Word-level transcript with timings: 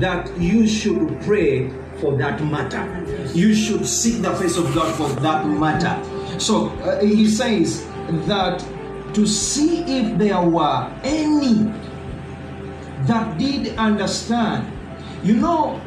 that 0.00 0.36
you 0.38 0.66
should 0.66 1.20
pray 1.22 1.70
for 2.00 2.16
that 2.16 2.42
matter. 2.44 2.84
You 3.34 3.54
should 3.54 3.86
seek 3.86 4.22
the 4.22 4.34
face 4.36 4.56
of 4.56 4.72
God 4.74 4.94
for 4.94 5.08
that 5.20 5.46
matter. 5.46 5.98
So 6.38 6.68
uh, 6.68 7.00
he 7.00 7.26
says 7.26 7.84
that 8.26 8.64
to 9.14 9.26
see 9.26 9.80
if 9.82 10.18
there 10.18 10.40
were 10.40 10.92
any 11.02 11.72
that 13.06 13.38
did 13.38 13.76
understand. 13.78 14.72
You 15.24 15.34
know, 15.34 15.80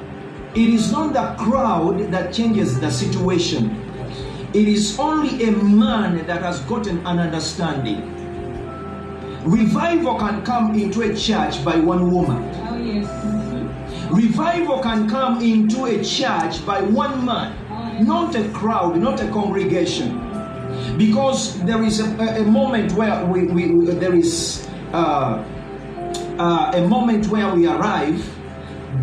it 0.54 0.70
is 0.70 0.92
not 0.92 1.14
the 1.14 1.36
crowd 1.44 2.12
that 2.12 2.34
changes 2.34 2.80
the 2.80 2.90
situation. 2.90 3.78
It 4.54 4.68
is 4.68 5.00
only 5.00 5.44
a 5.46 5.52
man 5.52 6.26
that 6.28 6.42
has 6.42 6.60
gotten 6.62 6.98
an 7.06 7.20
understanding. 7.20 8.18
Revival 9.46 10.20
can 10.20 10.44
come 10.44 10.76
into 10.76 11.02
a 11.04 11.16
church 11.16 11.64
by 11.64 11.78
one 11.78 12.12
woman. 12.12 12.44
Oh, 12.68 12.78
yes. 12.78 13.41
Revival 14.12 14.80
can 14.80 15.10
come 15.10 15.42
into 15.42 15.86
a 15.86 16.04
church 16.04 16.66
by 16.66 16.82
one 16.82 17.26
man, 17.26 18.06
not 18.06 18.36
a 18.36 18.48
crowd, 18.50 18.98
not 18.98 19.22
a 19.22 19.28
congregation. 19.30 20.20
Because 20.98 21.62
there 21.64 21.84
is 21.84 22.00
a, 22.00 22.10
a- 22.42 22.44
moment 22.46 22.92
where 22.94 23.26
we, 23.26 23.46
we, 23.48 23.72
we- 23.72 23.94
there 23.94 24.14
is 24.14 24.68
uh, 24.94 25.44
uh, 26.38 26.72
a 26.76 26.88
moment 26.88 27.28
where 27.28 27.54
we 27.54 27.68
arrive 27.68 28.20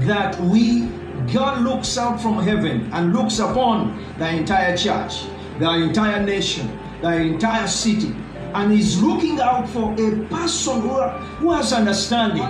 that 0.06 0.38
we 0.40 0.88
God 1.32 1.62
looks 1.62 1.98
out 1.98 2.20
from 2.20 2.38
heaven 2.42 2.88
and 2.92 3.12
looks 3.12 3.38
upon 3.38 4.02
the 4.18 4.28
entire 4.28 4.76
church, 4.76 5.24
the 5.58 5.70
entire 5.70 6.24
nation, 6.24 6.70
the 7.02 7.12
entire 7.16 7.66
city, 7.66 8.14
and 8.54 8.72
is 8.72 9.02
looking 9.02 9.38
out 9.40 9.68
for 9.68 9.92
a 9.92 10.24
person 10.28 10.80
who, 10.80 11.00
who 11.40 11.52
has 11.52 11.72
understanding. 11.72 12.48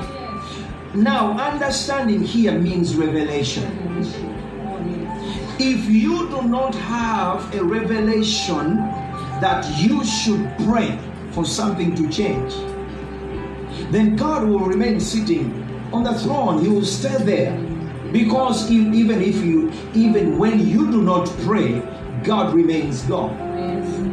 Now, 0.95 1.33
understanding 1.39 2.23
here 2.23 2.59
means 2.59 2.97
revelation. 2.97 3.67
If 5.59 5.89
you 5.91 6.29
do 6.31 6.43
not 6.43 6.75
have 6.75 7.55
a 7.55 7.63
revelation 7.63 8.77
that 9.41 9.67
you 9.79 10.05
should 10.05 10.51
pray 10.65 10.99
for 11.33 11.45
something 11.45 11.95
to 11.97 12.09
change, 12.09 12.55
then 13.93 14.17
God 14.17 14.49
will 14.49 14.61
remain 14.61 14.99
sitting 14.99 15.53
on 15.93 16.05
the 16.05 16.19
throne. 16.19 16.63
He 16.63 16.69
will 16.69 16.85
stay 16.85 17.17
there. 17.23 17.53
Because 18.13 18.71
even 18.71 19.21
if 19.21 19.37
you, 19.45 19.71
even 19.95 20.39
when 20.39 20.67
you 20.67 20.91
do 20.91 21.03
not 21.03 21.29
pray, 21.45 21.83
God 22.25 22.55
remains 22.55 23.03
God. 23.03 23.31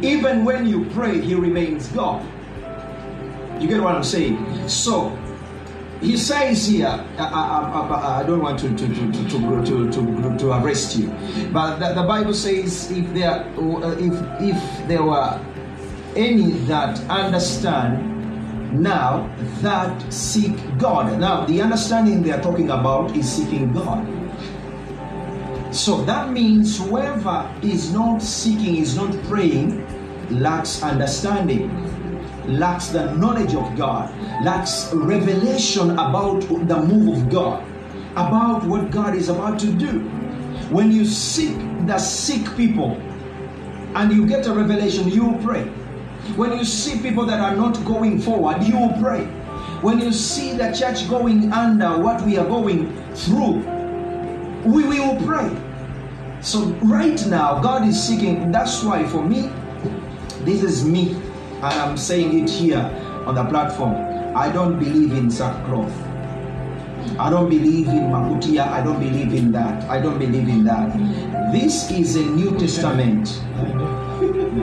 Even 0.04 0.44
when 0.44 0.66
you 0.66 0.84
pray, 0.90 1.20
He 1.20 1.34
remains 1.34 1.88
God. 1.88 2.22
You 3.60 3.68
get 3.68 3.80
what 3.82 3.94
I'm 3.94 4.04
saying? 4.04 4.68
So, 4.68 5.16
he 6.06 6.16
says 6.16 6.68
here, 6.68 6.86
I, 7.18 7.24
I, 7.24 7.80
I, 7.80 8.20
I 8.20 8.22
don't 8.22 8.40
want 8.40 8.60
to, 8.60 8.68
to, 8.68 8.88
to, 8.88 9.12
to, 9.12 9.28
to, 9.28 9.90
to, 9.90 10.38
to, 10.38 10.52
arrest 10.52 10.96
you, 10.96 11.08
but 11.52 11.78
the, 11.78 12.00
the 12.00 12.06
Bible 12.06 12.32
says 12.32 12.90
if 12.92 13.12
there, 13.12 13.44
uh, 13.58 13.90
if, 13.98 14.14
if 14.40 14.88
there 14.88 15.02
were 15.02 15.40
any 16.14 16.52
that 16.70 16.98
understand 17.10 18.16
now 18.72 19.28
that 19.62 20.12
seek 20.12 20.56
God. 20.78 21.18
Now, 21.18 21.44
the 21.46 21.60
understanding 21.62 22.22
they 22.22 22.32
are 22.32 22.40
talking 22.40 22.70
about 22.70 23.16
is 23.16 23.30
seeking 23.30 23.72
God. 23.72 24.06
So 25.74 26.02
that 26.04 26.30
means 26.30 26.78
whoever 26.78 27.50
is 27.62 27.92
not 27.92 28.22
seeking, 28.22 28.76
is 28.76 28.96
not 28.96 29.12
praying, 29.24 29.84
lacks 30.40 30.82
understanding, 30.82 31.70
lacks 32.48 32.88
the 32.88 33.12
knowledge 33.14 33.54
of 33.54 33.76
God, 33.76 34.10
lacks 34.44 34.92
revelation 34.92 35.90
about 35.90 36.40
the 36.40 36.82
move 36.82 37.18
of 37.18 37.30
God, 37.30 37.64
about 38.12 38.64
what 38.64 38.90
God 38.90 39.14
is 39.14 39.28
about 39.28 39.58
to 39.60 39.72
do. 39.72 40.00
When 40.70 40.90
you 40.90 41.04
seek 41.04 41.56
the 41.86 41.98
sick 41.98 42.56
people 42.56 42.96
and 43.94 44.12
you 44.12 44.26
get 44.26 44.46
a 44.46 44.52
revelation, 44.52 45.08
you 45.08 45.38
pray. 45.42 45.64
When 46.34 46.58
you 46.58 46.64
see 46.64 47.00
people 47.00 47.24
that 47.26 47.40
are 47.40 47.54
not 47.54 47.84
going 47.84 48.20
forward, 48.20 48.62
you 48.62 48.90
pray. 49.00 49.24
When 49.82 50.00
you 50.00 50.12
see 50.12 50.56
the 50.56 50.72
church 50.72 51.08
going 51.08 51.52
under 51.52 52.02
what 52.02 52.24
we 52.26 52.36
are 52.38 52.46
going 52.46 52.92
through, 53.14 53.58
we 54.64 54.84
will 54.88 55.16
pray. 55.24 55.54
So 56.40 56.64
right 56.82 57.24
now, 57.26 57.60
God 57.60 57.86
is 57.86 58.02
seeking. 58.02 58.50
That's 58.50 58.82
why 58.82 59.06
for 59.06 59.22
me, 59.22 59.50
this 60.44 60.62
is 60.62 60.84
me, 60.84 61.14
and 61.56 61.64
I'm 61.64 61.96
saying 61.96 62.44
it 62.44 62.50
here 62.50 62.84
on 63.26 63.34
the 63.34 63.44
platform. 63.44 63.94
I 64.36 64.52
don't 64.52 64.78
believe 64.78 65.12
in 65.12 65.30
sackcloth. 65.30 65.92
I 67.18 67.30
don't 67.30 67.48
believe 67.48 67.88
in 67.88 68.10
makutia. 68.12 68.68
I 68.68 68.82
don't 68.82 69.00
believe 69.00 69.32
in 69.32 69.52
that. 69.52 69.88
I 69.88 70.00
don't 70.00 70.18
believe 70.18 70.48
in 70.48 70.64
that. 70.64 70.92
This 71.52 71.90
is 71.90 72.16
a 72.16 72.24
New 72.26 72.58
Testament. 72.58 73.40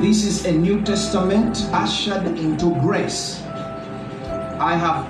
This 0.01 0.23
is 0.23 0.45
a 0.45 0.51
New 0.51 0.81
Testament 0.83 1.65
ushered 1.71 2.27
into 2.37 2.75
grace. 2.81 3.41
I 4.59 4.75
have 4.75 5.07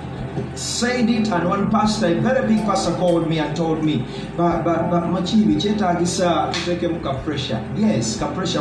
said 0.54 1.08
it, 1.08 1.28
and 1.28 1.48
one 1.48 1.70
pastor, 1.70 2.06
a 2.06 2.20
very 2.20 2.46
big 2.46 2.64
pastor, 2.64 2.94
called 2.94 3.28
me 3.28 3.38
and 3.38 3.56
told 3.56 3.82
me, 3.82 4.04
but 4.36 4.62
but 4.62 4.90
but 4.90 5.04
Machibi, 5.04 5.56
kyetaagisa 5.56 6.26
uh, 6.26 6.52
tuteekemu 6.52 7.02
ka 7.02 7.14
pressure. 7.24 7.62
Yes, 7.76 8.18
ka 8.18 8.32
pressure. 8.34 8.60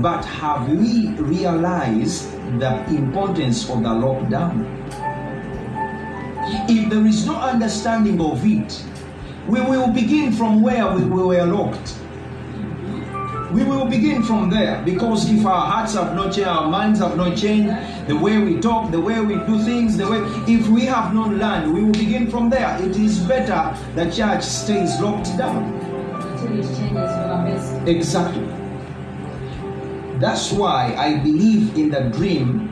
But 0.00 0.24
have 0.24 0.68
we 0.68 1.08
realized 1.18 2.32
the 2.58 2.84
importance 2.90 3.68
of 3.68 3.82
the 3.82 3.90
lockdown? 3.90 4.66
If 6.68 6.90
there 6.90 7.06
is 7.06 7.26
no 7.26 7.36
understanding 7.36 8.20
of 8.20 8.44
it, 8.44 8.82
we 9.48 9.60
will 9.60 9.88
begin 9.88 10.32
from 10.32 10.62
where 10.62 10.86
we 10.90 11.04
were 11.04 11.44
locked. 11.44 11.99
We 13.52 13.64
will 13.64 13.86
begin 13.86 14.22
from 14.22 14.48
there 14.48 14.80
because 14.84 15.28
if 15.28 15.44
our 15.44 15.66
hearts 15.66 15.94
have 15.94 16.14
not 16.14 16.32
changed, 16.32 16.48
our 16.48 16.68
minds 16.68 17.00
have 17.00 17.16
not 17.16 17.36
changed, 17.36 17.74
the 18.06 18.16
way 18.16 18.38
we 18.38 18.60
talk, 18.60 18.92
the 18.92 19.00
way 19.00 19.20
we 19.20 19.34
do 19.34 19.62
things, 19.64 19.96
the 19.96 20.08
way, 20.08 20.18
if 20.46 20.68
we 20.68 20.82
have 20.86 21.12
not 21.12 21.30
learned, 21.30 21.74
we 21.74 21.82
will 21.82 21.92
begin 21.92 22.30
from 22.30 22.48
there. 22.48 22.80
It 22.80 22.96
is 22.96 23.18
better 23.18 23.76
the 23.96 24.08
church 24.10 24.44
stays 24.44 25.00
locked 25.00 25.36
down. 25.36 25.74
Until 25.74 26.60
it 26.60 26.76
changes 26.76 26.90
for 26.90 27.26
the 27.28 27.42
best. 27.44 27.88
Exactly. 27.88 28.46
That's 30.20 30.52
why 30.52 30.94
I 30.96 31.18
believe 31.18 31.76
in 31.76 31.90
the 31.90 32.02
dream 32.10 32.68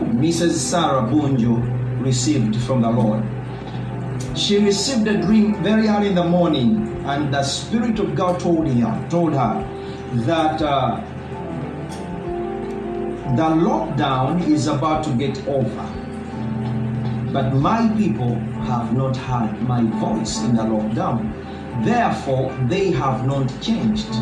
Mrs. 0.00 0.52
Sarah 0.52 1.02
Bunjo 1.02 1.60
received 2.02 2.56
from 2.62 2.80
the 2.80 2.90
Lord. 2.90 3.22
She 4.36 4.58
received 4.58 5.06
a 5.06 5.20
dream 5.20 5.62
very 5.62 5.88
early 5.88 6.08
in 6.08 6.14
the 6.14 6.24
morning, 6.24 7.04
and 7.04 7.32
the 7.32 7.42
Spirit 7.42 7.98
of 7.98 8.14
God 8.14 8.40
told 8.40 8.68
her, 8.68 9.08
told 9.10 9.34
her 9.34 9.73
that 10.22 10.62
uh, 10.62 11.00
the 13.36 13.42
lockdown 13.42 14.46
is 14.46 14.68
about 14.68 15.02
to 15.04 15.10
get 15.16 15.36
over. 15.48 15.90
But 17.32 17.52
my 17.54 17.92
people 17.96 18.36
have 18.62 18.92
not 18.96 19.16
heard 19.16 19.60
my 19.62 19.82
voice 19.98 20.40
in 20.42 20.54
the 20.54 20.62
lockdown. 20.62 21.32
Therefore, 21.84 22.56
they 22.68 22.92
have 22.92 23.26
not 23.26 23.48
changed. 23.60 24.12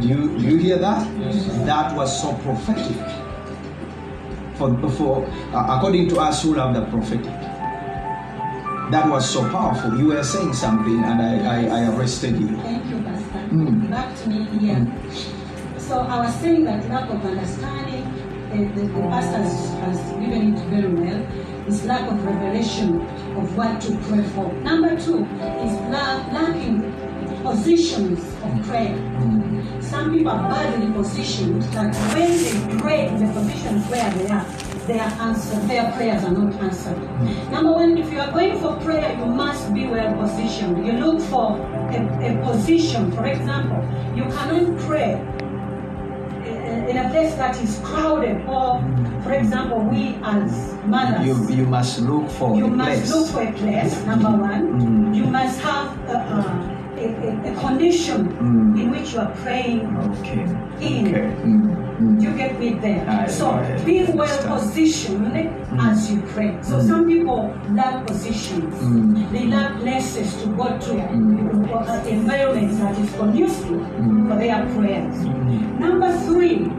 Do 0.00 0.06
you, 0.08 0.38
do 0.38 0.44
you 0.44 0.56
hear 0.56 0.78
that? 0.78 1.04
That 1.66 1.96
was 1.96 2.22
so 2.22 2.34
prophetic. 2.34 2.96
For, 4.54 4.76
for 4.90 5.26
uh, 5.52 5.76
according 5.76 6.08
to 6.10 6.20
us 6.20 6.42
who 6.44 6.54
love 6.54 6.74
the 6.74 6.84
prophetic. 6.86 7.24
That 8.92 9.08
was 9.08 9.28
so 9.28 9.48
powerful. 9.50 9.98
You 9.98 10.08
were 10.08 10.22
saying 10.22 10.52
something, 10.52 11.02
and 11.02 11.20
I, 11.20 11.64
I, 11.64 11.80
I 11.80 11.96
arrested 11.96 12.38
you. 12.38 12.56
Thank 12.58 12.84
you. 12.86 13.09
Mm. 13.50 13.90
Back 13.90 14.16
to 14.22 14.28
me 14.28 14.44
here. 14.58 14.86
So 15.78 16.00
I 16.00 16.24
was 16.24 16.34
saying 16.36 16.64
that 16.64 16.88
lack 16.88 17.10
of 17.10 17.24
understanding, 17.24 18.04
uh, 18.52 18.74
the, 18.76 18.82
the 18.86 19.00
pastor 19.10 19.42
has, 19.42 19.98
given 20.20 20.54
it 20.54 20.60
very 20.70 20.92
well, 20.94 21.22
is 21.66 21.84
lack 21.84 22.08
of 22.10 22.24
revelation 22.24 23.00
of 23.36 23.56
what 23.56 23.80
to 23.82 23.96
pray 24.08 24.22
for. 24.34 24.52
Number 24.62 24.90
two 25.00 25.24
is 25.24 25.72
la- 25.90 26.22
lacking 26.30 26.92
positions 27.42 28.20
of 28.44 28.66
prayer. 28.68 28.94
Some 29.80 30.12
people 30.12 30.30
are 30.30 30.48
badly 30.48 30.92
positioned 30.92 31.62
that 31.74 31.94
when 32.14 32.30
they 32.30 32.78
pray 32.78 33.08
the 33.18 33.32
positions 33.32 33.84
where 33.88 34.10
they 34.10 34.28
are, 34.28 34.46
their 34.92 35.08
answer, 35.28 35.56
their 35.70 35.92
prayers 35.92 36.24
are 36.24 36.32
not 36.32 36.52
answered. 36.60 36.98
Number 37.50 37.72
one, 37.72 37.96
if 37.96 38.10
you 38.12 38.18
are 38.20 38.30
going 38.32 38.58
for 38.58 38.76
prayer, 38.80 39.16
you 39.18 39.26
must 39.26 39.72
be 39.72 39.86
well 39.86 40.12
positioned. 40.20 40.84
You 40.86 40.92
look 40.94 41.20
for 41.22 41.56
a, 41.96 41.98
a 42.28 42.44
position. 42.44 43.12
For 43.12 43.24
example, 43.26 43.80
you 44.16 44.24
cannot 44.24 44.78
pray 44.80 45.12
in 46.90 46.96
a 46.96 47.08
place 47.10 47.34
that 47.36 47.60
is 47.62 47.78
crowded, 47.84 48.44
or 48.48 48.82
for 49.22 49.32
example, 49.32 49.78
we 49.80 50.18
as 50.24 50.74
mothers. 50.86 51.24
You, 51.26 51.36
you 51.58 51.66
must 51.66 52.00
look 52.00 52.28
for 52.30 52.56
You 52.56 52.66
a 52.66 52.68
must 52.68 52.88
place. 53.02 53.10
look 53.12 53.28
for 53.28 53.42
a 53.42 53.52
place, 53.52 53.94
number 54.06 54.30
one. 54.30 54.80
Mm. 54.80 55.16
You 55.16 55.24
must 55.24 55.60
have 55.60 55.86
a, 56.08 56.16
a, 56.16 56.69
a, 57.04 57.52
a 57.52 57.60
condition 57.60 58.28
Mm. 58.40 58.80
in 58.80 58.90
which 58.90 59.12
you 59.14 59.20
are 59.20 59.32
praying 59.42 59.80
Okay. 59.96 60.42
in. 60.80 61.06
Okay. 61.08 61.26
Mm, 61.44 61.98
mm. 62.00 62.22
You 62.22 62.30
get 62.36 62.58
me 62.60 62.74
there. 62.74 63.04
I- 63.08 63.26
so 63.26 63.46
be 63.84 64.04
well 64.04 64.22
understand. 64.22 64.60
positioned 64.60 65.36
as 65.80 66.10
you 66.10 66.20
pray. 66.34 66.56
So 66.62 66.76
Mm. 66.76 66.86
some 66.88 67.06
people 67.06 67.54
lack 67.72 68.06
positions. 68.06 68.74
Mm. 68.82 69.30
They 69.32 69.44
lack 69.46 69.80
places 69.80 70.28
to 70.42 70.46
go 70.60 70.66
to, 70.78 70.92
Mm. 70.94 72.06
environments 72.08 72.78
that 72.78 72.98
is 72.98 73.10
conducive 73.16 73.80
Mm. 74.00 74.28
for 74.28 74.36
their 74.36 74.60
prayers. 74.76 75.16
Mm. 75.24 75.78
Number 75.80 76.10
three, 76.26 76.70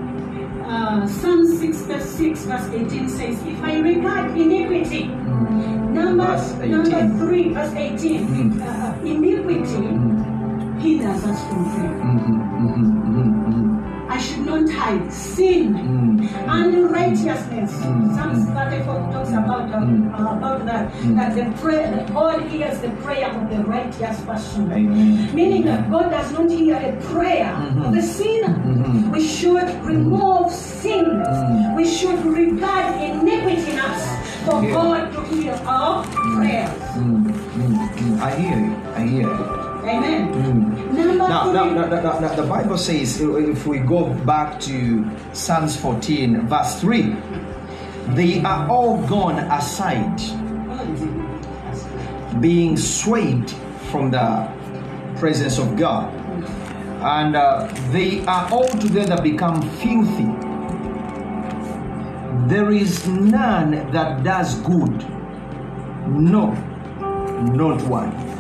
uh, 0.72 1.06
Psalm 1.08 1.46
6 1.46 1.78
verse 1.82 2.10
6 2.18 2.46
verse 2.46 2.68
18 2.74 3.10
says, 3.10 3.36
If 3.46 3.62
I 3.64 3.80
regard 3.80 4.32
iniquity, 4.38 5.04
Mm. 5.12 5.92
number, 5.94 6.32
number 6.66 7.02
3 7.20 7.54
verse 7.54 7.74
18, 7.76 8.28
Mm. 8.28 8.62
uh, 8.62 8.94
iniquity 9.06 9.84
Mm. 9.88 10.80
hinders 10.80 11.24
us 11.26 11.40
from. 11.48 11.62
I 14.10 14.18
should 14.18 14.46
not 14.46 14.70
hide 14.70 15.12
sin 15.12 15.76
unrighteousness. 16.48 17.72
Mm. 17.84 18.16
Psalms 18.16 18.46
34 18.50 19.00
talks 19.12 19.30
about 19.30 19.40
uh, 19.40 19.41
Mm. 19.70 20.10
uh, 20.14 20.38
about 20.38 20.66
that. 20.66 20.92
Mm. 20.94 21.16
That 21.16 21.36
the 21.36 21.46
prayer, 21.62 21.92
that 21.92 22.14
God 22.14 22.42
hears 22.50 22.80
the 22.82 22.90
prayer 23.04 23.30
of 23.30 23.50
the 23.50 23.64
righteous 23.64 24.20
person. 24.22 24.72
Amen. 24.72 25.30
Meaning 25.36 25.66
that 25.66 25.90
God 25.92 26.10
does 26.12 26.32
not 26.34 26.50
hear 26.50 26.76
a 26.78 26.94
prayer 27.14 27.54
Mhm. 27.54 27.88
of 27.88 27.94
a 27.98 28.02
sinner. 28.02 28.56
Mhm. 28.58 29.12
We 29.12 29.22
should 29.22 29.70
remove 29.86 30.52
sin. 30.52 31.06
Mm. 31.06 31.76
We 31.76 31.86
should 31.86 32.24
regard 32.26 32.96
iniquity 33.02 33.72
in 33.72 33.80
us 33.80 34.04
for 34.46 34.64
Yeah. 34.64 34.74
God 34.74 35.14
to 35.14 35.22
hear 35.36 35.54
our 35.68 36.04
prayers. 36.36 36.70
Mm, 36.98 37.30
mm. 37.30 38.22
I 38.22 38.32
hear 38.32 38.58
you. 38.58 38.74
I 38.96 39.02
hear 39.02 39.22
you. 39.30 39.46
Amen. 39.84 40.30
Mm. 40.34 41.18
Now, 41.18 41.52
now, 41.52 41.66
now, 41.74 41.86
now, 41.88 42.20
now, 42.20 42.34
the 42.36 42.44
Bible 42.44 42.78
says, 42.78 43.20
if 43.22 43.66
we 43.66 43.80
go 43.80 44.06
back 44.26 44.60
to 44.62 45.06
Psalms 45.34 45.76
14, 45.76 46.46
verse 46.48 46.80
3, 46.82 47.16
they 48.10 48.42
are 48.42 48.70
all 48.70 49.06
gone 49.08 49.40
aside, 49.40 50.18
being 52.42 52.78
swayed 52.78 53.50
from 53.92 54.12
the 54.12 54.50
presence 55.18 55.58
of 55.58 55.78
God. 55.78 56.14
And 57.02 57.36
uh, 57.36 57.68
they 57.92 58.24
are 58.26 58.52
altogether 58.52 59.22
become 59.22 59.62
filthy. 59.80 60.30
There 62.48 62.72
is 62.72 63.08
none 63.08 63.92
that 63.92 64.24
does 64.24 64.60
good, 64.62 64.92
no, 66.08 66.52
not 67.54 67.82
one 67.84 68.32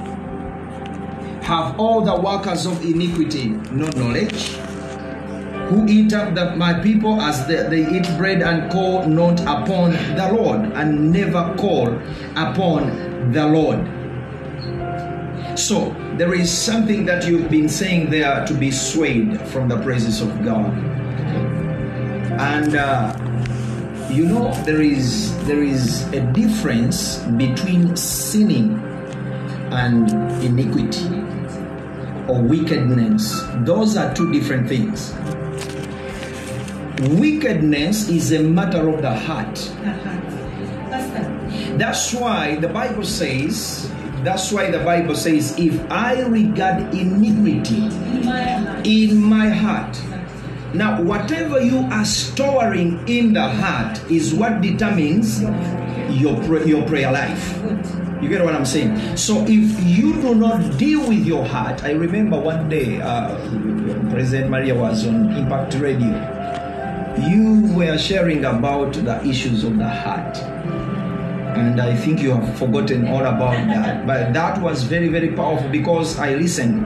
have 1.41 1.77
all 1.79 2.01
the 2.01 2.15
workers 2.15 2.65
of 2.65 2.81
iniquity 2.85 3.47
no 3.71 3.87
knowledge 3.97 4.55
who 5.71 5.87
eat 5.87 6.13
up 6.13 6.35
the, 6.35 6.53
my 6.57 6.73
people 6.73 7.21
as 7.21 7.47
they, 7.47 7.87
eat 7.87 8.05
bread 8.17 8.41
and 8.41 8.69
call 8.71 9.07
not 9.07 9.39
upon 9.41 9.91
the 9.91 10.29
lord 10.33 10.59
and 10.73 11.11
never 11.11 11.55
call 11.57 11.87
upon 12.35 13.31
the 13.31 13.45
lord 13.45 13.79
so 15.57 15.95
there 16.17 16.33
is 16.33 16.51
something 16.51 17.05
that 17.05 17.25
you've 17.25 17.49
been 17.49 17.69
saying 17.69 18.09
there 18.09 18.45
to 18.45 18.53
be 18.53 18.69
swayed 18.69 19.39
from 19.47 19.69
the 19.69 19.81
presence 19.81 20.19
of 20.19 20.29
god 20.43 20.71
and 22.39 22.75
uh, 22.75 23.15
you 24.09 24.25
know 24.25 24.53
there 24.65 24.81
is 24.81 25.33
there 25.45 25.63
is 25.63 26.03
a 26.11 26.19
difference 26.33 27.19
between 27.39 27.95
sinning 27.95 28.77
and 29.71 30.11
iniquity 30.43 31.21
or 32.27 32.41
wickedness. 32.41 33.41
Those 33.65 33.97
are 33.97 34.13
two 34.13 34.31
different 34.31 34.67
things. 34.67 35.13
Wickedness 37.01 38.09
is 38.09 38.31
a 38.31 38.43
matter 38.43 38.87
of 38.87 39.01
the 39.01 39.09
heart. 39.13 39.55
That's 41.77 42.13
why 42.13 42.57
the 42.57 42.67
Bible 42.67 43.03
says, 43.03 43.89
that's 44.23 44.51
why 44.51 44.69
the 44.69 44.79
Bible 44.85 45.15
says, 45.15 45.57
if 45.57 45.73
I 45.89 46.21
regard 46.21 46.93
iniquity 46.93 47.77
in 47.81 48.25
my 48.25 48.43
heart. 48.43 48.85
in 48.87 49.17
my 49.21 49.49
heart. 49.49 50.01
Now, 50.75 51.01
whatever 51.01 51.59
you 51.59 51.79
are 51.91 52.05
storing 52.05 53.01
in 53.07 53.33
the 53.33 53.49
heart 53.49 53.99
is 54.11 54.33
what 54.33 54.61
determines 54.61 55.41
your, 56.21 56.37
pray- 56.45 56.65
your 56.65 56.85
prayer 56.87 57.11
life. 57.11 57.57
You 58.21 58.29
get 58.29 58.45
what 58.45 58.53
I'm 58.53 58.65
saying? 58.65 59.17
So 59.17 59.41
if 59.47 59.83
you 59.83 60.13
do 60.21 60.35
not 60.35 60.77
deal 60.77 61.01
with 61.09 61.25
your 61.25 61.43
heart, 61.43 61.83
I 61.83 61.93
remember 61.93 62.39
one 62.39 62.69
day 62.69 63.01
uh, 63.01 63.35
President 64.11 64.51
Maria 64.51 64.75
was 64.75 65.07
on 65.07 65.31
Impact 65.33 65.73
Radio. 65.81 66.13
You 67.19 67.73
were 67.75 67.97
sharing 67.97 68.45
about 68.45 68.93
the 68.93 69.21
issues 69.25 69.63
of 69.63 69.77
the 69.77 69.89
heart. 69.89 70.37
And 71.57 71.81
I 71.81 71.93
think 71.95 72.21
you 72.21 72.31
have 72.31 72.57
forgotten 72.57 73.07
all 73.09 73.25
about 73.25 73.67
that. 73.67 74.07
But 74.07 74.33
that 74.33 74.61
was 74.61 74.83
very, 74.83 75.09
very 75.09 75.33
powerful 75.33 75.69
because 75.69 76.17
I 76.17 76.35
listened. 76.35 76.85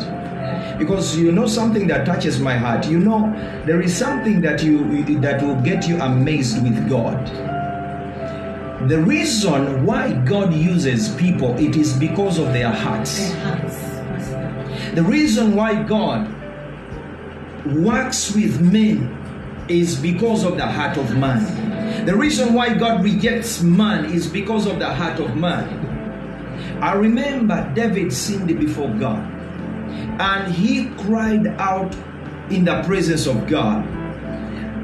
Because 0.80 1.16
you 1.16 1.32
know 1.32 1.46
something 1.46 1.86
that 1.88 2.06
touches 2.06 2.40
my 2.40 2.56
heart. 2.56 2.88
You 2.88 3.00
know 3.00 3.32
there 3.66 3.82
is 3.82 3.96
something 3.96 4.42
that 4.42 4.64
you 4.64 5.04
that 5.22 5.42
will 5.44 5.62
get 5.62 5.88
you 5.88 6.02
amazed 6.02 6.64
with 6.64 6.90
God. 6.90 7.28
The 8.90 9.00
reason 9.00 9.86
why 9.86 10.12
God 10.12 10.54
uses 10.54 11.16
people, 11.16 11.58
it 11.58 11.76
is 11.76 11.94
because 11.94 12.40
of 12.40 12.52
their 12.52 12.72
hearts. 12.72 13.30
Their 13.30 13.40
hearts, 13.40 13.76
Pastor. 13.76 14.92
The 14.96 15.04
reason 15.04 15.56
why 15.56 15.82
God 15.84 16.28
works 17.66 18.36
with 18.36 18.60
men 18.60 19.25
is 19.68 19.96
because 19.96 20.44
of 20.44 20.58
the 20.58 20.66
heart 20.66 20.98
of 20.98 21.16
man. 21.18 22.06
The 22.06 22.16
reason 22.16 22.54
why 22.54 22.74
God 22.74 23.04
rejects 23.04 23.62
man 23.62 24.06
is 24.06 24.28
because 24.28 24.68
of 24.68 24.80
the 24.80 24.94
heart 24.94 25.20
of 25.20 25.36
man. 25.36 25.86
I 26.82 26.94
remember 26.94 27.72
David 27.74 28.12
sinned 28.14 28.48
before 28.60 28.90
God 28.90 29.24
and 30.20 30.54
he 30.54 30.90
cried 31.06 31.48
out 31.60 31.96
in 32.50 32.66
the 32.66 32.82
presence 32.84 33.28
of 33.28 33.48
God. 33.48 33.86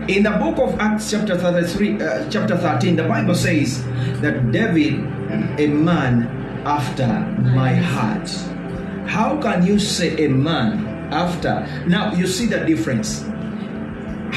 In 0.09 0.23
the 0.23 0.31
book 0.31 0.57
of 0.57 0.79
Acts, 0.79 1.11
chapter 1.11 1.37
33, 1.37 2.01
uh, 2.01 2.29
chapter 2.29 2.57
13, 2.57 2.95
the 2.95 3.03
Bible 3.03 3.35
says 3.35 3.83
that 4.21 4.51
David, 4.51 4.95
a 5.59 5.67
man 5.67 6.23
after 6.65 7.07
my 7.53 7.73
heart. 7.73 8.29
How 9.07 9.39
can 9.41 9.65
you 9.65 9.79
say 9.79 10.25
a 10.25 10.29
man 10.29 10.87
after? 11.13 11.67
Now 11.87 12.13
you 12.13 12.25
see 12.25 12.47
the 12.47 12.65
difference. 12.65 13.23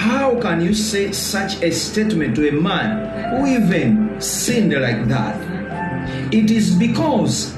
How 0.05 0.39
can 0.39 0.61
you 0.61 0.75
say 0.75 1.13
such 1.13 1.63
a 1.63 1.71
statement 1.73 2.37
to 2.37 2.47
a 2.47 2.53
man 2.53 3.41
who 3.41 3.47
even 3.47 4.21
sinned 4.21 4.75
like 4.75 5.09
that? 5.09 5.41
It 6.31 6.51
is 6.51 6.75
because 6.75 7.57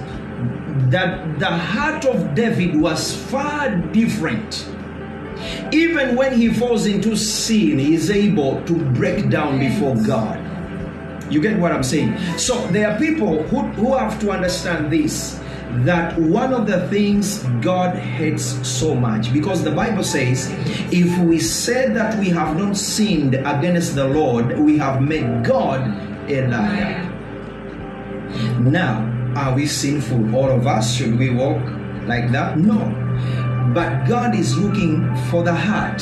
that 0.94 1.40
the 1.40 1.50
heart 1.50 2.04
of 2.04 2.36
David 2.36 2.80
was 2.80 3.16
far 3.32 3.70
different. 3.90 4.64
Even 5.72 6.14
when 6.14 6.38
he 6.38 6.54
falls 6.54 6.86
into 6.86 7.16
sin, 7.16 7.80
he 7.80 7.94
is 7.94 8.12
able 8.12 8.62
to 8.66 8.74
break 8.92 9.28
down 9.28 9.58
before 9.58 9.96
God. 10.06 10.38
You 11.28 11.42
get 11.42 11.58
what 11.58 11.72
I'm 11.72 11.82
saying? 11.82 12.16
So 12.38 12.64
there 12.68 12.92
are 12.92 12.96
people 12.96 13.42
who, 13.42 13.62
who 13.74 13.96
have 13.96 14.20
to 14.20 14.30
understand 14.30 14.92
this 14.92 15.40
that 15.84 16.18
one 16.18 16.52
of 16.54 16.66
the 16.66 16.88
things 16.88 17.42
God 17.60 17.96
hates 17.96 18.44
so 18.66 18.94
much 18.94 19.32
because 19.32 19.62
the 19.62 19.70
Bible 19.70 20.04
says 20.04 20.50
if 20.92 21.18
we 21.18 21.38
say 21.38 21.88
that 21.92 22.18
we 22.18 22.28
have 22.30 22.56
not 22.56 22.76
sinned 22.76 23.34
against 23.34 23.94
the 23.94 24.06
Lord, 24.08 24.58
we 24.58 24.78
have 24.78 25.02
made 25.02 25.44
God 25.44 25.82
a 26.30 26.46
liar. 26.46 27.02
Now, 28.60 29.04
are 29.36 29.54
we 29.54 29.66
sinful? 29.66 30.34
All 30.34 30.50
of 30.50 30.66
us? 30.66 30.94
Should 30.94 31.18
we 31.18 31.30
walk 31.30 31.62
like 32.06 32.32
that? 32.32 32.58
No. 32.58 32.78
But 33.74 34.06
God 34.08 34.34
is 34.34 34.56
looking 34.56 35.04
for 35.30 35.42
the 35.42 35.54
heart. 35.54 36.00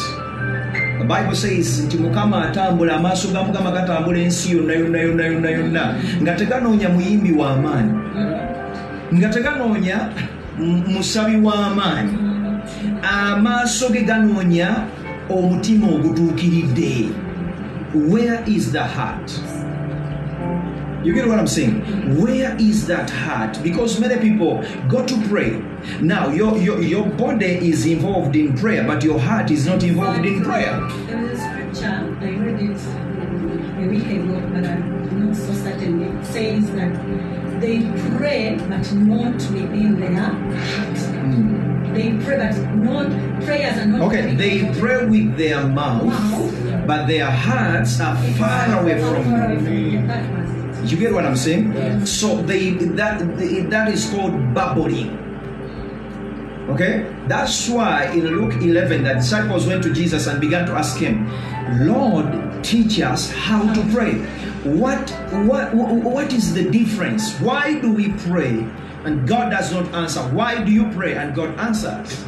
The 0.99 1.05
Bible 1.05 1.35
says 1.35 1.85
nti 1.85 1.99
atambula 1.99 2.97
amaaso 2.97 3.33
ga 3.33 3.43
mukama 3.45 3.73
gatambula 3.73 4.19
ensi 4.19 4.55
yonna 4.55 4.75
yonna 4.75 4.99
yonna 5.03 5.25
yonna 5.27 5.51
yonna 5.51 5.85
nga 6.23 6.35
teganoonya 6.35 6.89
muyimbi 6.89 7.33
nga 9.13 9.29
teganoonya 9.29 10.09
musabi 10.87 11.37
w'amaanyi 11.37 12.19
amaaso 13.03 13.89
mm. 13.89 13.93
ge 13.93 14.01
ganoonya 14.01 14.87
omutima 15.31 15.87
ogutuukiridde 15.87 17.09
where 17.95 18.39
is 18.47 18.73
the 18.73 18.85
heart 18.85 19.31
You 21.05 21.13
get 21.13 21.29
what 21.29 21.39
I'm 21.39 21.47
saying? 21.47 21.83
Where 22.19 22.57
is 22.59 22.87
that 22.87 23.11
heart? 23.11 23.63
Because 23.63 24.01
many 24.01 24.17
people 24.23 24.65
go 24.89 25.05
to 25.05 25.29
pray. 25.29 25.63
Now, 26.01 26.31
your, 26.31 26.57
your, 26.57 26.81
your 26.81 27.07
body 27.07 27.69
is 27.69 27.85
involved 27.85 28.35
in 28.37 28.57
prayer, 28.57 28.87
but 28.87 29.05
your 29.05 29.21
heart 29.21 29.51
is 29.51 29.67
not 29.67 29.83
involved 29.83 30.25
in 30.25 30.43
prayer. 30.43 30.81
There 31.07 31.19
was 31.19 31.39
a 31.39 31.43
scripture, 31.43 32.17
I 32.23 32.31
read 32.41 32.59
it 32.59 32.81
a 33.85 33.87
week 33.87 34.07
ago, 34.07 34.41
but 34.55 34.65
I'm 34.65 35.29
not 35.29 35.37
so 35.37 35.53
certain. 35.53 36.01
It 36.01 36.25
says 36.25 36.71
that 36.73 37.34
they 37.65 37.81
pray, 38.19 38.57
but 38.69 38.93
not 38.93 39.35
within 39.51 39.99
their 40.01 40.13
heart. 40.21 41.95
they 41.95 42.11
pray, 42.25 42.37
but 42.37 42.57
not 42.77 43.09
prayers 43.45 43.79
are 43.79 43.87
not. 43.87 44.01
Okay, 44.09 44.35
they 44.35 44.57
pray 44.81 45.07
with 45.07 45.37
their 45.39 45.67
mouth, 45.67 46.05
Mouth. 46.05 46.87
but 46.87 47.07
their 47.07 47.31
hearts 47.31 48.01
are 48.01 48.17
far 48.37 48.81
away 48.83 49.01
from 49.01 49.25
Far 49.25 49.45
away 49.45 49.55
you. 49.55 49.61
from 49.65 49.75
you. 49.75 50.07
That 50.07 50.25
was 50.33 50.51
it. 50.83 50.91
You 50.93 50.99
get 50.99 51.15
what 51.15 51.25
I'm 51.25 51.37
saying? 51.37 52.05
So 52.05 52.43
they 52.43 52.73
that 53.01 53.21
that 53.71 53.89
is 53.89 54.11
called 54.11 54.35
babbling. 54.55 55.21
Okay, 56.69 57.07
that's 57.29 57.69
why 57.69 58.07
in 58.13 58.27
Luke 58.27 58.55
11, 58.61 59.05
the 59.05 59.15
disciples 59.15 59.67
went 59.67 59.83
to 59.85 59.93
Jesus 59.93 60.27
and 60.27 60.41
began 60.41 60.65
to 60.67 60.73
ask 60.73 60.97
him, 60.99 61.29
"Lord, 61.87 62.27
teach 62.63 63.01
us 63.01 63.31
how 63.33 63.61
to 63.73 63.81
pray. 63.93 64.17
What 64.65 65.11
what 65.47 65.75
what 65.75 66.33
is 66.33 66.55
the 66.55 66.71
difference? 66.71 67.39
Why 67.41 67.79
do 67.81 67.93
we 67.93 68.13
pray 68.25 68.67
and 69.05 69.29
God 69.29 69.51
does 69.51 69.73
not 69.73 69.93
answer? 69.95 70.21
Why 70.21 70.63
do 70.65 70.73
you 70.73 70.91
pray 70.93 71.15
and 71.15 71.35
God 71.35 71.59
answers?" 71.59 72.25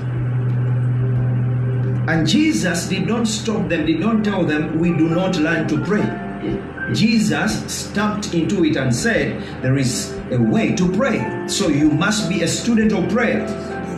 And 2.08 2.26
Jesus 2.26 2.86
did 2.88 3.06
not 3.06 3.26
stop 3.26 3.68
them, 3.68 3.84
did 3.84 3.98
not 3.98 4.22
tell 4.22 4.44
them, 4.44 4.78
we 4.78 4.90
do 4.90 5.08
not 5.08 5.36
learn 5.38 5.66
to 5.66 5.82
pray. 5.82 6.06
Jesus 6.94 7.64
stepped 7.66 8.32
into 8.32 8.64
it 8.64 8.76
and 8.76 8.94
said, 8.94 9.42
There 9.60 9.76
is 9.76 10.12
a 10.30 10.38
way 10.38 10.76
to 10.76 10.92
pray. 10.92 11.48
So 11.48 11.66
you 11.66 11.90
must 11.90 12.28
be 12.28 12.42
a 12.42 12.48
student 12.48 12.92
of 12.92 13.08
prayer. 13.10 13.42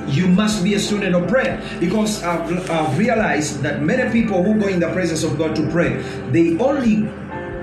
You 0.09 0.27
must 0.27 0.65
be 0.65 0.73
a 0.73 0.81
student 0.81 1.15
of 1.15 1.29
prayer 1.29 1.61
because 1.81 2.23
I've, 2.23 2.71
I've 2.71 2.97
realized 2.97 3.61
that 3.61 3.83
many 3.83 4.11
people 4.11 4.43
who 4.43 4.59
go 4.59 4.69
in 4.69 4.81
the 4.81 4.91
presence 4.93 5.23
of 5.23 5.37
God 5.37 5.55
to 5.57 5.71
pray, 5.71 6.01
they 6.33 6.57
only, 6.57 7.03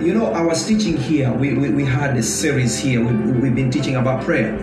you 0.01 0.13
know, 0.13 0.31
I 0.33 0.41
was 0.41 0.65
teaching 0.65 0.97
here, 0.97 1.31
we, 1.31 1.53
we, 1.53 1.69
we 1.69 1.85
had 1.85 2.17
a 2.17 2.23
series 2.23 2.77
here, 2.77 3.03
we, 3.03 3.13
we've 3.39 3.55
been 3.55 3.71
teaching 3.71 3.95
about 3.95 4.23
prayer. 4.23 4.53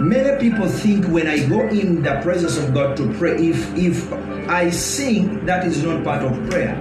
Many 0.00 0.38
people 0.38 0.68
think 0.68 1.06
when 1.06 1.26
I 1.28 1.46
go 1.46 1.68
in 1.68 2.02
the 2.02 2.20
presence 2.22 2.58
of 2.58 2.74
God 2.74 2.96
to 2.96 3.12
pray, 3.14 3.36
if 3.36 3.76
if 3.76 4.12
I 4.48 4.70
sing, 4.70 5.46
that 5.46 5.64
is 5.64 5.82
not 5.84 6.02
part 6.02 6.22
of 6.22 6.32
prayer. 6.50 6.76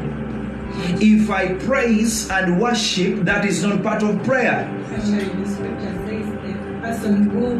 If 0.99 1.29
I 1.29 1.53
praise 1.53 2.29
and 2.31 2.59
worship, 2.59 3.19
that 3.25 3.45
is 3.45 3.63
not 3.63 3.83
part 3.83 4.01
of 4.01 4.23
prayer. 4.23 4.67
Actually, 4.91 5.25
the 5.25 5.47
scripture 5.47 5.93
says 6.07 6.27
the 6.41 6.79
person 6.81 7.29
who, 7.29 7.59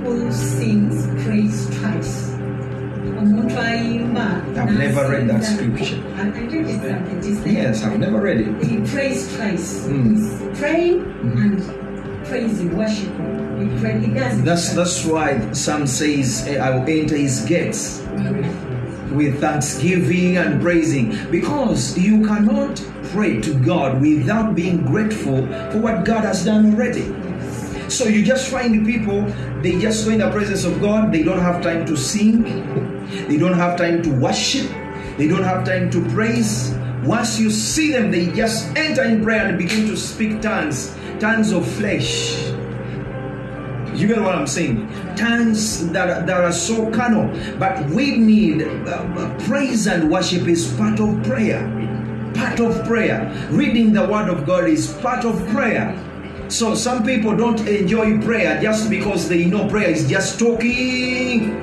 who 0.00 0.32
sings 0.32 1.06
praise 1.22 1.66
twice. 1.78 2.37
I've 3.18 4.78
never 4.78 5.10
read 5.10 5.28
that 5.28 5.44
scripture. 5.44 6.02
I 6.16 6.28
I 6.28 6.30
think 6.30 6.52
it's 6.52 6.78
that 6.82 7.02
it 7.08 7.24
is 7.24 7.42
there. 7.42 7.52
Yes, 7.52 7.82
I've 7.82 7.98
never 7.98 8.20
read 8.20 8.40
it. 8.40 8.64
He 8.64 8.78
prays 8.78 9.34
twice. 9.36 9.86
Mm. 9.86 10.56
Praying 10.56 11.00
and 11.36 12.26
praising, 12.26 12.76
worshiping. 12.76 13.38
He, 13.58 13.80
pray, 13.80 13.98
he 13.98 14.06
That's 14.42 14.72
that's 14.72 15.04
why 15.04 15.52
Psalm 15.52 15.86
says, 15.86 16.46
eh, 16.46 16.58
"I 16.58 16.70
will 16.70 16.86
enter 16.86 17.16
His 17.16 17.40
gates 17.44 18.02
with 19.10 19.40
thanksgiving 19.40 20.36
and 20.36 20.60
praising," 20.60 21.16
because 21.30 21.98
you 21.98 22.24
cannot 22.24 22.78
pray 23.10 23.40
to 23.40 23.54
God 23.54 24.00
without 24.00 24.54
being 24.54 24.84
grateful 24.84 25.46
for 25.72 25.78
what 25.78 26.04
God 26.04 26.24
has 26.24 26.44
done 26.44 26.74
already. 26.74 27.10
So 27.88 28.04
you 28.04 28.22
just 28.22 28.48
find 28.48 28.84
people, 28.84 29.22
they 29.62 29.80
just 29.80 30.04
go 30.04 30.12
in 30.12 30.18
the 30.18 30.30
presence 30.30 30.64
of 30.64 30.80
God, 30.80 31.10
they 31.10 31.22
don't 31.22 31.40
have 31.40 31.62
time 31.62 31.86
to 31.86 31.96
sing, 31.96 32.44
they 33.28 33.36
don't 33.36 33.54
have 33.54 33.76
time 33.78 34.02
to 34.02 34.10
worship, 34.10 34.68
they 35.16 35.26
don't 35.28 35.42
have 35.44 35.64
time 35.64 35.90
to 35.90 36.04
praise. 36.10 36.74
Once 37.04 37.38
you 37.38 37.50
see 37.50 37.92
them, 37.92 38.10
they 38.10 38.26
just 38.32 38.66
enter 38.76 39.04
in 39.04 39.22
prayer 39.22 39.46
and 39.46 39.56
begin 39.56 39.86
to 39.86 39.96
speak 39.96 40.40
tongues, 40.42 40.94
tongues 41.20 41.52
of 41.52 41.66
flesh. 41.66 42.44
You 43.94 44.06
get 44.06 44.20
what 44.20 44.34
I'm 44.34 44.46
saying? 44.46 44.86
Tongues 45.16 45.88
that, 45.90 46.08
are- 46.10 46.26
that 46.26 46.44
are 46.44 46.52
so 46.52 46.90
carnal. 46.90 47.26
But 47.58 47.84
we 47.90 48.16
need 48.16 48.62
uh, 48.62 48.90
uh, 48.90 49.38
praise 49.46 49.86
and 49.86 50.10
worship 50.10 50.46
is 50.46 50.72
part 50.74 51.00
of 51.00 51.22
prayer. 51.24 51.62
Part 52.34 52.60
of 52.60 52.84
prayer. 52.86 53.32
Reading 53.50 53.92
the 53.92 54.02
word 54.06 54.28
of 54.28 54.46
God 54.46 54.68
is 54.68 54.92
part 54.98 55.24
of 55.24 55.34
prayer. 55.48 55.96
So 56.48 56.74
some 56.74 57.04
people 57.04 57.36
don't 57.36 57.60
enjoy 57.66 58.20
prayer 58.22 58.60
just 58.60 58.88
because 58.90 59.28
they 59.28 59.46
know 59.46 59.68
prayer 59.68 59.90
is 59.90 60.08
just 60.08 60.38
talking. 60.38 61.56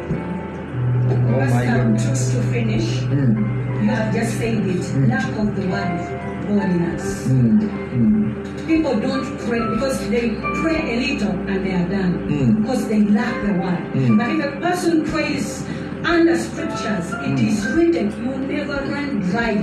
Oh 1.35 1.39
my 1.39 1.65
Pastor, 1.65 1.83
goodness. 1.83 2.31
To, 2.33 2.41
finish, 2.51 2.87
Mm, 3.11 3.83
you 3.83 3.89
have 3.89 4.13
just 4.13 4.37
said 4.37 4.65
it. 4.65 4.83
Lack 5.09 5.27
of 5.37 5.55
the 5.55 5.67
word 5.67 5.91
of 5.99 6.47
God 6.47 6.69
in 6.69 6.81
us. 6.95 7.27
mm, 7.27 7.59
mm, 7.59 8.67
People 8.67 8.95
don't 8.99 9.25
pray 9.45 9.59
because 9.75 10.09
they 10.09 10.29
pray 10.61 10.79
a 10.93 10.95
little 11.05 11.35
and 11.49 11.59
they 11.65 11.73
are 11.73 11.87
done 11.89 12.13
Mm. 12.29 12.61
because 12.61 12.87
they 12.87 13.01
lack 13.03 13.35
the 13.45 13.53
word. 13.61 13.83
Mm. 13.93 14.17
But 14.17 14.29
if 14.31 14.39
a 14.45 14.51
person 14.61 15.03
prays 15.05 15.63
under 16.05 16.37
scriptures, 16.37 17.07
it 17.29 17.39
is 17.39 17.65
written, 17.75 18.07
you 18.23 18.37
never 18.57 18.77
run 18.91 19.19
dry, 19.29 19.53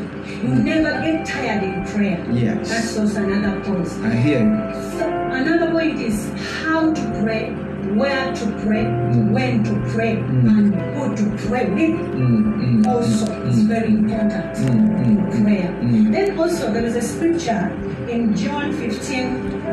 you 0.43 0.55
never 0.55 0.91
get 1.03 1.25
tired 1.27 1.63
in 1.63 1.85
prayer. 1.87 2.21
Yes. 2.33 2.69
That's 2.69 2.99
also 2.99 3.23
another 3.25 3.61
point. 3.65 3.89
I 4.05 4.11
hear 4.15 4.41
you. 4.45 4.59
So 4.99 5.05
another 5.41 5.71
point 5.73 5.99
is 6.01 6.19
how 6.63 6.93
to 6.93 7.03
pray, 7.23 7.55
where 7.97 8.33
to 8.35 8.47
pray, 8.65 8.85
Mm. 8.85 9.31
when 9.33 9.63
to 9.65 9.75
pray, 9.95 10.17
Mm. 10.17 10.49
and 10.49 10.75
who 10.95 11.05
to 11.17 11.25
pray 11.49 11.67
with. 11.67 11.97
Mm, 12.15 12.45
mm, 12.45 12.85
mm 12.85 12.87
Also, 12.87 13.27
mm, 13.27 13.49
it's 13.49 13.59
mm. 13.63 13.69
very 13.69 13.89
important 13.89 14.57
in 15.07 15.17
prayer. 15.43 15.71
Then 16.15 16.39
also 16.39 16.73
there 16.73 16.85
is 16.85 16.97
a 16.97 17.03
scripture 17.03 17.71
in 18.09 18.35
John 18.35 18.73
15, 18.73 19.27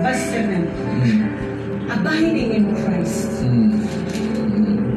verse 0.04 0.24
7, 0.32 0.68
Mm, 1.04 1.92
abiding 1.92 2.52
in 2.54 2.66
Christ. 2.84 3.30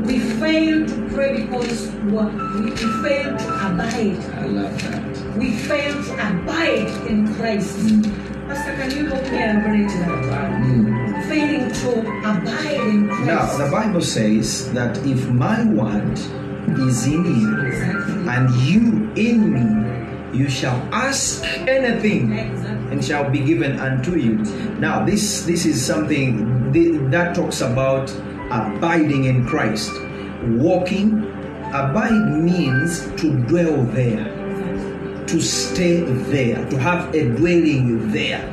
We 0.06 0.18
fail 0.18 0.86
to 0.86 0.96
pray 1.14 1.30
because 1.42 1.86
what 2.10 2.30
we, 2.34 2.70
we 2.70 2.86
fail 3.02 3.36
to 3.36 3.48
abide. 3.66 4.18
I 4.42 4.46
love 4.46 4.74
that. 4.82 5.02
We 5.38 5.52
fail 5.52 5.94
to 5.94 6.12
abide 6.28 6.90
in 7.08 7.32
Christ. 7.34 7.78
Failing 11.28 11.73
to 11.73 12.00
abide 12.21 12.80
in 12.88 13.09
Christ. 13.09 13.26
Now, 13.26 13.56
the 13.56 13.71
Bible 13.71 14.00
says 14.02 14.73
that 14.73 14.99
if 15.06 15.28
my 15.30 15.64
word 15.64 16.18
is 16.78 17.06
in 17.06 17.25
you 17.25 18.28
and 18.28 18.50
you 18.61 19.11
in 19.16 19.52
me, 19.52 20.38
you 20.38 20.49
shall 20.49 20.76
ask 20.92 21.44
anything 21.68 22.32
and 22.90 23.04
shall 23.04 23.30
be 23.30 23.40
given 23.40 23.78
unto 23.78 24.16
you. 24.16 24.37
Now, 24.80 25.04
this 25.04 25.44
this 25.44 25.64
is 25.64 25.80
something 25.85 26.73
that 27.11 27.35
talks 27.35 27.61
about 27.61 28.11
abiding 28.50 29.25
in 29.25 29.47
Christ. 29.47 29.92
Walking, 30.61 31.25
abide 31.73 32.37
means 32.37 33.09
to 33.21 33.32
dwell 33.47 33.85
there, 33.92 34.25
to 35.32 35.40
stay 35.40 36.00
there, 36.30 36.64
to 36.70 36.76
have 36.78 37.12
a 37.14 37.24
dwelling 37.36 38.12
there. 38.12 38.44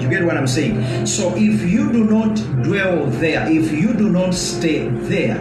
You 0.00 0.08
get 0.08 0.24
what 0.24 0.36
I'm 0.36 0.46
saying? 0.48 1.06
So 1.06 1.32
if 1.36 1.62
you 1.62 1.92
do 1.92 2.04
not 2.04 2.34
dwell 2.64 3.06
there, 3.20 3.46
if 3.48 3.70
you 3.70 3.94
do 3.94 4.08
not 4.08 4.34
stay 4.34 4.88
there, 4.88 5.38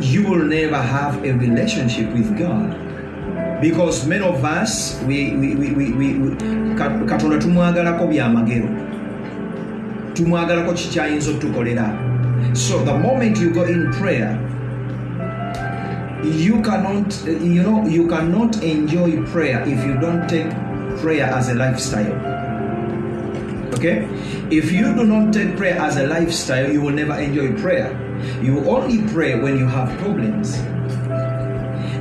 you 0.00 0.28
will 0.28 0.44
never 0.44 0.76
have 0.76 1.24
a 1.24 1.32
relationship 1.32 2.12
with 2.12 2.36
God. 2.38 2.76
Because 3.62 4.06
many 4.06 4.22
of 4.26 4.44
us, 4.44 5.00
we, 5.04 5.34
we, 5.36 5.54
we, 5.54 5.72
we, 5.72 5.92
we, 5.92 6.14
we 6.18 6.36
Ka- 6.76 7.04
katonda 7.06 7.38
tumwagalako 7.38 8.06
byamagero 8.06 8.68
tumwagalako 10.14 10.72
kikyayinza 10.72 11.30
otukolera 11.30 11.98
so 12.52 12.78
the 12.84 12.92
moment 12.98 13.38
you 13.40 13.50
go 13.50 13.64
in 13.64 13.90
prayer 13.92 14.38
you 16.24 16.62
cannot 16.62 17.14
you 17.26 17.62
know 17.62 17.86
you 17.86 18.06
cannot 18.08 18.62
enjoy 18.62 19.22
prayer 19.26 19.62
if 19.62 19.84
you 19.84 19.98
don't 19.98 20.28
take 20.28 20.50
prayer 21.00 21.26
as 21.26 21.48
a 21.48 21.54
lifestyle 21.54 22.12
okay 23.74 24.08
if 24.50 24.72
you 24.72 24.94
do 24.94 25.04
not 25.04 25.32
take 25.32 25.56
prayer 25.56 25.78
as 25.78 25.96
a 25.96 26.06
lifestyle 26.06 26.70
you 26.70 26.80
will 26.80 26.94
never 26.94 27.18
enjoy 27.18 27.54
prayer 27.60 27.90
you 28.42 28.58
only 28.68 29.06
pray 29.12 29.38
when 29.38 29.58
you 29.58 29.66
have 29.66 29.96
problems 29.98 30.56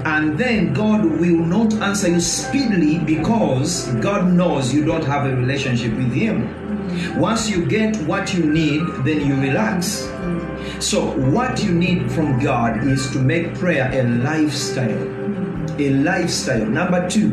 and 0.05 0.37
then 0.37 0.71
God 0.71 1.03
will 1.03 1.43
not 1.43 1.73
answer 1.81 2.07
you 2.07 2.21
speedily 2.21 2.99
because 2.99 3.87
God 3.95 4.31
knows 4.31 4.71
you 4.73 4.85
don't 4.85 5.03
have 5.03 5.25
a 5.25 5.35
relationship 5.35 5.93
with 5.93 6.13
Him. 6.13 7.19
Once 7.19 7.49
you 7.49 7.65
get 7.65 7.97
what 8.05 8.31
you 8.31 8.45
need, 8.45 8.81
then 9.03 9.25
you 9.25 9.35
relax. 9.35 10.07
So, 10.79 11.11
what 11.31 11.63
you 11.63 11.71
need 11.71 12.11
from 12.11 12.39
God 12.39 12.85
is 12.85 13.09
to 13.11 13.19
make 13.19 13.55
prayer 13.55 13.89
a 13.93 14.03
lifestyle. 14.03 15.07
A 15.79 15.89
lifestyle. 15.89 16.65
Number 16.65 17.09
two, 17.09 17.31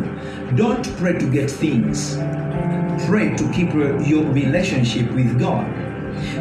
don't 0.56 0.86
pray 0.96 1.18
to 1.18 1.30
get 1.30 1.50
things, 1.50 2.16
pray 3.06 3.34
to 3.36 3.50
keep 3.52 3.72
your 3.74 4.24
relationship 4.24 5.10
with 5.12 5.38
God. 5.38 5.66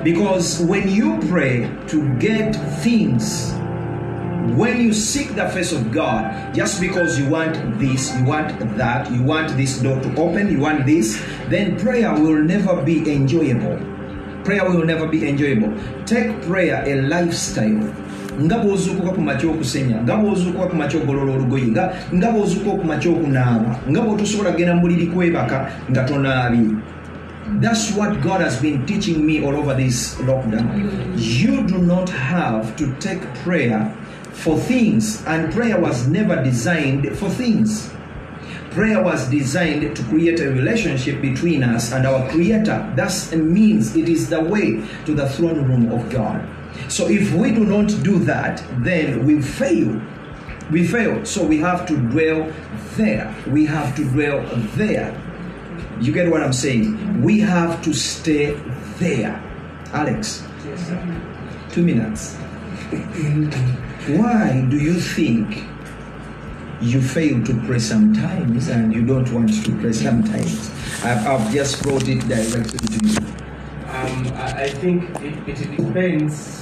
Because 0.04 0.60
when 0.62 0.90
you 0.90 1.20
pray 1.28 1.70
to 1.88 2.14
get 2.20 2.54
things, 2.82 3.54
when 4.58 4.82
you 4.82 4.94
seek 4.94 5.36
the 5.36 5.50
face 5.50 5.72
of 5.72 5.92
God, 5.92 6.54
just 6.54 6.82
because 6.82 7.18
you 7.20 7.30
want 7.30 7.80
this, 7.80 8.16
you 8.18 8.26
want 8.26 8.60
that, 8.78 9.12
you 9.12 9.24
want 9.24 9.56
this 9.58 9.80
door 9.80 10.00
to 10.02 10.16
open, 10.18 10.52
you 10.52 10.60
want 10.60 10.86
this, 10.86 11.24
then 11.48 11.80
prayer 11.80 12.14
will 12.14 12.42
never 12.42 12.82
be 12.84 13.12
enjoyable. 13.12 13.80
Prayer 14.44 14.66
will 14.70 14.86
never 14.86 15.08
be 15.08 15.28
enjoyable. 15.28 15.74
Take 16.06 16.42
prayer 16.44 16.84
a 16.86 17.02
lifestyle. 17.08 17.94
nga 18.32 18.58
bw'ozuukuka 18.58 19.12
ku 19.14 19.22
makya 19.22 19.48
okusenya 19.52 19.98
nga 20.08 20.16
bw'ozuukuka 20.18 20.72
ku 20.72 20.76
makya 20.80 20.98
ogolola 21.04 21.32
olugoye 21.36 21.68
nga 22.16 22.28
bw'ozuukuka 22.32 22.80
ku 22.80 22.86
makya 22.88 23.10
okunaaba 23.12 23.72
nga 23.92 24.00
bw'otosobola 24.02 24.56
kugenda 24.56 24.74
mu 24.80 24.82
buliri 24.88 25.08
kwebaka 25.12 25.58
nga 25.92 26.02
tonaabye 26.08 26.80
That's 27.60 27.92
what 27.92 28.22
God 28.22 28.40
has 28.40 28.62
been 28.62 28.86
teaching 28.86 29.26
me 29.26 29.44
all 29.44 29.58
over 29.58 29.74
this 29.74 30.16
lockdown. 30.24 30.72
You 31.20 31.68
do 31.68 31.80
not 31.84 32.08
have 32.08 32.78
to 32.78 32.96
take 33.04 33.20
prayer 33.44 33.92
for 34.32 34.56
things, 34.58 35.20
and 35.28 35.52
prayer 35.52 35.76
was 35.76 36.08
never 36.08 36.42
designed 36.42 37.12
for 37.18 37.30
things. 37.30 37.92
Prayer 38.72 39.04
was 39.04 39.30
designed 39.30 39.96
to 39.96 40.04
create 40.06 40.40
a 40.40 40.50
relationship 40.50 41.22
between 41.22 41.62
us 41.64 41.92
and 41.92 42.06
our 42.08 42.30
Creator. 42.30 42.94
That 42.96 43.12
means 43.38 43.96
it 43.98 44.08
is 44.08 44.30
the 44.30 44.40
way 44.42 44.82
to 45.06 45.14
the 45.14 45.28
throne 45.30 45.66
room 45.68 45.92
of 45.92 46.10
God. 46.10 46.48
So 46.88 47.08
if 47.10 47.34
we 47.34 47.52
do 47.52 47.66
not 47.66 47.88
do 48.04 48.20
that, 48.20 48.64
then 48.84 49.26
we 49.26 49.42
fail. 49.42 50.02
We 50.72 50.88
fail. 50.88 51.26
So 51.26 51.44
we 51.46 51.58
have 51.58 51.86
to 51.88 51.98
dwell 51.98 52.50
there. 52.96 53.34
We 53.48 53.66
have 53.66 53.94
to 53.98 54.06
dwell 54.06 54.42
there. 54.78 55.12
You 56.00 56.14
get 56.14 56.32
what 56.32 56.42
I'm 56.42 56.54
saying? 56.54 57.22
We 57.22 57.40
have 57.42 57.82
to 57.84 57.94
stay 57.94 58.54
there. 59.00 59.36
Alex, 59.92 60.44
Yes, 60.66 60.88
sir. 60.88 61.22
two 61.72 61.84
minutes. 61.84 62.36
Why 64.08 64.66
do 64.70 64.78
you 64.78 64.94
think 64.96 65.64
you 66.82 67.02
fail 67.02 67.44
to 67.44 67.54
pray 67.66 67.80
sometimes 67.80 68.68
and 68.70 68.94
you 68.94 69.06
don't 69.06 69.32
want 69.32 69.50
to 69.64 69.72
pray 69.80 69.94
sometimes? 69.94 70.70
I've, 71.04 71.26
I've 71.28 71.52
just 71.54 71.82
brought 71.84 72.08
it 72.08 72.20
directly 72.28 72.80
to 72.80 73.08
you. 73.08 73.18
Um, 73.88 74.28
I, 74.36 74.70
think 74.70 75.10
it, 75.22 75.48
it 75.48 75.78
depends. 75.78 76.60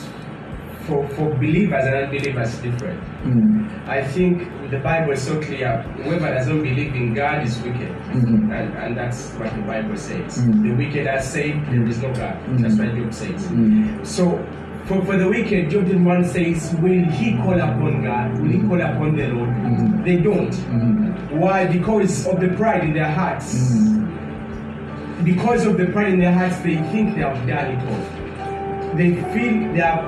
For, 0.88 1.07
for 1.09 1.29
believers 1.35 1.85
and 1.85 1.95
unbelievers, 1.95 2.57
different. 2.61 2.99
Mm. 3.23 3.88
I 3.88 4.03
think 4.03 4.49
the 4.71 4.79
Bible 4.79 5.11
is 5.11 5.21
so 5.21 5.39
clear. 5.39 5.83
Whoever 6.03 6.33
doesn't 6.33 6.63
believe 6.63 6.95
in 6.95 7.13
God 7.13 7.45
is 7.45 7.59
wicked, 7.61 7.89
Mhm. 8.09 8.49
and, 8.51 8.73
and 8.75 8.97
that's 8.97 9.29
what 9.33 9.53
the 9.55 9.61
Bible 9.61 9.95
says. 9.95 10.39
Mhm. 10.39 10.63
The 10.63 10.71
wicked 10.73 11.05
are 11.05 11.21
saved. 11.21 11.63
There 11.67 11.85
is 11.88 12.01
no 12.01 12.11
God. 12.15 12.39
That's 12.57 12.73
what 12.79 12.95
Job 12.95 13.13
says. 13.13 13.47
Mm. 13.49 14.03
So, 14.03 14.43
for, 14.89 15.05
for 15.05 15.17
the 15.17 15.29
wicked, 15.29 15.69
Job 15.69 15.88
one 16.03 16.25
says, 16.25 16.74
Will 16.81 17.03
he 17.05 17.38
call 17.38 17.53
upon 17.62 18.03
God? 18.03 18.39
Will 18.41 18.50
he 18.50 18.60
call 18.67 18.81
upon 18.81 19.15
the 19.15 19.27
Lord? 19.27 19.50
Mhm. 19.50 20.03
They 20.03 20.17
don't. 20.17 20.51
Mm. 20.51 21.31
Why? 21.38 21.67
Because 21.67 22.25
of 22.25 22.39
the 22.41 22.50
pride 22.58 22.84
in 22.86 22.93
their 22.93 23.12
hearts. 23.12 23.53
Mm. 23.55 25.24
Because 25.24 25.67
of 25.67 25.77
the 25.77 25.86
pride 25.93 26.13
in 26.13 26.19
their 26.19 26.34
hearts, 26.34 26.58
they 26.65 26.77
think 26.91 27.13
they 27.13 27.22
have 27.22 27.38
done 27.46 27.67
it 27.69 27.81
all. 27.88 28.96
They 28.98 29.13
feel 29.31 29.74
they 29.74 29.79
have 29.79 30.03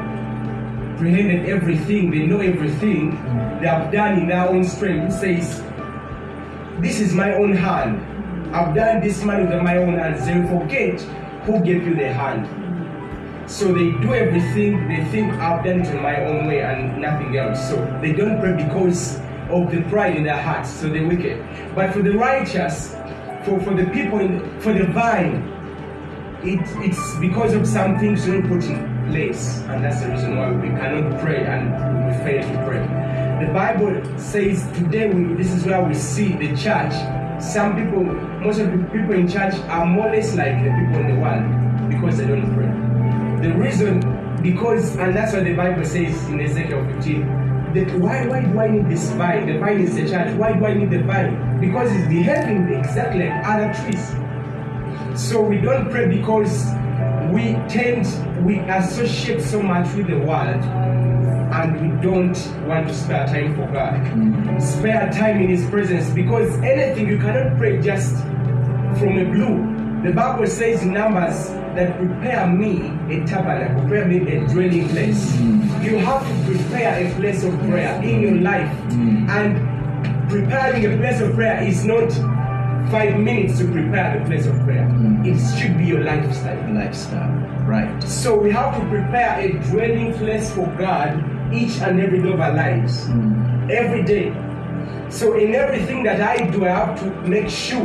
apprehended 0.95 1.47
everything, 1.47 2.09
they 2.09 2.25
know 2.25 2.39
everything, 2.39 3.11
they 3.61 3.67
have 3.67 3.91
done 3.91 4.19
in 4.19 4.27
their 4.29 4.49
own 4.49 4.63
strength. 4.63 5.13
He 5.21 5.41
says, 5.41 5.61
This 6.79 6.99
is 6.99 7.13
my 7.13 7.35
own 7.35 7.53
hand. 7.53 8.01
I've 8.55 8.73
done 8.73 8.99
this 9.01 9.23
man 9.23 9.47
with 9.47 9.61
my 9.61 9.77
own 9.77 9.93
hands. 9.93 10.25
They 10.25 10.41
forget 10.49 10.99
who 11.45 11.63
gave 11.63 11.85
you 11.85 11.93
the 11.93 12.11
hand. 12.11 12.47
So 13.51 13.73
they 13.73 13.91
do 13.91 14.13
everything, 14.13 14.87
they 14.87 15.03
think 15.11 15.33
I've 15.33 15.65
done 15.65 15.81
in 15.81 16.01
my 16.01 16.23
own 16.23 16.47
way 16.47 16.61
and 16.61 17.01
nothing 17.01 17.35
else. 17.35 17.67
So 17.67 17.75
they 18.01 18.13
don't 18.13 18.39
pray 18.39 18.53
because 18.53 19.19
of 19.49 19.69
the 19.69 19.81
pride 19.89 20.15
in 20.15 20.23
their 20.23 20.41
hearts, 20.41 20.69
so 20.69 20.87
they're 20.87 21.05
wicked. 21.05 21.45
But 21.75 21.91
for 21.91 22.01
the 22.01 22.11
righteous, 22.11 22.95
for, 23.43 23.59
for 23.59 23.73
the 23.73 23.87
people, 23.91 24.19
for 24.61 24.71
the 24.71 24.85
vine, 24.85 25.43
it, 26.43 26.61
it's 26.77 27.17
because 27.17 27.53
of 27.53 27.67
some 27.67 27.99
things 27.99 28.25
you 28.25 28.41
put 28.43 28.63
in 28.63 29.05
place, 29.11 29.59
and 29.67 29.83
that's 29.83 30.01
the 30.01 30.11
reason 30.11 30.37
why 30.37 30.49
we 30.51 30.69
cannot 30.69 31.19
pray 31.19 31.43
and 31.45 32.07
we 32.07 32.23
fail 32.23 32.47
to 32.47 32.65
pray. 32.65 33.45
The 33.45 33.51
Bible 33.51 34.17
says 34.17 34.65
today 34.77 35.09
we, 35.13 35.33
this 35.33 35.51
is 35.51 35.65
where 35.65 35.83
we 35.83 35.93
see 35.93 36.37
the 36.37 36.55
church. 36.55 36.93
Some 37.43 37.75
people, 37.75 38.01
most 38.45 38.59
of 38.59 38.71
the 38.71 38.77
people 38.85 39.11
in 39.11 39.27
church 39.27 39.55
are 39.67 39.85
more 39.85 40.07
or 40.07 40.15
less 40.15 40.33
like 40.35 40.55
the 40.63 40.69
people 40.69 41.01
in 41.01 41.15
the 41.15 41.21
world 41.21 41.89
because 41.89 42.17
they 42.17 42.27
don't 42.27 42.55
pray. 42.55 42.90
The 43.41 43.53
reason, 43.53 43.99
because, 44.43 44.95
and 44.97 45.15
that's 45.15 45.33
what 45.33 45.43
the 45.45 45.55
Bible 45.55 45.83
says 45.83 46.15
in 46.29 46.39
Ezekiel 46.39 46.85
15, 46.93 47.73
that 47.73 47.99
why, 47.99 48.27
why 48.27 48.41
do 48.41 48.59
I 48.59 48.67
need 48.67 48.89
this 48.89 49.09
vine? 49.11 49.47
The 49.47 49.57
vine 49.57 49.81
is 49.81 49.95
the 49.95 50.07
church. 50.07 50.35
Why 50.37 50.53
do 50.53 50.65
I 50.65 50.73
need 50.73 50.91
the 50.91 51.01
vine? 51.03 51.59
Because 51.59 51.91
it's 51.91 52.07
behaving 52.07 52.71
exactly 52.73 53.27
like 53.27 53.45
other 53.45 53.73
trees. 53.73 54.11
So 55.19 55.41
we 55.41 55.57
don't 55.57 55.89
pray 55.89 56.07
because 56.07 56.65
we 57.31 57.53
tend, 57.67 58.05
we 58.45 58.59
associate 58.59 59.41
so 59.41 59.61
much 59.61 59.91
with 59.95 60.07
the 60.07 60.19
world 60.19 60.63
and 61.53 61.81
we 61.81 62.01
don't 62.01 62.37
want 62.67 62.87
to 62.87 62.93
spare 62.93 63.25
time 63.25 63.55
for 63.55 63.71
God. 63.71 64.61
Spare 64.61 65.11
time 65.11 65.41
in 65.41 65.49
His 65.49 65.67
presence 65.69 66.09
because 66.11 66.53
anything 66.59 67.07
you 67.07 67.17
cannot 67.17 67.57
pray 67.57 67.81
just 67.81 68.15
from 68.99 69.17
a 69.17 69.25
blue. 69.25 70.03
The 70.03 70.13
Bible 70.13 70.47
says 70.47 70.83
in 70.83 70.93
Numbers 70.93 71.49
that 71.75 71.97
prepare 71.97 72.47
me 72.47 72.89
a 73.09 73.25
tabernacle, 73.25 73.81
prepare 73.87 74.05
me 74.05 74.17
a 74.35 74.47
dwelling 74.47 74.89
place. 74.89 75.31
Mm. 75.37 75.83
You 75.83 75.97
have 75.97 76.21
to 76.27 76.51
prepare 76.51 77.07
a 77.07 77.13
place 77.15 77.43
of 77.43 77.57
prayer 77.61 78.01
in 78.03 78.21
your 78.21 78.35
life. 78.35 78.71
Mm. 78.89 79.29
And 79.29 80.29
preparing 80.29 80.85
a 80.85 80.97
place 80.97 81.21
of 81.21 81.33
prayer 81.33 81.63
is 81.63 81.85
not 81.85 82.11
five 82.91 83.17
minutes 83.17 83.59
to 83.59 83.65
prepare 83.65 84.19
the 84.19 84.25
place 84.25 84.45
of 84.45 84.57
prayer. 84.61 84.87
Mm. 84.87 85.25
It 85.25 85.59
should 85.59 85.77
be 85.77 85.85
your 85.85 86.03
lifestyle. 86.03 86.73
Lifestyle. 86.73 87.31
Right. 87.65 88.03
So 88.03 88.37
we 88.37 88.51
have 88.51 88.79
to 88.79 88.85
prepare 88.89 89.39
a 89.39 89.53
dwelling 89.69 90.13
place 90.15 90.51
for 90.53 90.65
God 90.77 91.23
each 91.53 91.79
and 91.81 91.99
every 92.01 92.21
day 92.21 92.31
of 92.31 92.39
our 92.39 92.53
lives, 92.53 93.07
every 93.69 94.03
day. 94.03 94.33
So 95.09 95.37
in 95.37 95.53
everything 95.53 96.03
that 96.03 96.21
I 96.21 96.49
do, 96.49 96.65
I 96.65 96.69
have 96.69 96.99
to 96.99 97.05
make 97.27 97.49
sure 97.49 97.83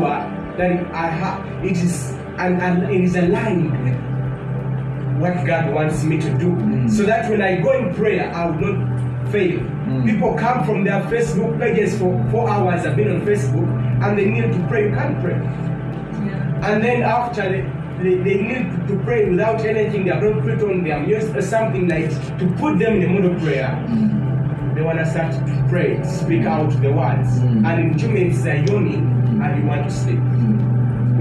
that 0.57 0.87
I 0.95 1.07
have 1.09 1.65
it 1.65 1.77
is 1.77 2.16
and, 2.39 2.61
and 2.61 2.91
it 2.93 3.05
is 3.05 3.17
aligned 3.17 3.73
with 3.85 3.97
what 5.21 5.47
God 5.47 5.73
wants 5.73 6.05
me 6.05 6.21
to 6.21 6.31
do, 6.39 6.51
mm. 6.51 6.91
so 6.91 7.05
that 7.05 7.31
when 7.31 7.41
I 7.41 7.57
go 7.61 7.73
in 7.73 7.95
prayer, 7.95 8.33
I 8.35 8.47
will 8.47 8.75
not 8.75 9.33
fail. 9.33 9.61
Mm. 9.61 10.05
People 10.05 10.35
come 10.35 10.65
from 10.67 10.85
their 10.85 11.01
Facebook 11.05 11.59
pages 11.59 11.99
for 11.99 12.13
four 12.31 12.49
hours. 12.51 12.85
I've 12.85 12.97
been 12.97 13.11
on 13.11 13.21
Facebook, 13.23 13.69
and 14.05 14.19
they 14.19 14.27
need 14.27 14.53
to 14.53 14.69
pray. 14.69 14.89
You 14.89 14.95
can't 14.95 15.21
pray. 15.23 15.35
And 16.63 16.83
then 16.83 17.03
after 17.03 17.43
they, 17.43 17.63
they, 18.03 18.17
they 18.23 18.43
need 18.43 18.89
to 18.89 18.99
pray 19.05 19.29
without 19.29 19.61
anything, 19.61 20.05
they 20.05 20.11
have 20.11 20.23
not 20.23 20.43
put 20.43 20.63
on 20.63 20.85
their 20.85 21.01
music 21.01 21.35
or 21.35 21.43
something 21.43 21.89
like 21.89 22.11
to 22.39 22.47
put 22.59 22.79
them 22.79 22.95
in 22.95 23.01
the 23.01 23.09
mood 23.09 23.25
of 23.25 23.43
prayer. 23.43 23.69
Mm. 23.89 24.75
They 24.75 24.83
want 24.83 24.99
to 24.99 25.11
start 25.11 25.33
to 25.33 25.67
pray, 25.71 26.03
speak 26.05 26.45
out 26.45 26.69
the 26.83 26.93
words. 26.93 27.39
And 27.39 27.67
in 27.67 27.97
two 27.99 28.11
minutes 28.11 28.43
they're 28.43 28.63
yawning 28.67 29.41
and 29.43 29.63
you 29.63 29.67
want 29.67 29.89
to 29.89 29.91
sleep. 29.91 30.21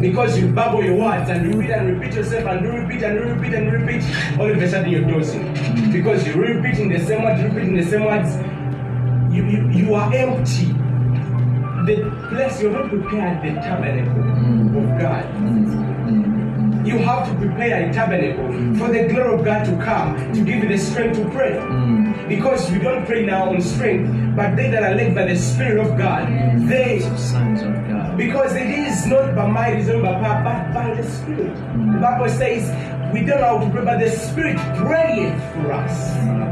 Because 0.06 0.38
you 0.38 0.48
babble 0.50 0.84
your 0.84 0.98
words 0.98 1.32
and 1.32 1.52
you 1.52 1.60
read 1.60 1.72
and 1.72 2.00
repeat 2.00 2.14
yourself 2.14 2.46
and 2.46 2.64
you 2.64 2.72
repeat 2.74 3.02
and 3.02 3.16
you 3.16 3.24
repeat 3.24 3.54
and 3.56 3.66
you 3.66 3.72
repeat, 3.72 4.40
all 4.40 4.52
of 4.52 4.62
a 4.62 4.70
sudden 4.70 4.92
you're 4.92 5.02
dozing. 5.02 5.52
Because 5.92 6.28
you're 6.28 6.38
repeating 6.38 6.90
the 6.90 7.00
same 7.00 7.24
words, 7.24 7.42
repeating 7.42 7.76
the 7.76 7.86
same 7.86 8.06
words, 8.06 8.36
you, 9.36 9.44
you, 9.46 9.68
you 9.72 9.96
are 9.96 10.14
empty. 10.14 10.68
The 11.88 12.06
place 12.30 12.62
you're 12.62 12.72
not 12.72 12.90
prepared 12.90 13.42
the 13.42 13.60
tabernacle 13.62 14.22
of 14.78 15.02
God. 15.02 15.26
You 16.86 17.00
have 17.00 17.28
to 17.28 17.36
prepare 17.40 17.90
a 17.90 17.92
tabernacle 17.92 18.78
for 18.78 18.94
the 18.94 19.08
glory 19.12 19.40
of 19.40 19.44
God 19.44 19.66
to 19.66 19.72
come 19.84 20.34
to 20.34 20.46
give 20.46 20.64
you 20.64 20.70
the 20.70 20.78
strength 20.78 21.18
to 21.18 21.28
pray. 21.32 21.58
Because 22.28 22.70
we 22.70 22.78
don't 22.78 23.08
pray 23.08 23.26
now 23.26 23.50
on 23.50 23.60
strength, 23.60 24.36
but 24.36 24.56
they 24.56 24.70
that 24.70 24.84
are 24.84 24.94
led 24.94 25.16
by 25.16 25.26
the 25.26 25.36
Spirit 25.36 25.84
of 25.84 25.98
God, 25.98 26.28
they. 26.70 27.00
Because 28.18 28.56
it 28.56 28.70
is 28.70 29.06
not 29.08 29.36
by 29.36 29.48
my 29.48 29.68
it's 29.70 29.88
not 29.88 30.02
by 30.02 30.44
but 30.44 30.74
by 30.74 30.94
the 30.94 31.04
Spirit. 31.10 31.56
The 31.56 32.00
Bible 32.02 32.30
says 32.30 32.70
we 33.14 33.22
don't 33.22 33.40
know 33.40 33.60
how 33.60 33.66
to 33.66 33.72
pray, 33.72 33.86
but 33.86 34.00
the 34.00 34.10
Spirit 34.10 34.58
prayeth 34.78 35.40
for 35.54 35.72
us. 35.72 36.46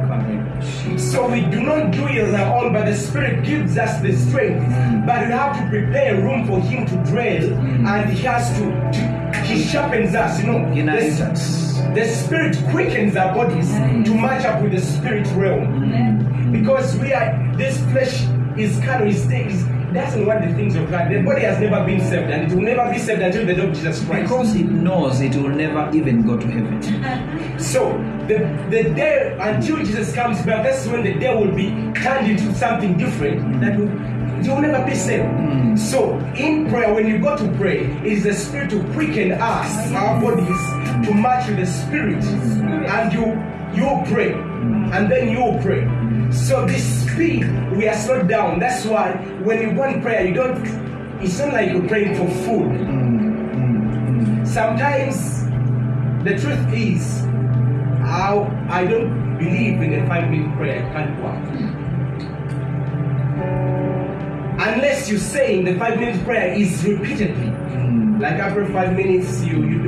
So 1.11 1.29
we 1.29 1.41
do 1.41 1.61
not 1.61 1.91
do 1.91 2.07
it 2.07 2.33
our 2.33 2.63
own, 2.63 2.73
but 2.73 2.85
the 2.85 2.95
Spirit 2.95 3.43
gives 3.43 3.77
us 3.77 4.01
the 4.01 4.13
strength. 4.13 4.61
But 5.05 5.25
we 5.25 5.33
have 5.33 5.57
to 5.59 5.69
prepare 5.69 6.15
a 6.17 6.21
room 6.21 6.47
for 6.47 6.59
Him 6.59 6.85
to 6.87 6.95
dwell, 7.11 7.43
and 7.53 8.09
He 8.09 8.23
has 8.23 8.49
to, 8.57 8.65
to 8.65 9.37
He 9.43 9.63
sharpens 9.63 10.15
us. 10.15 10.39
You 10.39 10.47
know, 10.47 10.69
the, 10.73 11.91
the 11.95 12.07
Spirit 12.07 12.57
quickens 12.71 13.15
our 13.15 13.33
bodies 13.33 13.69
to 13.69 14.15
match 14.15 14.45
up 14.45 14.61
with 14.61 14.71
the 14.71 14.81
Spirit 14.81 15.27
realm. 15.35 16.51
Because 16.51 16.95
we 16.97 17.13
are 17.13 17.55
this 17.57 17.77
flesh 17.91 18.23
is 18.57 18.79
kind 18.85 19.03
of 19.03 19.09
is, 19.09 19.25
is 19.29 19.65
doesn't 19.93 20.25
want 20.25 20.47
the 20.47 20.53
things 20.55 20.75
of 20.75 20.89
God. 20.89 21.11
The 21.11 21.21
body 21.21 21.41
has 21.41 21.59
never 21.59 21.85
been 21.85 22.01
saved, 22.01 22.29
and 22.29 22.51
it 22.51 22.55
will 22.55 22.63
never 22.63 22.91
be 22.91 22.99
saved 22.99 23.21
until 23.21 23.45
the 23.45 23.53
day 23.53 23.67
of 23.67 23.73
Jesus 23.73 24.03
Christ. 24.05 24.23
Because 24.23 24.55
it 24.55 24.65
knows 24.65 25.21
it 25.21 25.35
will 25.35 25.49
never 25.49 25.89
even 25.95 26.25
go 26.25 26.37
to 26.37 26.47
heaven. 26.47 27.59
So 27.59 27.91
the, 28.27 28.39
the 28.69 28.93
day 28.95 29.37
until 29.39 29.77
Jesus 29.77 30.13
comes 30.13 30.41
back, 30.41 30.63
that's 30.63 30.85
when 30.87 31.03
the 31.03 31.13
day 31.13 31.35
will 31.35 31.53
be 31.53 31.69
turned 32.01 32.29
into 32.29 32.53
something 32.55 32.97
different. 32.97 33.61
That 33.61 33.77
will, 33.77 33.89
you'll 34.43 34.61
never 34.61 34.85
be 34.85 34.95
saved. 34.95 35.23
Mm. 35.23 35.77
So 35.77 36.17
in 36.35 36.69
prayer, 36.69 36.93
when 36.93 37.07
you 37.07 37.19
go 37.19 37.37
to 37.37 37.47
pray, 37.57 37.85
it 37.85 38.05
is 38.05 38.23
the 38.23 38.33
spirit 38.33 38.69
to 38.71 38.83
quicken 38.93 39.31
us, 39.33 39.91
our 39.93 40.19
bodies, 40.21 40.82
to 41.03 41.13
match 41.13 41.47
with 41.47 41.57
the 41.57 41.65
spirit. 41.65 42.23
And 42.23 43.13
you 43.13 43.25
you 43.73 44.03
pray. 44.11 44.33
And 44.33 45.11
then 45.11 45.29
you 45.29 45.59
pray. 45.61 45.87
So 46.31 46.65
this 46.65 47.03
speed, 47.03 47.45
we 47.75 47.87
are 47.87 47.95
slowed 47.95 48.27
down. 48.27 48.59
That's 48.59 48.85
why 48.85 49.13
when 49.43 49.61
you 49.61 49.71
want 49.75 50.01
prayer, 50.01 50.25
you 50.25 50.33
don't 50.33 50.63
it's 51.21 51.39
not 51.39 51.53
like 51.53 51.69
you're 51.71 51.87
praying 51.87 52.15
for 52.17 52.27
food. 52.43 52.71
Sometimes 54.45 55.43
the 56.23 56.37
truth 56.37 56.73
is 56.73 57.21
how 58.01 58.51
I 58.69 58.85
don't 58.85 59.37
believe 59.37 59.81
in 59.81 59.93
a 59.93 60.07
five 60.07 60.29
minute 60.29 60.55
prayer, 60.57 60.85
it 60.85 60.91
can't 60.91 61.23
work. 61.23 61.39
Unless 64.59 65.09
you 65.09 65.17
say 65.17 65.63
the 65.63 65.77
five 65.79 65.99
minute 65.99 66.23
prayer 66.25 66.53
is 66.53 66.83
repeatedly. 66.85 67.52
Like 68.19 68.33
after 68.39 68.65
five 68.71 68.95
minutes, 68.95 69.43
you, 69.43 69.57
you 69.63 69.79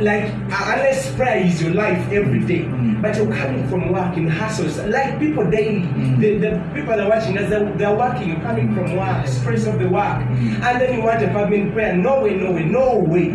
like 0.00 0.30
unless 0.50 1.14
prayer 1.16 1.38
is 1.46 1.62
your 1.62 1.72
life 1.72 1.98
every 2.12 2.40
day. 2.44 2.64
Mm. 2.64 3.00
But 3.00 3.16
you're 3.16 3.32
coming 3.34 3.66
from 3.68 3.92
work 3.92 4.16
in 4.16 4.26
hustles, 4.28 4.78
like 4.78 5.18
people 5.18 5.48
daily. 5.50 5.82
Mm. 5.82 6.20
The, 6.20 6.38
the 6.38 6.50
people 6.74 6.96
that 6.96 7.00
are 7.00 7.08
watching 7.08 7.38
us, 7.38 7.48
they're, 7.50 7.70
they're 7.76 7.94
working, 7.96 8.28
you're 8.28 8.40
coming 8.40 8.74
from 8.74 8.96
work, 8.96 9.24
mm. 9.24 9.28
stress 9.28 9.66
of 9.66 9.78
the 9.78 9.88
work, 9.88 10.20
and 10.22 10.80
then 10.80 10.94
you 10.94 11.02
want 11.02 11.22
a 11.22 11.32
five 11.32 11.48
minute 11.50 11.72
prayer. 11.72 11.94
No 11.96 12.22
way, 12.22 12.34
no 12.34 12.52
way, 12.52 12.64
no 12.64 12.96
way. 12.98 13.28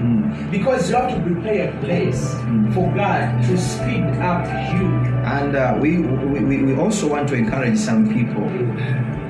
Because 0.52 0.90
you 0.90 0.96
have 0.96 1.10
to 1.16 1.22
prepare 1.22 1.70
a 1.74 1.80
place 1.84 2.32
for 2.74 2.94
God 2.96 3.44
to 3.44 3.58
speed 3.58 4.04
up 4.22 4.46
you. 4.74 4.88
And 5.26 5.56
uh, 5.56 5.78
we, 5.80 6.00
we, 6.00 6.40
we- 6.40 6.64
we 6.64 6.76
also 6.76 7.08
want 7.08 7.28
to 7.30 7.36
encourage 7.36 7.78
some 7.78 8.12
people 8.14 8.48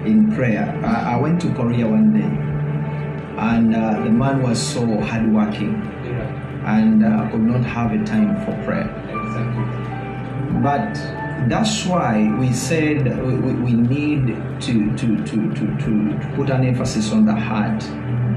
in 0.06 0.34
prayer. 0.36 0.80
I, 0.84 1.14
I 1.14 1.18
went 1.18 1.42
to 1.42 1.54
Korea 1.54 1.88
one 1.88 2.14
day, 2.14 2.28
and 3.42 3.76
uh, 3.76 4.04
the 4.04 4.10
man 4.10 4.42
was 4.44 4.62
so 4.62 4.86
hardworking 5.02 5.74
and 6.66 7.04
uh, 7.04 7.30
could 7.32 7.42
not 7.42 7.64
have 7.66 7.92
a 7.92 8.04
time 8.06 8.36
for 8.46 8.54
prayer. 8.64 8.88
exactly. 9.10 10.62
But 10.62 10.94
that's 11.50 11.86
why 11.86 12.32
we 12.40 12.54
said 12.54 13.06
we, 13.26 13.34
we, 13.36 13.54
we 13.54 13.74
need 13.74 14.28
to, 14.62 14.96
to, 14.96 15.18
to, 15.26 15.54
to, 15.56 15.78
to 15.80 16.32
put 16.36 16.50
an 16.52 16.64
emphasis 16.66 17.12
on 17.12 17.26
the 17.26 17.34
heart 17.34 17.82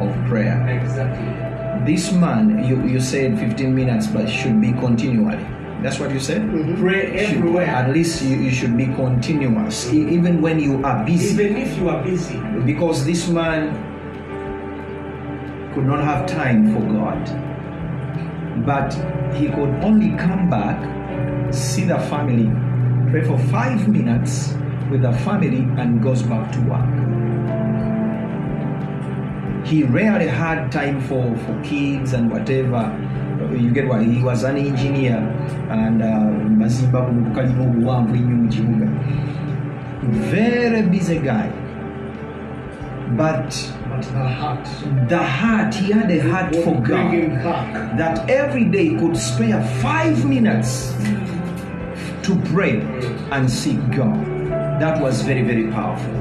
of 0.01 0.11
prayer. 0.27 0.57
Exactly. 0.83 1.85
This 1.85 2.13
man, 2.13 2.65
you, 2.65 2.83
you 2.89 2.99
said 3.01 3.39
15 3.39 3.75
minutes, 3.75 4.07
but 4.07 4.27
should 4.31 4.59
be 4.59 4.73
continually. 4.73 5.37
That's 5.83 5.99
what 5.99 6.13
you 6.13 6.21
said? 6.21 6.49
Pray 6.79 7.27
Should- 7.27 7.37
everywhere. 7.37 7.67
At 7.67 7.91
least 7.93 8.23
you, 8.23 8.39
you 8.39 8.51
should 8.51 8.75
be 8.75 8.87
continuous, 8.87 9.93
e- 9.93 10.09
even 10.09 10.41
when 10.41 10.59
you 10.59 10.83
are 10.83 11.05
busy. 11.05 11.35
Even 11.45 11.57
if 11.59 11.77
you 11.77 11.91
are 11.91 12.03
busy. 12.03 12.39
Because 12.65 13.05
this 13.05 13.29
man 13.29 13.94
could 15.75 15.87
not 15.87 16.03
have 16.05 16.27
time 16.27 16.73
for 16.73 16.81
God. 16.81 17.21
But 18.65 18.95
he 19.35 19.49
could 19.49 19.71
only 19.83 20.17
come 20.17 20.49
back, 20.49 20.79
see 21.53 21.85
the 21.85 21.99
family, 21.99 22.49
pray 23.11 23.25
for 23.25 23.39
five 23.51 23.89
minutes 23.89 24.55
with 24.91 25.03
the 25.03 25.13
family, 25.13 25.67
and 25.81 26.01
goes 26.03 26.23
back 26.23 26.53
to 26.53 26.61
work. 26.61 26.89
He 29.67 29.83
rarely 29.83 30.29
had 30.29 30.71
time 30.71 31.01
for, 31.01 31.37
for 31.39 31.61
kids 31.65 32.13
and 32.13 32.31
whatever. 32.31 32.93
You 33.51 33.71
get 33.73 33.89
what? 33.89 34.03
He 34.03 34.23
was 34.23 34.45
an 34.45 34.57
engineer 34.57 35.19
and 35.71 36.03
uh. 36.03 36.31
Very 40.03 40.83
busy 40.83 41.19
guy. 41.19 41.51
But 43.17 43.53
But 43.95 44.03
the 44.13 44.29
heart. 44.29 45.09
the 45.09 45.23
heart, 45.23 45.75
he 45.75 45.93
had 45.93 46.11
a 46.11 46.19
heart 46.31 46.55
for 46.57 46.75
What 46.75 46.85
bring 46.85 47.11
him 47.11 47.43
God. 47.43 47.99
That 47.99 48.29
every 48.29 48.65
day 48.65 48.97
could 48.99 49.17
spare 49.17 49.63
five 49.81 50.25
minutes 50.25 50.93
to 52.23 52.35
pray 52.53 52.81
and 53.31 53.49
seek 53.51 53.79
God. 53.91 54.19
That 54.81 55.01
was 55.01 55.23
very, 55.23 55.43
very 55.43 55.71
powerful. 55.71 56.13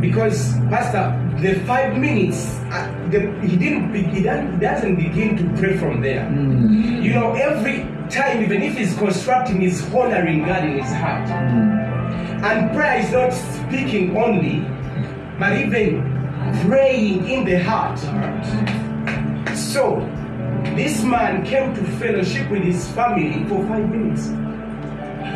Because, 0.00 0.54
Pastor, 0.70 1.14
the 1.40 1.54
five 1.66 1.96
minutes, 1.98 2.46
uh, 2.70 2.86
the, 3.10 3.20
he 3.46 3.56
didn't. 3.56 3.92
Be, 3.92 4.02
he 4.02 4.22
doesn't, 4.22 4.58
doesn't 4.60 4.96
begin 4.96 5.36
to 5.38 5.60
pray 5.60 5.76
from 5.76 6.00
there. 6.00 6.24
Mm, 6.26 7.02
You 7.02 7.14
know, 7.14 7.32
every 7.34 7.86
time, 8.10 8.42
even 8.42 8.62
if 8.62 8.76
he's 8.76 8.96
constructing, 8.98 9.60
he's 9.60 9.82
honoring 9.94 10.44
God 10.44 10.64
in 10.64 10.78
his 10.78 10.92
heart. 10.92 11.26
mm, 11.28 12.42
And 12.44 12.72
prayer 12.76 12.98
is 13.00 13.10
not 13.12 13.30
speaking 13.32 14.16
only, 14.16 14.60
but 15.38 15.56
even 15.56 16.11
praying 16.66 17.28
in 17.28 17.44
the 17.44 17.58
heart. 17.62 17.98
So, 19.56 20.00
this 20.76 21.02
man 21.02 21.44
came 21.44 21.74
to 21.74 21.84
fellowship 21.98 22.50
with 22.50 22.62
his 22.62 22.88
family 22.92 23.44
for 23.48 23.66
five 23.66 23.88
minutes. 23.88 24.28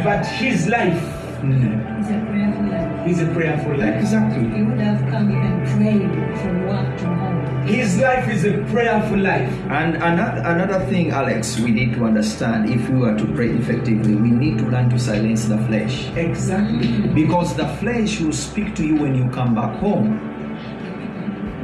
But 0.05 0.25
his 0.27 0.67
life 0.69 1.01
mm. 1.43 1.97
It's 1.99 2.11
a 2.11 2.21
prayerful 2.31 2.67
life. 2.67 3.09
is 3.09 3.21
a 3.21 3.27
prayerful 3.33 3.77
life. 3.79 4.01
Exactly. 4.01 4.49
He 4.57 4.63
would 4.63 4.79
have 4.79 5.01
come 5.11 5.31
even 5.31 5.61
prayed 5.75 6.39
from 6.41 6.67
work 6.67 6.99
to 6.99 7.07
home. 7.07 7.67
His 7.67 7.99
life 7.99 8.29
is 8.29 8.45
a 8.45 8.59
prayerful 8.71 9.19
life. 9.19 9.53
And 9.71 9.97
another, 9.97 10.41
another 10.45 10.87
thing, 10.87 11.11
Alex, 11.11 11.59
we 11.59 11.73
need 11.73 11.95
to 11.95 12.05
understand 12.05 12.71
if 12.71 12.89
we 12.89 13.03
are 13.09 13.17
to 13.17 13.27
pray 13.35 13.51
effectively, 13.51 14.15
we 14.15 14.31
need 14.31 14.59
to 14.59 14.67
learn 14.67 14.89
to 14.91 14.99
silence 14.99 15.47
the 15.47 15.59
flesh. 15.67 16.09
Exactly. 16.17 17.09
Because 17.09 17.57
the 17.57 17.67
flesh 17.79 18.21
will 18.21 18.33
speak 18.33 18.75
to 18.77 18.87
you 18.87 18.97
when 18.97 19.15
you 19.17 19.29
come 19.31 19.55
back 19.55 19.77
home. 19.81 20.26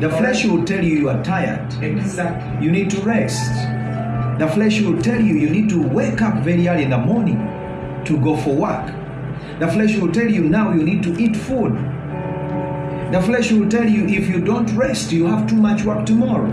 The 0.03 0.11
flesh 0.11 0.45
will 0.45 0.65
tell 0.65 0.83
you 0.83 0.97
you 0.97 1.09
are 1.11 1.23
tired. 1.23 1.73
Exactly. 1.81 2.67
You 2.67 2.73
need 2.73 2.91
to 2.91 3.01
rest. 3.03 3.41
The 4.41 4.49
flesh 4.53 4.81
will 4.81 5.01
tell 5.01 5.21
you 5.21 5.35
you 5.35 5.49
need 5.49 5.69
to 5.69 5.81
wake 5.81 6.21
up 6.21 6.43
very 6.43 6.67
early 6.67 6.83
in 6.83 6.91
the 6.91 6.99
morning 6.99 7.39
to 8.07 8.19
go 8.19 8.37
for 8.37 8.53
work. 8.53 8.93
The 9.61 9.69
flesh 9.69 9.97
will 9.99 10.11
tell 10.11 10.29
you 10.29 10.43
now 10.43 10.73
you 10.73 10.83
need 10.83 11.05
to 11.05 11.17
eat 11.23 11.37
food. 11.37 11.75
The 13.13 13.23
flesh 13.25 13.53
will 13.53 13.69
tell 13.69 13.89
you 13.89 14.09
if 14.09 14.29
you 14.29 14.41
don't 14.41 14.69
rest, 14.75 15.13
you 15.13 15.27
have 15.27 15.49
too 15.49 15.55
much 15.55 15.85
work 15.85 16.05
tomorrow. 16.05 16.51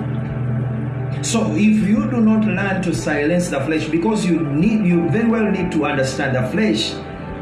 So 1.24 1.52
if 1.54 1.88
you 1.90 2.08
do 2.12 2.22
not 2.22 2.46
learn 2.46 2.84
to 2.84 2.94
silence 2.94 3.48
the 3.48 3.62
flesh, 3.62 3.88
because 3.88 4.28
you 4.28 4.42
need 4.42 4.86
you 4.86 5.10
very 5.10 5.28
well 5.28 5.50
need 5.50 5.72
to 5.72 5.86
understand 5.86 6.36
the 6.36 6.48
flesh 6.52 6.94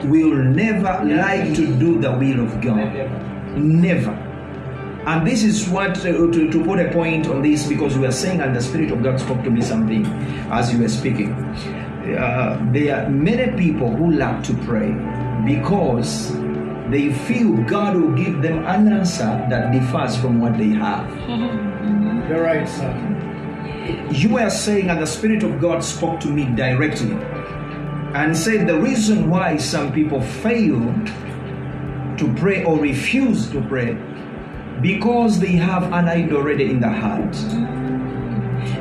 will 0.05 0.35
never 0.35 1.03
like 1.03 1.53
to 1.55 1.67
do 1.77 1.99
the 1.99 2.13
will 2.13 2.45
of 2.45 2.61
God. 2.61 2.93
Never. 3.57 4.26
And 5.07 5.25
this 5.25 5.41
is 5.41 5.69
what, 5.69 5.97
uh, 5.99 6.03
to, 6.03 6.51
to 6.51 6.63
put 6.65 6.81
a 6.81 6.91
point 6.91 7.27
on 7.27 7.41
this, 7.41 7.65
because 7.65 7.97
we 7.97 8.05
are 8.05 8.11
saying, 8.11 8.41
and 8.41 8.53
the 8.53 8.61
Spirit 8.61 8.91
of 8.91 9.01
God 9.01 9.17
spoke 9.17 9.41
to 9.45 9.49
me 9.49 9.61
something 9.61 10.05
as 10.51 10.73
you 10.73 10.79
were 10.79 10.89
speaking. 10.89 11.31
Uh, 11.31 12.61
there 12.73 13.05
are 13.05 13.09
many 13.09 13.55
people 13.55 13.89
who 13.89 14.11
lack 14.11 14.43
to 14.43 14.53
pray 14.65 14.91
because 15.45 16.33
they 16.89 17.13
feel 17.13 17.55
God 17.63 17.95
will 17.95 18.11
give 18.15 18.41
them 18.41 18.65
an 18.65 18.91
answer 18.91 19.47
that 19.49 19.71
differs 19.71 20.17
from 20.17 20.41
what 20.41 20.57
they 20.57 20.71
have. 20.71 21.09
You're 22.29 22.43
right, 22.43 22.67
sir. 22.67 22.91
You 24.11 24.33
were 24.33 24.49
saying, 24.49 24.89
and 24.89 25.01
the 25.01 25.07
Spirit 25.07 25.41
of 25.43 25.61
God 25.61 25.85
spoke 25.85 26.19
to 26.19 26.27
me 26.27 26.53
directly 26.53 27.13
and 28.13 28.35
said 28.35 28.67
the 28.67 28.77
reason 28.77 29.29
why 29.29 29.55
some 29.55 29.93
people 29.93 30.19
fail 30.19 30.81
to 32.17 32.35
pray 32.35 32.65
or 32.65 32.77
refuse 32.77 33.49
to 33.51 33.61
pray 33.69 33.97
because 34.81 35.39
they 35.39 35.53
have 35.53 35.83
an 35.93 36.07
idol 36.07 36.37
already 36.37 36.69
in 36.69 36.79
the 36.79 36.89
heart. 36.89 37.35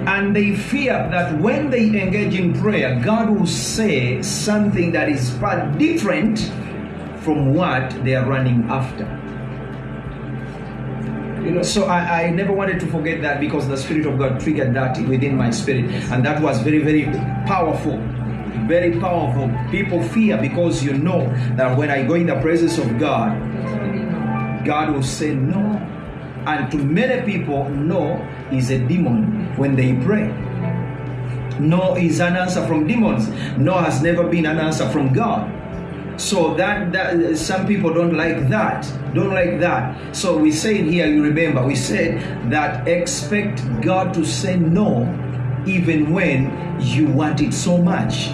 And 0.06 0.34
they 0.34 0.54
fear 0.54 1.08
that 1.10 1.38
when 1.40 1.70
they 1.70 1.86
engage 1.86 2.38
in 2.38 2.58
prayer, 2.60 3.00
God 3.02 3.30
will 3.30 3.46
say 3.46 4.22
something 4.22 4.92
that 4.92 5.08
is 5.08 5.30
far 5.38 5.66
different 5.72 6.38
from 7.20 7.54
what 7.54 7.90
they 8.04 8.14
are 8.14 8.24
running 8.24 8.64
after. 8.70 9.04
You 11.44 11.52
know, 11.52 11.62
So 11.62 11.84
I, 11.86 12.24
I 12.24 12.30
never 12.30 12.52
wanted 12.52 12.80
to 12.80 12.86
forget 12.86 13.22
that 13.22 13.40
because 13.40 13.68
the 13.68 13.76
Spirit 13.76 14.06
of 14.06 14.18
God 14.18 14.40
triggered 14.40 14.74
that 14.74 14.98
within 15.06 15.36
my 15.36 15.50
spirit. 15.50 15.84
And 16.10 16.24
that 16.24 16.42
was 16.42 16.60
very, 16.62 16.78
very 16.78 17.04
powerful. 17.46 17.98
Very 18.66 18.98
powerful. 18.98 19.52
People 19.70 20.02
fear 20.02 20.36
because 20.38 20.82
you 20.82 20.94
know 20.94 21.26
that 21.54 21.78
when 21.78 21.90
I 21.90 22.02
go 22.04 22.14
in 22.14 22.26
the 22.26 22.40
presence 22.40 22.78
of 22.78 22.98
God, 22.98 23.30
God 24.66 24.92
will 24.92 25.02
say 25.02 25.34
no. 25.34 25.62
And 26.46 26.70
to 26.70 26.76
many 26.76 27.24
people, 27.24 27.68
no 27.70 28.16
is 28.52 28.70
a 28.70 28.78
demon 28.78 29.56
when 29.56 29.74
they 29.74 29.94
pray. 30.04 30.28
No 31.58 31.96
is 31.96 32.20
an 32.20 32.36
answer 32.36 32.66
from 32.66 32.86
demons. 32.86 33.28
No 33.56 33.74
has 33.78 34.02
never 34.02 34.28
been 34.28 34.46
an 34.46 34.58
answer 34.58 34.88
from 34.90 35.12
God. 35.12 35.52
So 36.20 36.54
that, 36.54 36.92
that 36.92 37.36
some 37.36 37.66
people 37.66 37.92
don't 37.92 38.14
like 38.14 38.48
that. 38.48 38.82
Don't 39.14 39.34
like 39.34 39.60
that. 39.60 40.16
So 40.16 40.36
we 40.36 40.50
say 40.50 40.78
it 40.78 40.86
here, 40.86 41.06
you 41.06 41.22
remember, 41.22 41.64
we 41.64 41.76
said 41.76 42.50
that 42.50 42.88
expect 42.88 43.62
God 43.82 44.14
to 44.14 44.24
say 44.24 44.56
no 44.56 45.04
even 45.66 46.12
when 46.12 46.80
you 46.80 47.06
want 47.06 47.40
it 47.40 47.52
so 47.52 47.76
much. 47.78 48.28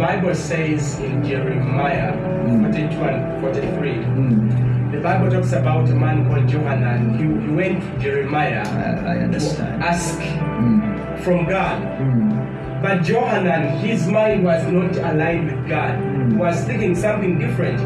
The 0.00 0.06
Bible 0.06 0.34
says 0.34 0.98
in 1.00 1.22
Jeremiah 1.22 2.16
42 2.48 3.04
and 3.04 3.40
43, 3.42 3.92
Mm, 4.16 4.92
The 4.92 5.00
Bible 5.00 5.30
talks 5.30 5.52
about 5.52 5.90
a 5.90 5.94
man 5.94 6.24
called 6.26 6.48
Johanan. 6.48 7.18
He, 7.20 7.24
he 7.46 7.52
went 7.54 7.82
to 7.84 7.98
Jeremiah 8.02 8.64
I, 8.64 9.12
I 9.12 9.14
to 9.16 9.20
understand. 9.28 9.82
ask 9.84 10.16
Mm, 10.16 11.20
from 11.20 11.44
God. 11.44 11.82
mm, 12.00 12.80
But 12.82 13.02
Johanan, 13.04 13.76
his 13.84 14.06
mind 14.08 14.42
was 14.42 14.64
not 14.72 14.96
aligned 14.96 15.50
with 15.52 15.68
God. 15.68 15.98
Mm. 16.00 16.38
Was 16.38 16.64
thinking 16.64 16.94
something 16.96 17.38
different. 17.38 17.78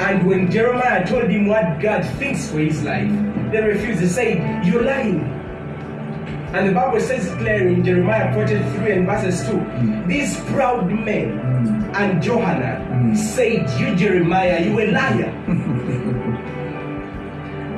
And 0.00 0.24
when 0.28 0.50
Jeremiah 0.52 1.04
told 1.04 1.28
him 1.30 1.48
what 1.48 1.80
God 1.80 2.04
thinks 2.22 2.48
for 2.48 2.58
his 2.60 2.80
life, 2.84 3.10
they 3.50 3.60
refused. 3.60 4.00
They 4.00 4.06
said, 4.06 4.64
You're 4.64 4.82
lying. 4.84 5.26
And 6.52 6.68
the 6.68 6.72
Bible 6.72 7.00
says 7.00 7.28
clearly 7.36 7.74
in 7.74 7.84
Jeremiah 7.84 8.34
43 8.34 8.92
and 8.92 9.06
verses 9.06 9.48
2 9.48 10.06
these 10.08 10.36
proud 10.50 10.90
men 10.90 11.38
mm. 11.38 11.94
and 11.94 12.22
Johanan 12.22 12.90
Mm. 13.00 13.16
said, 13.16 13.70
You, 13.80 13.96
Jeremiah, 13.96 14.60
you 14.60 14.78
a 14.78 14.86
liar. 14.90 16.50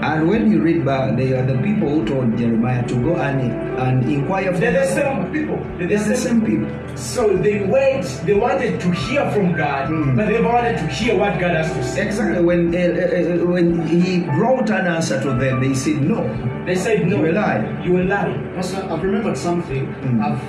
And 0.03 0.29
when 0.29 0.51
you 0.51 0.61
read 0.61 0.85
back, 0.85 1.17
they 1.17 1.33
are 1.33 1.47
the 1.47 1.57
people 1.63 1.89
who 1.89 2.05
told 2.05 2.37
Jeremiah 2.37 2.85
to 2.89 2.95
go 3.05 3.17
and, 3.17 3.41
and 3.79 4.11
inquire 4.11 4.51
from 4.51 4.61
They're 4.61 4.73
the 4.73 4.87
same 4.87 5.33
people. 5.33 5.57
They're 5.79 5.87
They're 5.89 6.09
the 6.09 6.17
same 6.17 6.41
people. 6.45 6.69
So 6.97 7.37
they 7.37 7.63
went, 7.65 8.05
they 8.27 8.35
wanted 8.35 8.81
to 8.81 8.91
hear 8.91 9.31
from 9.31 9.53
God, 9.55 9.91
Mm. 9.91 10.17
but 10.17 10.27
they 10.27 10.41
wanted 10.43 10.77
to 10.79 10.87
hear 10.89 11.17
what 11.17 11.39
God 11.39 11.55
has 11.57 11.73
to 11.73 11.83
say. 11.85 12.07
Exactly. 12.07 12.43
When 12.43 12.75
uh, 12.75 12.79
uh, 12.79 13.47
when 13.47 13.87
he 13.87 14.21
brought 14.39 14.71
an 14.71 14.87
answer 14.87 15.21
to 15.23 15.31
them, 15.35 15.61
they 15.61 15.75
said 15.75 16.03
no. 16.03 16.21
They 16.67 16.75
said, 16.75 17.07
No, 17.07 17.17
You 17.25 17.31
a 17.31 17.33
liar. 17.33 17.83
You 17.85 18.01
a 18.01 18.05
liar. 18.05 18.53
Pastor, 18.55 18.83
I've 18.91 19.03
remembered 19.03 19.37
something. 19.39 19.87
Mm. 19.87 20.23
I've 20.23 20.41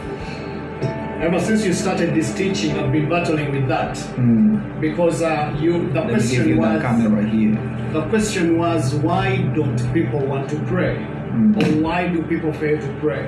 ever 1.24 1.40
since 1.40 1.66
you 1.66 1.74
started 1.74 2.14
this 2.14 2.34
teaching, 2.34 2.78
I've 2.78 2.92
been 2.92 3.10
battling 3.10 3.52
with 3.52 3.68
that 3.70 3.96
Mm. 4.18 4.82
because 4.82 5.22
uh, 5.22 5.56
you. 5.60 5.88
The 5.94 6.02
Let 6.02 6.10
question 6.10 6.48
you 6.50 6.58
was. 6.58 6.82
The 7.94 8.02
question 8.10 8.58
was 8.58 8.96
why 8.96 9.38
don't 9.56 9.80
people 9.94 10.20
want 10.26 10.50
to 10.50 10.58
pray, 10.72 10.96
Mm. 11.34 11.56
or 11.60 11.66
why 11.84 12.08
do 12.14 12.22
people 12.24 12.52
fail 12.54 12.78
to 12.80 12.92
pray? 13.00 13.26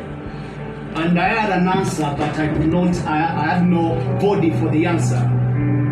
And 0.95 1.19
I 1.19 1.27
had 1.39 1.49
an 1.59 1.67
answer, 1.67 2.07
but 2.17 2.37
I 2.37 2.47
could 2.47 2.67
not. 2.67 2.95
I, 3.05 3.17
I 3.43 3.45
had 3.55 3.67
no 3.67 3.85
body 4.21 4.51
for 4.59 4.69
the 4.69 4.85
answer 4.85 5.21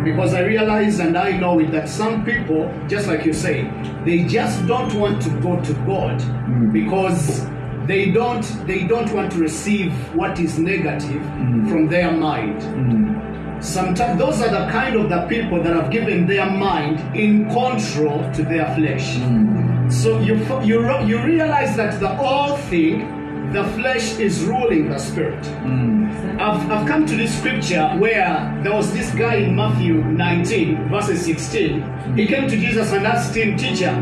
because 0.04 0.34
I 0.34 0.40
realized 0.40 1.00
and 1.00 1.16
I 1.16 1.30
know 1.32 1.58
it 1.60 1.70
that 1.72 1.88
some 1.88 2.24
people, 2.24 2.70
just 2.88 3.06
like 3.08 3.24
you 3.24 3.32
say, 3.32 3.70
they 4.04 4.18
just 4.24 4.66
don't 4.66 4.92
want 4.94 5.22
to 5.22 5.30
go 5.40 5.52
to 5.68 5.72
God 5.86 6.20
Mm. 6.20 6.72
because 6.72 7.46
they 7.86 8.10
don't 8.10 8.42
they 8.66 8.84
don't 8.84 9.12
want 9.12 9.32
to 9.32 9.38
receive 9.38 9.92
what 10.14 10.38
is 10.40 10.58
negative 10.58 11.22
Mm. 11.22 11.68
from 11.70 11.88
their 11.88 12.10
mind. 12.12 12.60
Mm. 12.60 13.62
Sometimes 13.62 14.18
those 14.18 14.40
are 14.42 14.50
the 14.50 14.70
kind 14.70 14.96
of 14.96 15.08
the 15.08 15.22
people 15.28 15.62
that 15.62 15.74
have 15.74 15.90
given 15.90 16.26
their 16.26 16.48
mind 16.50 17.00
in 17.16 17.44
control 17.50 18.20
to 18.34 18.42
their 18.42 18.66
flesh. 18.74 19.16
Mm. 19.16 19.90
So 19.92 20.20
you 20.20 20.34
you 20.64 20.78
you 21.06 21.18
realize 21.22 21.76
that 21.76 22.00
the 22.00 22.08
whole 22.08 22.56
thing, 22.70 23.52
the 23.52 23.64
flesh 23.76 24.18
is 24.18 24.44
ruling 24.44 24.88
the 24.90 24.98
spirit. 24.98 25.42
Mm. 25.64 25.94
I've, 26.40 26.68
I've 26.70 26.86
come 26.86 27.06
to 27.06 27.16
this 27.16 27.32
scripture 27.38 27.88
where 27.98 28.60
there 28.64 28.74
was 28.74 28.92
this 28.92 29.14
guy 29.14 29.36
in 29.36 29.54
Matthew 29.54 29.94
19, 30.02 30.88
verses 30.90 31.24
16. 31.24 32.16
He 32.16 32.26
came 32.26 32.48
to 32.48 32.56
Jesus 32.56 32.92
and 32.92 33.06
asked 33.06 33.34
him, 33.36 33.56
Teacher, 33.56 33.92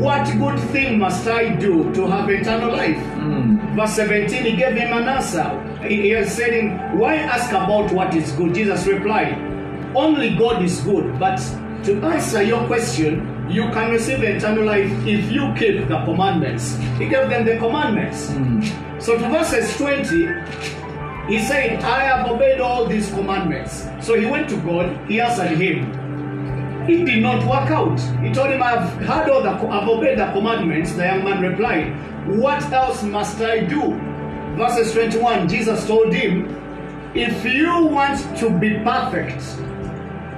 what 0.00 0.24
good 0.38 0.58
thing 0.70 0.98
must 0.98 1.26
I 1.26 1.54
do 1.56 1.92
to 1.94 2.06
have 2.06 2.30
eternal 2.30 2.72
life? 2.72 2.96
Mm. 3.18 3.76
Verse 3.76 3.94
17, 3.96 4.44
he 4.44 4.56
gave 4.56 4.74
him 4.74 4.92
an 4.92 5.08
answer. 5.08 5.48
He, 5.86 6.14
he 6.14 6.24
said, 6.24 6.52
him, 6.54 6.98
Why 6.98 7.16
ask 7.16 7.50
about 7.50 7.92
what 7.92 8.14
is 8.14 8.32
good? 8.32 8.54
Jesus 8.54 8.86
replied, 8.86 9.34
Only 9.94 10.36
God 10.36 10.62
is 10.62 10.80
good, 10.80 11.18
but 11.18 11.38
to 11.84 12.00
answer 12.06 12.42
your 12.42 12.66
question, 12.66 13.28
you 13.50 13.64
can 13.70 13.90
receive 13.90 14.22
eternal 14.22 14.64
life 14.64 14.90
if 15.06 15.30
you 15.30 15.52
keep 15.58 15.88
the 15.88 16.04
commandments. 16.04 16.76
He 16.98 17.08
gave 17.08 17.28
them 17.28 17.44
the 17.44 17.58
commandments. 17.58 18.30
Mm. 18.30 19.02
So 19.02 19.18
to 19.18 19.28
verses 19.28 19.76
20, 19.76 21.28
he 21.28 21.38
said, 21.40 21.82
I 21.82 22.04
have 22.04 22.30
obeyed 22.30 22.60
all 22.60 22.86
these 22.86 23.10
commandments. 23.10 23.86
So 24.00 24.18
he 24.18 24.26
went 24.26 24.48
to 24.50 24.56
God, 24.62 24.96
he 25.08 25.20
answered 25.20 25.56
him. 25.56 26.01
It 26.88 27.04
did 27.04 27.22
not 27.22 27.40
work 27.44 27.70
out. 27.70 27.98
He 28.24 28.32
told 28.32 28.50
him, 28.50 28.62
I've 28.62 28.88
heard 29.06 29.28
all 29.30 29.42
the, 29.42 29.50
I've 29.50 29.88
obeyed 29.88 30.18
the 30.18 30.26
commandments. 30.32 30.92
The 30.92 31.04
young 31.04 31.24
man 31.24 31.42
replied, 31.42 31.92
What 32.38 32.62
else 32.72 33.02
must 33.02 33.40
I 33.40 33.60
do? 33.60 33.98
Verses 34.56 34.92
21, 34.92 35.48
Jesus 35.48 35.86
told 35.86 36.12
him, 36.12 36.46
If 37.14 37.44
you 37.44 37.86
want 37.86 38.18
to 38.38 38.50
be 38.50 38.78
perfect, 38.80 39.42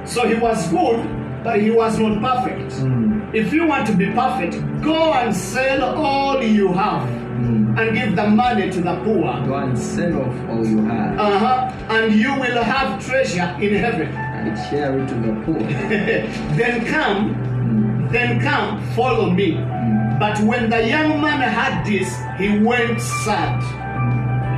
so 0.09 0.26
he 0.28 0.35
was 0.35 0.68
good, 0.68 1.02
but 1.42 1.61
he 1.61 1.70
was 1.70 1.98
not 1.98 2.20
perfect. 2.22 2.70
Mm. 2.83 3.35
If 3.35 3.52
you 3.52 3.66
want 3.66 3.87
to 3.88 3.94
be 3.96 4.07
perfect, 4.12 4.54
go 4.83 5.12
and 5.14 5.35
sell 5.35 5.96
all 5.96 6.42
you 6.42 6.72
have 6.72 7.09
Mm. 7.35 7.76
and 7.76 7.96
give 7.96 8.14
the 8.14 8.28
money 8.28 8.70
to 8.70 8.80
the 8.80 8.94
poor. 9.02 9.24
Go 9.44 9.57
and 9.57 9.76
sell 9.76 10.22
off 10.22 10.48
all 10.50 10.64
you 10.64 10.85
have 10.87 11.18
Uh-huh. 11.18 11.68
And 11.90 12.14
you 12.14 12.33
will 12.38 12.62
have 12.62 13.04
treasure 13.04 13.57
in 13.61 13.74
heaven. 13.74 14.09
And 14.46 14.59
share 14.70 14.98
it 14.98 15.09
to 15.09 15.14
the 15.14 15.33
poor. 15.44 15.59
then 16.57 16.85
come, 16.87 17.35
Mm. 17.64 18.11
then 18.12 18.40
come, 18.40 18.83
follow 18.94 19.30
me. 19.30 19.52
Mm. 19.52 20.18
But 20.20 20.38
when 20.40 20.68
the 20.70 20.87
young 20.87 21.20
man 21.20 21.40
heard 21.40 21.85
this, 21.87 22.14
he 22.38 22.59
went 22.59 23.00
sad. 23.00 23.62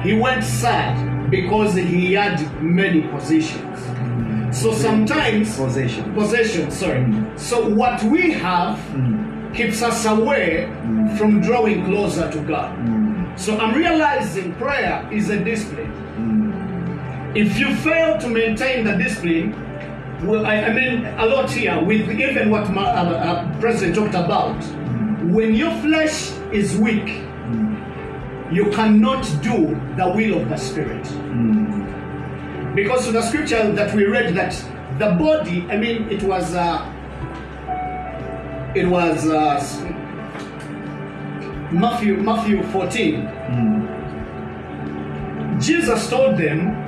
He 0.04 0.14
went 0.18 0.42
sad 0.44 1.30
because 1.30 1.74
he 1.74 2.14
had 2.14 2.36
many 2.62 3.02
possessions. 3.02 3.78
So 4.56 4.72
sometimes 4.72 5.56
Possession. 5.56 6.14
possession, 6.14 6.70
sorry. 6.70 7.00
Mm. 7.00 7.38
So 7.38 7.68
what 7.68 8.02
we 8.04 8.32
have 8.32 8.78
Mm. 8.94 9.54
keeps 9.54 9.82
us 9.82 10.04
away 10.06 10.68
Mm. 10.68 11.16
from 11.18 11.40
drawing 11.40 11.84
closer 11.84 12.30
to 12.30 12.38
God. 12.40 12.76
Mm. 12.78 13.38
So 13.38 13.58
I'm 13.58 13.74
realizing 13.74 14.52
prayer 14.54 15.06
is 15.12 15.30
a 15.30 15.38
discipline. 15.44 15.92
Mm. 16.18 17.36
If 17.36 17.58
you 17.58 17.74
fail 17.76 18.18
to 18.18 18.28
maintain 18.28 18.84
the 18.84 18.96
discipline, 18.96 19.54
well, 20.22 20.46
I, 20.46 20.56
I 20.56 20.72
mean 20.72 21.04
a 21.06 21.26
lot 21.26 21.50
here 21.50 21.82
with 21.82 22.10
even 22.10 22.50
what 22.50 22.70
my, 22.70 22.84
uh, 22.84 23.04
uh, 23.04 23.60
President 23.60 23.96
talked 23.96 24.14
about. 24.14 24.56
When 25.24 25.54
your 25.54 25.72
flesh 25.80 26.32
is 26.52 26.76
weak, 26.76 27.22
you 28.50 28.70
cannot 28.72 29.24
do 29.42 29.78
the 29.96 30.12
will 30.14 30.40
of 30.40 30.48
the 30.48 30.56
Spirit. 30.56 31.04
Because 32.74 33.06
of 33.06 33.14
the 33.14 33.22
scripture 33.22 33.72
that 33.72 33.94
we 33.94 34.04
read 34.06 34.34
that 34.36 34.52
the 34.98 35.10
body, 35.18 35.66
I 35.68 35.76
mean, 35.76 36.08
it 36.10 36.22
was, 36.22 36.54
uh, 36.54 36.92
it 38.74 38.86
was 38.86 39.26
uh, 39.28 39.60
Matthew 41.72 42.16
Matthew 42.18 42.62
14. 42.64 43.22
Mm. 43.22 43.96
Jesus 45.60 46.08
told 46.08 46.36
them, 46.36 46.85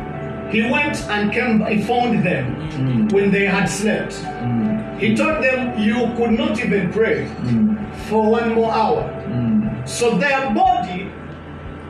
he 0.50 0.62
went 0.70 0.96
and 1.08 1.32
came, 1.32 1.64
he 1.66 1.82
found 1.82 2.22
them 2.24 2.54
Mm. 2.78 3.12
when 3.12 3.30
they 3.30 3.44
had 3.46 3.66
slept. 3.68 4.14
Mm. 4.42 4.98
He 4.98 5.14
told 5.14 5.42
them, 5.42 5.78
you 5.78 6.10
could 6.16 6.32
not 6.32 6.58
even 6.64 6.90
pray 6.90 7.26
Mm. 7.42 7.76
for 8.08 8.30
one 8.30 8.54
more 8.54 8.72
hour. 8.72 9.02
Mm. 9.28 9.86
So 9.88 10.10
their 10.18 10.50
body 10.50 11.06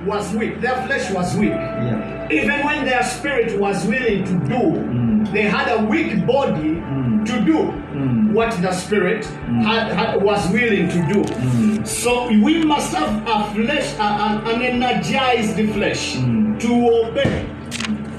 was 0.07 0.33
weak, 0.35 0.61
their 0.61 0.77
flesh 0.87 1.11
was 1.11 1.37
weak. 1.37 1.51
Yeah. 1.51 2.29
Even 2.31 2.65
when 2.67 2.85
their 2.85 3.03
spirit 3.03 3.59
was 3.61 3.85
willing 3.87 4.25
to 4.25 4.35
do, 4.49 4.57
Mm. 4.57 5.33
they 5.33 5.43
had 5.43 5.69
a 5.79 5.85
weak 5.85 6.27
body 6.27 6.81
Mm. 6.81 7.25
to 7.27 7.41
do 7.41 7.73
what 8.33 8.51
the 8.63 8.73
spirit 8.73 9.25
had, 9.63 9.91
had, 9.93 10.23
was 10.23 10.49
willing 10.53 10.89
to 10.89 11.01
do. 11.13 11.25
So 11.85 12.29
we 12.29 12.63
must 12.65 12.95
have 12.95 13.11
a 13.27 13.45
flesh, 13.55 13.89
an 13.99 14.63
energized 14.63 15.59
flesh 15.75 16.15
to 16.61 16.71
obey 17.05 17.45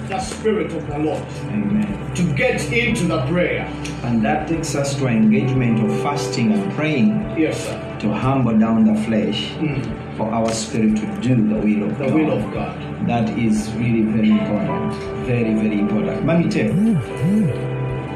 the 0.09 0.19
spirit 0.19 0.71
of 0.73 0.87
the 0.87 0.97
Lord, 0.99 1.23
Amen. 1.51 2.13
to 2.15 2.23
get 2.35 2.61
into 2.73 3.05
the 3.05 3.21
prayer. 3.27 3.65
And 4.03 4.23
that 4.25 4.47
takes 4.47 4.75
us 4.75 4.95
to 4.95 5.05
an 5.05 5.17
engagement 5.17 5.79
of 5.87 6.01
fasting 6.01 6.51
and 6.51 6.71
praying 6.73 7.09
Yes, 7.37 7.65
sir. 7.65 7.97
to 7.99 8.11
humble 8.13 8.57
down 8.57 8.85
the 8.85 8.95
flesh 9.03 9.51
Mm. 9.59 10.17
for 10.17 10.27
our 10.33 10.49
spirit 10.51 10.95
to 10.97 11.05
do 11.21 11.35
the 11.35 11.55
will 11.55 11.83
of 11.89 11.97
The 11.97 12.05
God. 12.05 12.13
will 12.13 12.31
of 12.31 12.53
God. 12.53 12.75
That 13.07 13.29
is 13.37 13.71
really 13.77 14.01
very 14.01 14.31
important. 14.31 14.93
Very, 15.25 15.53
very 15.53 15.79
important. 15.79 16.25
Mami 16.25 16.49
Teo, 16.51 16.73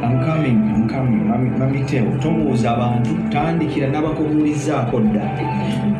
I'm 0.03 0.25
coming, 0.25 0.57
I'm 0.69 0.89
coming. 0.89 1.23
Mami, 1.59 1.85
Teo, 1.85 2.05
tobuuza 2.21 2.71
abantu, 2.71 3.09
tandikira 3.29 3.87
n'abakubuulizaako 3.87 4.99
dda. 4.99 5.39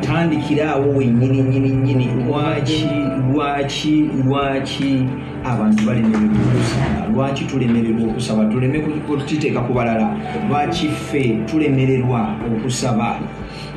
Tandikira 0.00 0.70
awo 0.70 0.96
wennyini 0.96 1.42
nnyini 1.42 1.68
nnyini. 1.68 2.08
Lwaki, 2.26 2.88
lwaki, 3.32 4.10
lwaki 4.24 5.08
abantu 5.44 5.84
balemererwa 5.86 6.38
okusaba? 6.54 7.06
Lwaki 7.14 7.44
tulemererwa 7.44 8.10
okusaba? 8.10 8.44
Tuleme 8.44 8.78
kukiteeka 8.78 9.60
ku 9.60 9.72
balala. 9.72 10.16
Lwaki 10.48 10.88
ffe 10.88 11.38
tulemererwa 11.46 12.34
okusaba? 12.46 13.18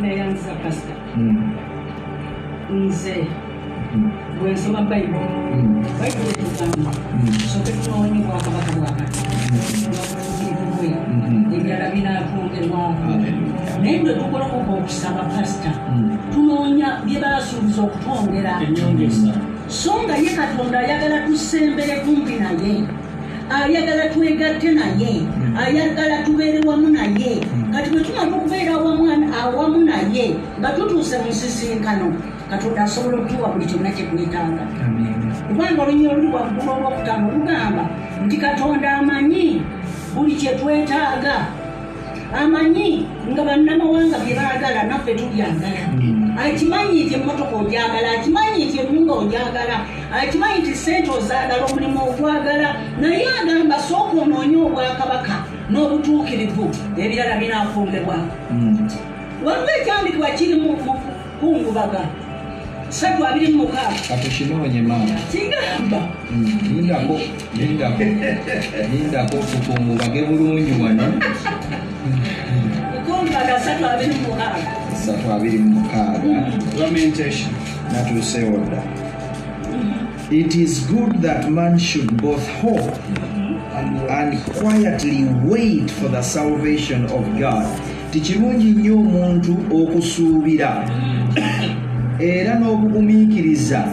neyanza 0.01 0.53
pasita 0.63 0.93
nze 2.73 3.15
mm, 3.95 4.11
bwe 4.39 4.51
nsoma 4.51 4.81
bayibuli 4.81 5.25
bwe 14.07 14.15
tukolokoka 14.15 14.71
okusaba 14.79 15.21
pasita 15.35 15.71
Mm. 15.91 16.17
tunoonya 16.33 16.89
bye 17.05 17.19
basuubiza 17.19 17.81
okutwongera 17.83 18.53
so 19.67 19.91
nga 20.03 20.15
ye 20.15 20.29
katonda 20.31 20.79
ayagala 20.79 21.27
tusembere 21.27 21.95
kumpi 22.07 22.39
naye 22.39 22.73
ayagala 23.51 24.07
twegatte 24.13 24.69
naye 24.71 25.11
ayagala 25.59 26.23
tubeere 26.25 26.59
wamu 26.67 26.87
naye 26.89 27.43
kati 27.73 27.89
bwe 27.91 28.01
tumala 28.03 28.31
okubeera 28.37 28.73
awamu- 28.79 29.85
naye 29.85 30.35
nga 30.59 30.69
tutuuse 30.71 31.15
mu 31.19 31.27
nsisinkano 31.31 32.07
katonda 32.49 32.83
asobola 32.83 33.17
okutuwa 33.17 33.47
buli 33.51 33.65
kyonna 33.65 33.91
kyetwetaaga 33.91 34.63
kubanga 35.47 35.81
olunyi 35.83 36.07
oluli 36.07 36.27
waggulu 36.31 36.71
olwokutaano 36.71 37.25
lugamba 37.35 37.83
nti 38.25 38.37
katonda 38.37 38.87
amanyi 39.03 39.61
buli 40.15 40.33
kyetwetaaga 40.39 41.35
amanyi 42.35 43.05
nga 43.31 43.41
bannamawanga 43.43 44.17
bye 44.19 44.35
baagala 44.35 44.83
naffe 44.83 45.13
tubyagala. 45.15 45.87
Akimanyi 46.37 47.03
nti 47.03 47.13
emmotoka 47.17 47.55
ogyagala 47.55 48.07
akimanyi 48.19 48.65
nti 48.65 48.77
enyumba 48.79 49.13
ogyagala 49.13 49.75
akimanyi 50.13 50.59
nti 50.61 50.73
sente 50.75 51.09
ozaagala 51.09 51.65
omulimu 51.65 51.99
ogwagala 52.09 52.69
naye 53.01 53.25
agamba 53.41 53.79
sooka 53.79 54.17
onoonye 54.21 54.57
obwakabaka 54.67 55.35
n'obutuukirivu 55.71 56.65
ebirala 57.01 57.33
binaafumbibwako 57.41 58.29
Mm. 58.51 58.89
waliwo 59.45 59.69
ekyandikibwa 59.81 60.29
kiri 60.37 60.55
mu 60.61 60.71
kungubaga 61.39 62.01
satu 62.89 63.25
abiri 63.27 63.47
mu 63.53 63.57
mukaaga 63.63 63.99
katukinoonye 64.07 64.81
maama. 64.81 65.17
Kigamba. 65.31 66.01
Mm. 66.31 66.59
lindako 66.69 67.15
lindako 67.57 68.03
lindako 68.91 69.37
tukungubage 69.51 70.21
bulungi 70.23 70.73
wano 70.83 71.05
natuuseewo 77.91 78.57
dda 78.57 78.83
it 80.31 80.55
is 80.55 80.87
good 80.87 81.21
that 81.21 81.49
man 81.49 81.79
should 81.79 82.21
both 82.21 82.47
hope 82.61 82.91
and 84.09 84.43
quietly 84.59 85.25
wait 85.45 85.89
for 85.89 86.09
the 86.09 86.21
salvation 86.21 87.05
of 87.05 87.39
god. 87.39 87.65
Tikirungi 88.11 88.71
nnyo 88.71 88.95
omuntu 88.99 89.57
okusuubira. 89.71 90.89
Era 92.19 92.59
n'obugumiikiriza 92.59 93.87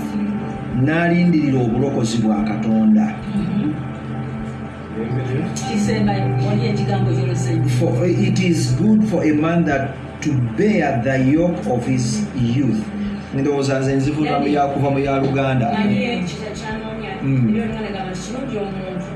n'alindirira 0.82 1.60
obulokozi 1.60 2.16
bwa 2.18 2.44
katonda 2.44 3.14
for 7.78 8.06
it 8.06 8.38
is 8.40 8.72
good 8.80 9.04
for 9.10 9.22
a 9.24 9.32
man 9.32 9.64
that 9.64 9.88
to 10.20 10.30
bear 10.56 11.02
the 11.04 11.30
yoke 11.32 11.66
of 11.74 11.86
his 11.86 12.22
youth. 12.56 12.82
Ndowooza 13.34 13.78
nze 13.80 13.94
nzivuga 13.96 14.38
mu 14.40 14.46
ya- 14.48 14.66
kuva 14.66 14.90
mu 14.90 14.98
ya 14.98 15.18
luganda 15.18 15.66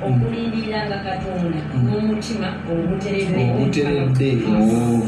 okulindirira 0.06 0.86
nga 0.86 0.98
katonda 0.98 1.60
mm. 1.74 1.84
n'omutima 1.84 2.48
oguteredde 2.70 3.44
oh, 4.46 5.02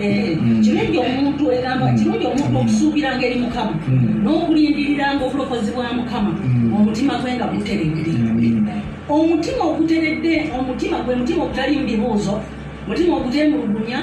eh, 0.00 0.38
mm. 0.40 0.60
kirungi 0.62 0.98
omuntu 0.98 1.52
egamba 1.52 1.92
kirungi 1.92 2.26
omuntu 2.26 2.50
mm. 2.50 2.56
okusuubira 2.56 3.16
ngeri 3.16 3.36
mukama. 3.40 3.74
N'okulindirira 4.22 5.14
nga 5.14 5.24
obulokozi 5.24 5.70
bwa 5.72 5.92
mukama. 5.92 6.32
Omutima 6.76 7.14
gwe 7.20 7.34
nga 7.34 7.46
guteredde. 7.52 8.12
Omutima 9.08 9.62
oguteredde 9.64 10.34
omutima 10.58 10.96
gwe 11.04 11.16
mutima 11.16 11.44
ogutalimu 11.44 11.86
bibuuzo 11.86 12.34
mutima 12.88 13.16
ogutemulugunya 13.16 13.98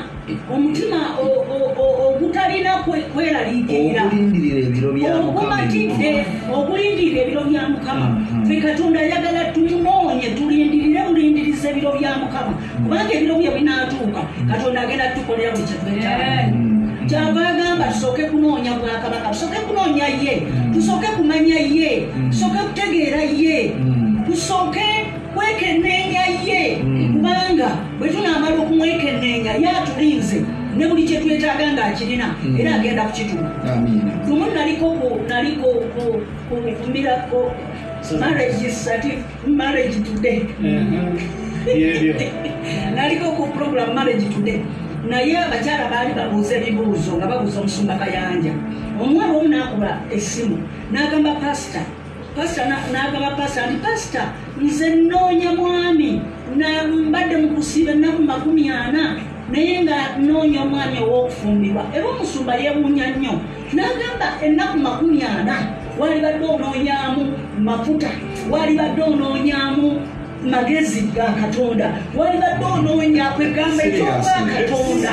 omutima 0.54 0.98
o- 1.22 1.44
o- 1.54 1.72
o- 1.82 1.98
ogutalina 2.08 2.72
kwe- 2.86 3.06
kweraliikirira. 3.14 4.04
Okulindirira 6.54 7.22
ebiro 7.22 7.42
bya 7.50 7.70
mukama. 7.70 8.08
Fe 8.48 8.62
katonda 8.62 9.00
ayagala 9.00 9.46
tumunoonye 9.54 10.28
tulindirire 10.38 11.02
bulindiriza 11.08 11.70
ebiro 11.70 11.92
bya 12.00 12.12
mukama. 12.22 12.54
Kubanga 12.84 13.14
ebiro 13.14 13.36
bye 13.40 13.52
binaatuuka 13.52 14.22
katonda 14.52 14.82
agenda 14.82 15.08
tukolera 15.16 15.52
buli 15.52 15.64
kyetwetaaga 15.68 16.54
kyava 17.10 17.42
agamba 17.50 17.86
tusooke 17.94 18.24
kunoonya 18.30 18.72
bwakabaka 18.74 19.30
tusooke 19.30 19.58
kunoonya 19.68 20.08
ye 20.24 20.34
tusooke 20.74 21.08
kumanya 21.18 21.56
ye 21.60 22.08
tusooke 22.30 22.58
kutegeera 22.68 23.22
ye 23.24 23.72
tusooke 24.26 25.05
kwekenneenya 25.36 26.24
ye. 26.48 26.82
Mm. 26.84 27.14
kubanga 27.14 27.70
bwe 28.00 28.10
tunaamala 28.10 28.56
okumwekenneenya 28.64 29.52
ye 29.62 29.68
atulinze 29.70 30.40
ne 30.78 30.84
buli 30.88 31.04
kyetwetaaga 31.08 31.66
ng'akirina 31.74 32.28
Mm. 32.44 32.60
era 32.60 32.76
agenda 32.76 33.04
kukituuka 33.08 33.74
Amina. 33.74 34.12
lumu 34.28 34.46
naliko 34.56 34.86
ku 35.00 35.08
naliko 35.30 35.68
ku 35.94 36.04
kumirako 36.80 37.52
marriage 38.20 38.70
marriage 39.48 39.98
today. 40.08 40.40
Yebyo 41.66 42.14
naliko 42.96 43.26
ku 43.38 43.44
program 43.58 43.94
marriage 43.96 44.26
today. 44.36 44.62
Naye 45.10 45.38
abakyala 45.38 45.90
baali 45.90 46.14
babuuza 46.14 46.56
ebibuuzo 46.58 47.18
nga 47.18 47.28
babuuza 47.28 47.60
omusumba 47.60 47.96
kayanja. 47.98 48.54
Omuwala 49.02 49.34
omu 49.38 49.48
nakuba 49.48 50.02
essimu 50.12 50.58
n'agamba 50.92 51.36
pasita 51.42 51.82
pasita 52.36 52.64
na- 52.70 52.86
n'agamba 52.92 53.30
pasita 53.40 53.62
nti 53.68 53.78
pasita 53.86 54.24
nze 54.62 54.88
nnoonya 54.96 55.50
mwami 55.60 56.22
mbadde 57.10 57.36
mu 57.42 57.48
kusiiba 57.56 57.92
ennaku 57.92 58.22
makumi 58.24 58.70
ana 58.70 59.04
naye 59.52 59.84
nga 59.84 59.98
nnoonya 60.20 60.60
omwami 60.66 60.98
ow'okufumbirwa. 61.06 61.84
Era 61.96 62.06
omusumba 62.12 62.54
yeewuunya 62.56 63.06
nnyo 63.16 63.34
n'agamba 63.76 64.28
ennaku 64.46 64.78
makumi 64.78 65.24
ana 65.24 65.56
walibadde 66.00 66.46
onoonyamu 66.46 67.24
mafuta 67.68 68.10
walibadde 68.52 69.02
onoonyamu 69.04 69.88
magezi 70.52 71.02
ga 71.16 71.26
katonda 71.42 71.88
walibadde 72.18 72.66
onoonya 72.66 73.26
kwegamba 73.36 73.84
ekyobwakatonda. 73.84 75.12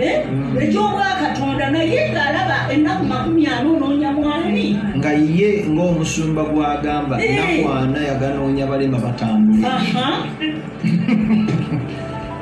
Eh? 0.00 0.26
ekyobwakatonda 0.62 1.70
naye 1.70 2.10
ng'alaba 2.12 2.56
ennaku 2.74 3.04
makumi 3.04 3.46
ana 3.46 3.68
onoonya 3.70 4.10
mwami 4.12 4.78
nga 4.98 5.12
ye 5.12 5.64
ng'omusumba 5.68 6.42
gwagamba 6.52 7.14
Eh. 7.22 7.36
nakwana 7.36 7.98
yaganoonya 8.08 8.66
balema 8.66 8.98
batambule 8.98 9.62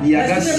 yagasi 0.05 0.51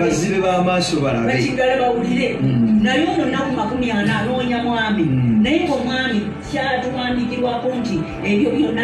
Bazibe 0.00 0.40
b'amaaso 0.40 1.00
balabe. 1.00 1.26
bakiggala 1.32 1.76
bawulire 1.80 2.36
Mm. 2.42 2.80
naye 2.82 3.04
ono 3.08 3.24
nnaku 3.26 3.52
makumi 3.56 3.90
ana 3.90 4.20
anoonya 4.20 4.58
mwami 4.62 5.02
Mm. 5.02 5.42
naye 5.42 5.60
ngaomwami 5.68 6.20
kyatuwandiikirwako 6.50 7.68
nti 7.80 7.96
ebyo 8.24 8.50
byonna 8.50 8.82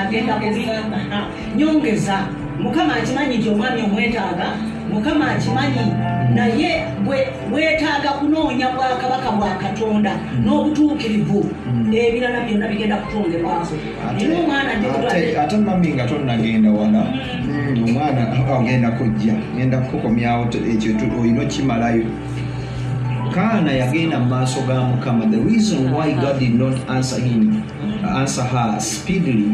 agenda 0.00 0.34
kubigamba 0.34 0.98
nyongeza 1.56 2.16
mukama 2.60 2.96
akimanyi 2.96 3.36
nti 3.38 3.48
omwami 3.48 3.82
omwetaaga 3.82 4.46
mukama 4.92 5.30
akimanyi? 5.30 5.92
Naye 6.34 6.84
bwe- 7.06 7.28
bwetaaga 7.50 8.10
kunoonya 8.20 8.68
bwakabaka 8.68 9.30
bwa 9.30 9.50
katonda 9.62 10.12
n'obutuukirivu 10.44 11.40
ebirala 11.92 12.40
byonna 12.46 12.68
bigenda 12.68 12.96
kutwongerwako 12.96 13.74
naye 14.16 14.36
omwana 14.40 14.70
ate 15.42 15.56
mami 15.56 15.88
nga 15.94 16.04
tonnagenda 16.06 16.70
wala. 16.70 17.02
Omwana 17.84 18.22
ogenda 18.58 18.90
kujja 18.90 19.34
genda 19.56 19.78
kukomyawo 19.78 20.44
ekyo 20.72 20.92
olina 21.20 21.42
okimalayo. 21.42 22.04
Kaana 23.34 23.72
yagenda 23.72 24.18
mu 24.18 24.26
maaso 24.26 24.60
ga 24.66 24.80
mukama. 24.80 25.24
The 25.30 25.36
reason 25.40 25.92
why 25.92 26.12
god 26.12 26.38
did 26.38 26.54
not 26.54 26.76
answer 26.90 27.20
him 27.20 27.62
answer 28.04 28.44
her 28.44 28.80
speedily 28.80 29.48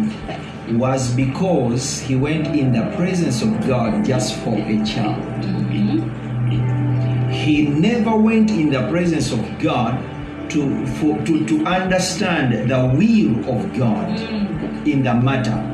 was 0.73 1.15
because 1.15 2.01
he 2.01 2.17
went 2.17 2.47
in 2.49 2.73
the 2.73 2.97
presence 2.97 3.43
of 3.43 3.49
god 3.67 4.05
just 4.05 4.35
for 4.41 4.57
a 4.57 4.85
child 4.85 5.23
mm-hmm. 5.43 7.31
he 7.31 7.67
never 7.67 8.17
went 8.17 8.51
in 8.51 8.71
the 8.71 8.89
presence 8.91 9.33
of 9.33 9.41
god 9.59 9.99
to, 10.51 10.87
for, 10.99 11.19
to, 11.25 11.45
to 11.47 11.65
understand 11.65 12.71
the 12.71 12.79
will 12.97 13.39
of 13.51 13.77
god 13.77 14.19
mm. 14.19 14.87
in 14.87 15.03
the 15.03 15.15
matter. 15.15 15.71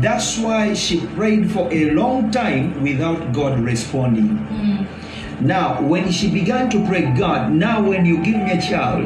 That's 0.00 0.38
why 0.38 0.74
she 0.74 1.06
prayed 1.08 1.50
for 1.50 1.72
a 1.72 1.90
long 1.90 2.30
time 2.30 2.82
without 2.82 3.32
God 3.32 3.60
responding. 3.60 4.38
Mm. 4.38 5.40
Now, 5.40 5.80
when 5.82 6.10
she 6.10 6.30
began 6.30 6.70
to 6.70 6.86
pray, 6.86 7.12
God, 7.16 7.52
now 7.52 7.82
when 7.82 8.04
you 8.04 8.22
give 8.22 8.36
me 8.36 8.52
a 8.52 8.60
child, 8.60 9.04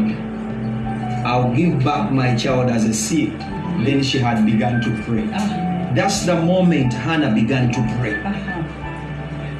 I'll 1.26 1.54
give 1.54 1.82
back 1.84 2.12
my 2.12 2.36
child 2.36 2.70
as 2.70 2.84
a 2.84 2.94
seed. 2.94 3.32
Then 3.84 4.02
she 4.02 4.18
had 4.18 4.44
begun 4.44 4.80
to 4.80 5.02
pray. 5.04 5.26
That's 5.94 6.26
the 6.26 6.40
moment 6.42 6.92
Hannah 6.92 7.34
began 7.34 7.72
to 7.72 7.80
pray. 7.98 8.20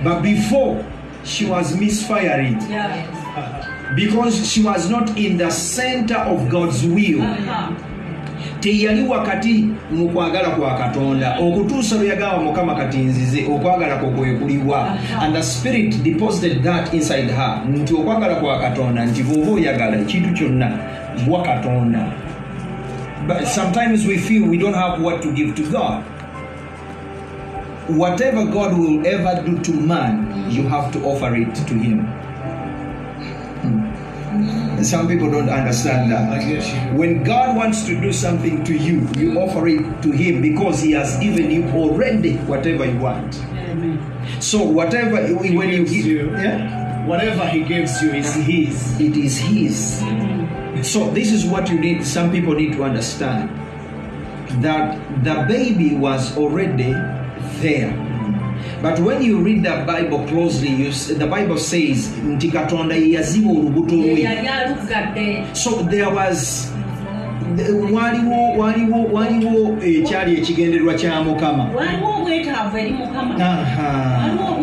But 0.02 0.22
before, 0.22 0.84
she 1.24 1.46
was 1.46 1.76
misfiring. 1.76 2.58
Because 3.94 4.50
she 4.50 4.62
was 4.62 4.90
not 4.90 5.16
in 5.16 5.36
the 5.36 5.50
center 5.50 6.16
of 6.16 6.48
God's 6.50 6.84
will. 6.84 7.22
teyali 8.60 9.08
wakati 9.08 9.68
mu 9.92 10.08
kwagala 10.08 10.50
kwa 10.50 10.78
katonda 10.78 11.38
okutuusa 11.38 11.96
lwe 11.96 12.06
yagamba 12.06 12.38
mukama 12.38 12.74
kati 12.74 12.98
nzize 12.98 13.44
okwagala 13.54 13.96
kwo 13.96 14.10
kwekulibwa 14.10 14.98
and 15.20 15.34
the 15.34 15.42
spirit 15.42 16.02
deposited 16.02 16.62
that 16.62 16.94
inside 16.94 17.32
her 17.32 17.62
nti 17.68 17.94
okwagala 17.94 18.34
kwa 18.34 18.60
katonda 18.60 19.06
nti 19.06 19.22
bw'oba 19.22 19.52
oyagala 19.52 19.96
ekintu 19.96 20.32
kyonna 20.32 20.78
wa 21.28 21.42
katonda 21.42 22.12
but 23.26 23.46
sometimes 23.46 24.06
we 24.06 24.16
feel 24.18 24.46
we 24.46 24.56
don't 24.58 24.74
have 24.74 25.00
what 25.00 25.22
to 25.22 25.32
give 25.34 25.54
to 25.54 25.70
god 25.70 26.02
whatever 27.88 28.44
god 28.44 28.76
will 28.76 29.06
ever 29.06 29.42
do 29.44 29.58
to 29.62 29.72
man 29.72 30.50
you 30.50 30.62
have 30.68 30.92
to 30.92 31.02
offer 31.04 31.34
it 31.34 31.54
to 31.54 31.74
him 31.74 32.06
Hmm. 33.62 34.82
some 34.82 35.08
people 35.08 35.30
don't 35.30 35.48
understand 35.48 36.12
that 36.12 36.30
I 36.30 36.38
get 36.44 36.66
you. 36.66 36.98
when 36.98 37.22
God 37.24 37.56
wants 37.56 37.86
to 37.86 37.98
do 37.98 38.12
something 38.12 38.62
to 38.64 38.74
you, 38.76 39.08
you 39.16 39.38
offer 39.40 39.66
it 39.66 40.02
to 40.02 40.10
Him 40.12 40.42
because 40.42 40.82
He 40.82 40.92
has 40.92 41.16
given 41.18 41.50
you 41.50 41.64
already 41.70 42.36
whatever 42.44 42.84
you 42.84 42.98
want. 42.98 43.32
So 44.40 44.62
whatever 44.62 45.16
when 45.34 45.70
you 45.70 45.86
give, 45.86 46.32
yeah, 46.32 47.06
Whatever 47.06 47.46
he 47.48 47.62
gives 47.64 48.02
you 48.02 48.10
is 48.12 48.34
his. 48.34 49.00
it 49.00 49.16
is 49.16 49.38
His. 49.38 50.02
So 50.82 51.10
this 51.10 51.32
is 51.32 51.44
what 51.44 51.68
you 51.70 51.78
need. 51.78 52.04
Some 52.06 52.30
people 52.30 52.54
need 52.54 52.72
to 52.74 52.84
understand 52.84 53.50
that 54.62 54.98
the 55.24 55.44
baby 55.48 55.94
was 55.96 56.36
already 56.36 56.92
there. 57.60 57.92
But 58.82 58.98
when 59.00 59.22
you 59.22 59.38
read 59.40 59.64
the 59.64 59.84
Bible 59.86 60.26
closely, 60.28 60.68
you, 60.68 60.90
the 60.92 61.26
Bible 61.26 61.58
says 61.58 62.08
nti 62.08 62.50
Katonda 62.52 62.94
ye 62.94 63.14
yaziba 63.16 63.50
olubuto 63.50 63.92
Ye 63.92 64.14
lwe. 64.16 64.22
yali 64.22 64.48
aluggadde 64.48 65.56
so 65.56 65.82
there 65.82 66.10
was 66.10 66.70
waliwo 67.92 68.58
waliwo 68.58 69.04
waliwo 69.12 69.78
eh, 69.82 69.96
ekyali 69.98 70.36
ekigendererwa 70.38 70.94
kya 70.94 71.22
mukama 71.22 71.64
waliwo 71.76 72.16
obwetaavu 72.20 72.78
eri 72.78 72.90
mukama 72.92 73.34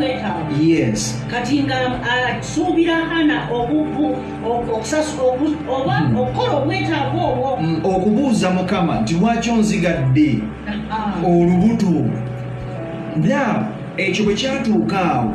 Aha. 0.03 0.33
waliwo 0.33 0.63
obwetaavu 0.63 0.63
yes. 0.63 1.23
Kati 1.31 1.63
nga 1.63 1.75
asuubira 2.39 2.95
hana 2.95 3.49
obubu 3.51 4.15
okusasu 4.75 5.17
obu- 5.21 5.73
oba 5.73 6.01
okukola 6.21 6.51
obwetaavu 6.53 7.17
obwo. 7.19 7.57
Mm, 7.61 7.81
okubuuza 7.83 8.49
mukama 8.49 8.99
nti 8.99 9.13
lwaki 9.13 9.49
onzigadde 9.51 10.39
Ah, 10.91 11.27
olubuto? 11.27 12.05
Now 13.15 13.65
ekyo 13.97 14.25
bwe 14.25 14.33
kyatuuka 14.33 15.11
awo. 15.11 15.33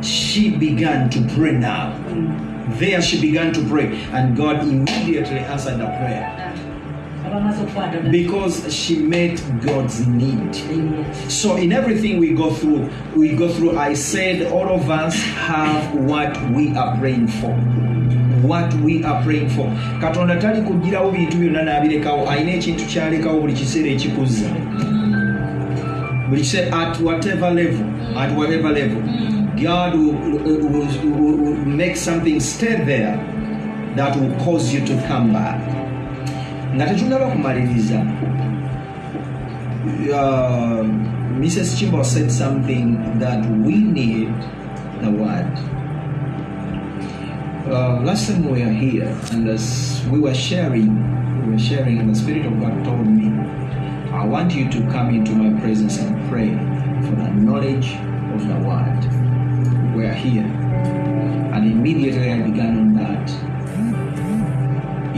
She 0.00 0.50
began 0.50 1.08
to 1.10 1.20
pray 1.36 1.52
now. 1.52 1.92
There 2.78 3.02
she 3.02 3.18
began 3.18 3.52
to 3.52 3.60
pray 3.62 3.88
and 4.14 4.36
god 4.36 4.62
immediately 4.62 5.38
answered 5.52 5.78
the 5.78 5.86
prayer. 5.86 6.30
Okukwata 6.30 6.67
because 8.10 8.72
she 8.72 8.98
met 8.98 9.40
god's 9.64 10.06
need 10.06 10.54
So 11.28 11.56
in 11.56 11.72
everything 11.72 12.18
we 12.18 12.32
go 12.32 12.52
through, 12.52 12.90
we 13.14 13.34
go 13.34 13.48
through. 13.48 13.78
I 13.78 13.94
said 13.94 14.50
all 14.50 14.68
of 14.68 14.90
us 14.90 15.14
have 15.14 15.94
what 15.94 16.36
we 16.50 16.74
are 16.74 16.96
praying 16.98 17.28
for. 17.28 17.52
What 18.46 18.72
we 18.74 19.04
are 19.04 19.22
praying 19.22 19.50
for. 19.50 19.66
Katonda 20.00 20.40
tali 20.40 20.62
kugirawo 20.62 21.12
bintu 21.12 21.36
byonna 21.36 21.62
n'abirekawo 21.62 22.30
alina 22.30 22.52
ekintu 22.52 22.84
kyalekawo 22.86 23.40
buli 23.40 23.52
kiseera 23.52 23.90
ekikuzza 23.90 24.48
buli 26.28 26.40
kiseera 26.40 26.72
at 26.72 27.00
whatever 27.00 27.50
level 27.50 27.86
at 28.18 28.36
whatever 28.36 28.72
level 28.72 29.02
God 29.62 29.94
will, 29.94 30.12
will, 30.12 30.68
will, 30.68 31.36
will 31.36 31.56
make 31.66 31.96
something 31.96 32.40
stay 32.40 32.84
there 32.84 33.16
that 33.96 34.16
will 34.16 34.32
cause 34.44 34.72
you 34.72 34.86
to 34.86 34.94
come 35.08 35.32
back 35.32 35.87
nga 36.78 36.86
tetunaba 36.86 37.26
kumaliriza 37.26 37.98
Mrs. 41.42 41.74
Chimbo 41.74 42.04
said 42.04 42.30
something 42.30 43.18
that 43.18 43.42
we 43.66 43.82
need 43.82 44.30
the 45.02 45.10
word. 45.10 45.50
Uh, 47.66 47.98
last 48.02 48.30
time 48.30 48.46
we 48.46 48.62
were 48.62 48.70
here, 48.70 49.10
and 49.32 49.48
as 49.48 50.02
we 50.10 50.18
were 50.18 50.34
sharing, 50.34 50.90
we 51.42 51.52
were 51.52 51.58
sharing, 51.58 51.98
and 51.98 52.10
the 52.10 52.18
Spirit 52.18 52.46
of 52.46 52.54
God 52.60 52.84
told 52.84 53.06
me, 53.06 53.26
I 54.14 54.24
want 54.24 54.54
you 54.54 54.70
to 54.70 54.80
come 54.90 55.10
into 55.10 55.32
my 55.32 55.60
presence 55.60 55.98
and 55.98 56.14
pray 56.30 56.50
for 57.06 57.14
the 57.14 57.30
knowledge 57.30 57.94
of 58.34 58.46
the 58.46 58.58
word. 58.66 59.02
We 59.94 60.06
are 60.06 60.14
here. 60.14 60.46
And 61.54 61.66
immediately 61.66 62.32
I 62.32 62.42
began 62.42 62.78
on 62.78 62.94
that. 63.02 63.57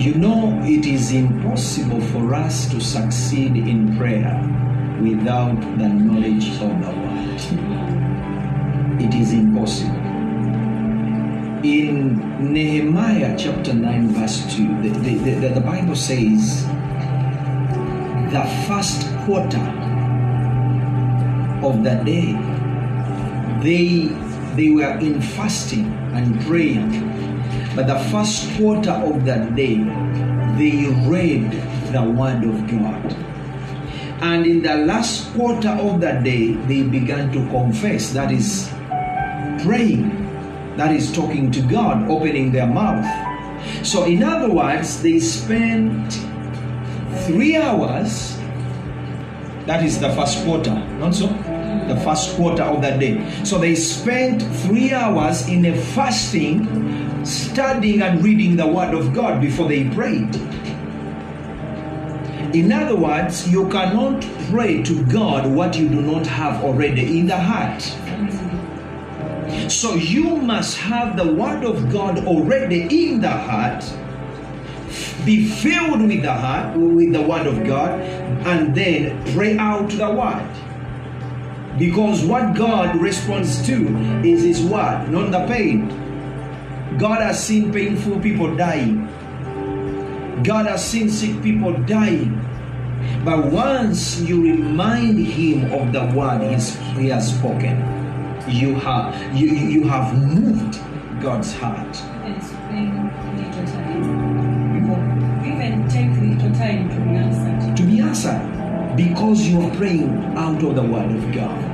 You 0.00 0.14
know, 0.14 0.58
it 0.64 0.86
is 0.86 1.12
impossible 1.12 2.00
for 2.00 2.34
us 2.34 2.70
to 2.70 2.80
succeed 2.80 3.54
in 3.54 3.98
prayer 3.98 4.32
without 4.98 5.60
the 5.76 5.88
knowledge 5.88 6.48
of 6.52 6.72
the 6.80 6.88
word. 7.04 7.36
It 8.98 9.12
is 9.14 9.34
impossible. 9.34 10.00
In 11.62 12.16
Nehemiah 12.50 13.36
chapter 13.36 13.74
9, 13.74 14.14
verse 14.14 14.40
2, 14.56 14.80
the, 14.80 14.88
the, 14.88 15.14
the, 15.34 15.48
the 15.56 15.60
Bible 15.60 15.94
says, 15.94 16.64
the 18.32 18.46
first 18.66 19.06
quarter 19.26 19.60
of 21.62 21.84
the 21.84 22.00
day, 22.06 22.32
they, 23.60 24.08
they 24.56 24.70
were 24.70 24.96
in 24.98 25.20
fasting 25.20 25.92
and 26.14 26.40
praying. 26.46 27.09
But 27.74 27.86
the 27.86 27.98
first 28.10 28.50
quarter 28.56 28.90
of 28.90 29.24
that 29.26 29.54
day, 29.54 29.76
they 30.58 30.90
read 31.06 31.52
the 31.92 32.02
Word 32.02 32.44
of 32.44 32.66
God. 32.70 33.16
And 34.22 34.44
in 34.44 34.60
the 34.62 34.76
last 34.84 35.32
quarter 35.32 35.70
of 35.70 36.00
that 36.00 36.24
day, 36.24 36.52
they 36.68 36.82
began 36.82 37.32
to 37.32 37.38
confess, 37.48 38.12
that 38.12 38.30
is, 38.30 38.68
praying, 39.64 40.10
that 40.76 40.94
is, 40.94 41.10
talking 41.12 41.50
to 41.52 41.62
God, 41.62 42.10
opening 42.10 42.52
their 42.52 42.66
mouth. 42.66 43.06
So, 43.86 44.04
in 44.04 44.22
other 44.22 44.50
words, 44.52 45.00
they 45.00 45.20
spent 45.20 46.12
three 47.24 47.56
hours, 47.56 48.36
that 49.66 49.84
is 49.84 50.00
the 50.00 50.10
first 50.12 50.44
quarter, 50.44 50.74
not 50.98 51.14
so? 51.14 51.28
The 51.88 52.00
first 52.04 52.36
quarter 52.36 52.62
of 52.62 52.82
that 52.82 53.00
day. 53.00 53.24
So, 53.44 53.58
they 53.58 53.74
spent 53.74 54.42
three 54.66 54.92
hours 54.92 55.48
in 55.48 55.64
a 55.64 55.76
fasting 55.76 57.09
studying 57.30 58.02
and 58.02 58.22
reading 58.22 58.56
the 58.56 58.66
Word 58.66 58.94
of 58.94 59.14
God 59.14 59.40
before 59.40 59.68
they 59.68 59.88
prayed. 59.90 60.34
In 62.54 62.72
other 62.72 62.96
words, 62.96 63.48
you 63.48 63.68
cannot 63.68 64.22
pray 64.50 64.82
to 64.82 65.06
God 65.06 65.46
what 65.46 65.76
you 65.76 65.88
do 65.88 66.02
not 66.02 66.26
have 66.26 66.64
already 66.64 67.20
in 67.20 67.26
the 67.26 67.38
heart. 67.38 67.80
So 69.70 69.94
you 69.94 70.36
must 70.36 70.76
have 70.78 71.16
the 71.16 71.32
Word 71.32 71.64
of 71.64 71.92
God 71.92 72.26
already 72.26 72.82
in 73.04 73.20
the 73.20 73.30
heart, 73.30 73.84
be 75.24 75.48
filled 75.48 76.02
with 76.02 76.22
the 76.22 76.34
heart, 76.34 76.76
with 76.76 77.12
the 77.12 77.22
Word 77.22 77.46
of 77.46 77.64
God, 77.64 78.00
and 78.00 78.74
then 78.74 79.22
pray 79.32 79.56
out 79.56 79.88
to 79.90 79.96
the 79.96 80.10
Word. 80.10 80.48
Because 81.78 82.24
what 82.24 82.56
God 82.56 83.00
responds 83.00 83.64
to 83.66 83.86
is 84.24 84.42
His 84.42 84.60
Word, 84.60 85.08
not 85.10 85.30
the 85.30 85.46
pain. 85.46 85.99
God 86.98 87.22
has 87.22 87.42
seen 87.42 87.72
painful 87.72 88.20
people 88.20 88.54
dying. 88.56 89.06
God 90.42 90.66
has 90.66 90.84
seen 90.84 91.08
sick 91.08 91.42
people 91.42 91.72
dying. 91.84 92.36
But 93.24 93.46
once 93.46 94.20
you 94.20 94.42
remind 94.42 95.18
him 95.18 95.72
of 95.72 95.92
the 95.92 96.04
word 96.16 96.42
he 96.96 97.08
has 97.08 97.36
spoken, 97.36 97.78
you 98.48 98.74
have 98.74 99.14
you, 99.36 99.48
you 99.48 99.88
have 99.88 100.14
moved 100.14 100.80
God's 101.22 101.54
heart. 101.54 101.86
little 101.86 103.66
time. 103.66 104.02
People 104.74 104.98
even 105.46 105.88
take 105.88 106.10
little 106.20 106.52
time 106.58 106.88
to 106.88 106.96
be 106.96 107.16
answered. 107.16 107.76
To 107.76 107.82
be 107.82 108.00
answered 108.00 108.96
because 108.96 109.46
you 109.46 109.60
are 109.60 109.74
praying 109.76 110.10
out 110.36 110.62
of 110.62 110.74
the 110.74 110.82
word 110.82 111.10
of 111.10 111.32
God. 111.32 111.69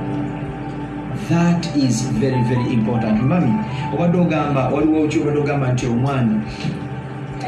That 1.29 1.59
is 1.75 2.07
very 2.23 2.41
very 2.47 2.73
important. 2.73 3.19
Mami, 3.21 3.51
obadde 3.93 4.17
ogamba 4.17 4.69
waliwo 4.69 5.07
ki 5.07 5.19
obadde 5.19 5.39
ogamba 5.39 5.71
nti 5.73 5.85
omwana 5.87 6.41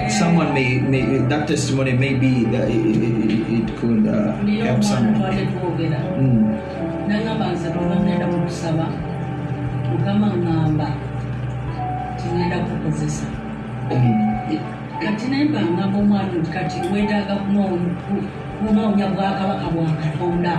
someone 0.10 0.54
may, 0.54 0.80
may 0.80 1.02
that 1.30 1.48
testimony 1.48 1.94
may 1.94 2.14
be 2.14 2.46
uh, 2.46 2.64
it, 2.68 2.86
it, 2.98 3.50
it 3.60 3.68
could 3.80 4.08
uh, 4.08 4.34
help 4.66 4.84
someone. 4.84 5.22
Mm. 6.20 6.56
nagamba 7.08 7.46
ngenda 8.04 8.28
kukusaba 8.28 8.86
mukama 9.92 10.28
ŋŋamba 10.28 10.88
tingenda 12.18 12.58
kukozesa 12.60 13.26
Mm. 13.92 14.60
kati 15.02 15.28
naye 15.32 15.44
mba 15.46 15.60
ŋŋamba 15.60 15.98
omwana 16.00 16.34
nti 16.40 16.52
kati 16.52 16.78
wetaaga 16.94 17.36
kunoonya- 17.36 17.96
ku- 18.06 18.28
kunoonya 18.68 19.08
bwakabaka 19.16 19.68
bwa 19.74 19.86
katonda 20.02 20.54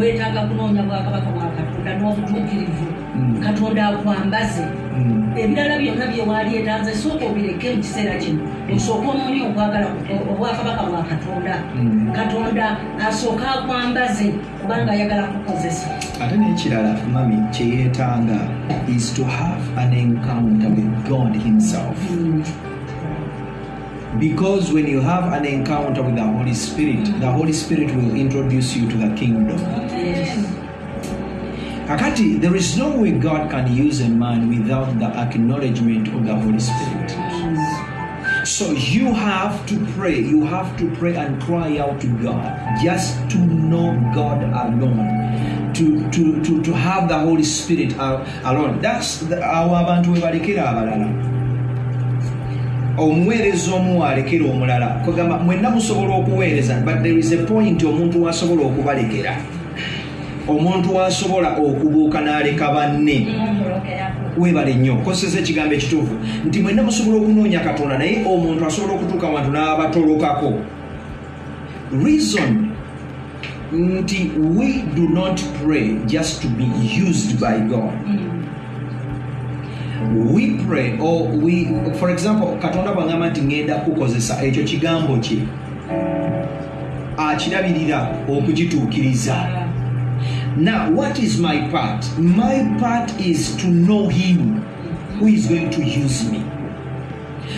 weetaaga 0.00 0.40
kunoonya 0.48 0.82
bwakabaka 0.82 1.28
bwa 1.34 1.46
katonda 1.56 1.90
n'obutuukirivu 1.98 2.86
Mm. 3.16 3.40
katonda 3.44 3.88
akwambaze 3.88 4.62
Mm. 4.96 5.32
ebirala 5.38 5.78
byonna 5.78 6.06
byewaali 6.06 6.56
etanze 6.56 6.92
sooka 6.94 7.24
obireke 7.26 7.70
mu 7.74 7.80
kiseera 7.82 8.14
kino. 8.22 8.40
Osooka 8.76 9.08
onoonye 9.12 9.40
okwagala 9.48 9.86
obwakabaka 10.32 10.82
bwa 10.90 11.02
katonda. 11.10 11.54
Mm. 11.76 12.12
katonda 12.12 12.76
asooka 13.08 13.44
akwambaze 13.54 14.26
kubanga 14.60 14.90
ayagala 14.92 15.22
kukozesa. 15.32 15.86
Ate 16.20 16.36
n'ekirala 16.36 16.92
mami 17.12 17.36
kyeyeetanga 17.54 18.38
is 18.88 19.14
to 19.14 19.24
have 19.24 19.64
an 19.82 19.92
encounter 19.92 20.68
with 20.68 21.08
god 21.08 21.32
himself 21.42 21.96
because 24.18 24.72
when 24.72 24.86
you 24.86 25.00
have 25.00 25.32
an 25.32 25.44
encounter 25.44 26.02
with 26.02 26.16
the 26.16 26.22
holy 26.22 26.54
spirit 26.54 27.04
the 27.20 27.30
holy 27.30 27.52
spirit 27.52 27.94
will 27.94 28.14
introduce 28.14 28.74
you 28.76 28.88
to 28.88 28.96
the 28.96 29.14
kingdom. 29.14 29.58
Kakati 31.86 32.40
there 32.40 32.56
is 32.56 32.76
no 32.76 32.96
way 32.96 33.12
god 33.12 33.50
can 33.50 33.72
use 33.74 34.00
a 34.00 34.08
man 34.08 34.48
without 34.48 34.98
the 34.98 35.06
acknowledgement 35.06 36.08
of 36.08 36.24
the 36.26 36.34
holy 36.34 36.58
spirit. 36.58 37.10
So 38.46 38.70
you 38.70 39.12
have 39.12 39.66
to 39.66 39.84
pray 39.94 40.18
you 40.18 40.44
have 40.44 40.76
to 40.78 40.90
pray 40.96 41.16
and 41.16 41.42
cry 41.42 41.78
out 41.78 42.00
to 42.00 42.08
god 42.22 42.80
just 42.82 43.14
to 43.30 43.38
know 43.38 43.92
god 44.14 44.42
alone 44.42 45.26
to, 45.76 46.10
to, 46.10 46.42
to, 46.42 46.62
to 46.62 46.72
have 46.72 47.06
the 47.08 47.18
holy 47.18 47.44
spirit 47.44 47.92
alone. 47.96 48.80
That's 48.80 49.18
the, 49.18 49.36
awo 49.36 49.76
abantu 49.76 50.12
we 50.12 51.35
omuweereza 52.98 53.74
omu 53.74 54.04
alekera 54.04 54.44
omulala. 54.44 54.86
Kugamba 55.04 55.38
mwenna 55.38 55.70
musobola 55.70 56.14
okuweereza 56.14 56.74
but 56.84 57.02
there 57.02 57.18
is 57.18 57.32
a 57.32 57.36
point 57.46 57.82
omuntu 57.82 58.22
wasobola 58.22 58.62
okubalekera. 58.66 59.36
Omuntu 60.48 60.94
wasobola 60.94 61.56
okubuuka 61.56 62.20
n'aleka 62.20 62.72
banne. 62.72 63.28
Weebale 64.38 64.74
nnyo 64.74 64.96
kozesa 64.96 65.38
ekigambo 65.38 65.74
ekituufu. 65.74 66.14
Nti 66.46 66.62
mwenna 66.62 66.82
musobola 66.82 67.16
okunoonya 67.16 67.60
katonda 67.60 67.98
naye 67.98 68.24
omuntu 68.26 68.66
asobola 68.66 68.94
okutuuka 68.94 69.26
wantu 69.26 69.50
n'abatolokako. 69.50 70.52
Reason 72.04 72.66
nti 73.72 74.30
we 74.56 74.82
do 74.94 75.08
not 75.08 75.40
pray 75.62 75.98
just 76.06 76.42
to 76.42 76.48
be 76.48 76.64
used 77.08 77.40
by 77.40 77.58
god 77.58 77.92
we 80.14 80.56
pray 80.64 80.98
or 80.98 81.28
we 81.28 81.64
for 81.98 82.10
example 82.10 82.58
katonda 82.58 82.92
bwangamba 82.92 83.30
nti 83.30 83.42
ngenda 83.42 83.74
kukozesa 83.74 84.42
ekyo 84.44 84.64
kigambo 84.64 85.16
kye 85.16 85.38
akirabirira 87.16 88.08
okugituukiriza. 88.28 89.66
Now 90.56 90.90
what 90.90 91.18
is 91.18 91.38
my 91.38 91.68
part? 91.70 92.18
My 92.18 92.76
part 92.80 93.20
is 93.20 93.56
to 93.56 93.66
know 93.66 94.08
him 94.08 94.62
who 95.18 95.26
is 95.26 95.46
going 95.46 95.70
to 95.70 95.82
use 95.82 96.30
me. 96.30 96.44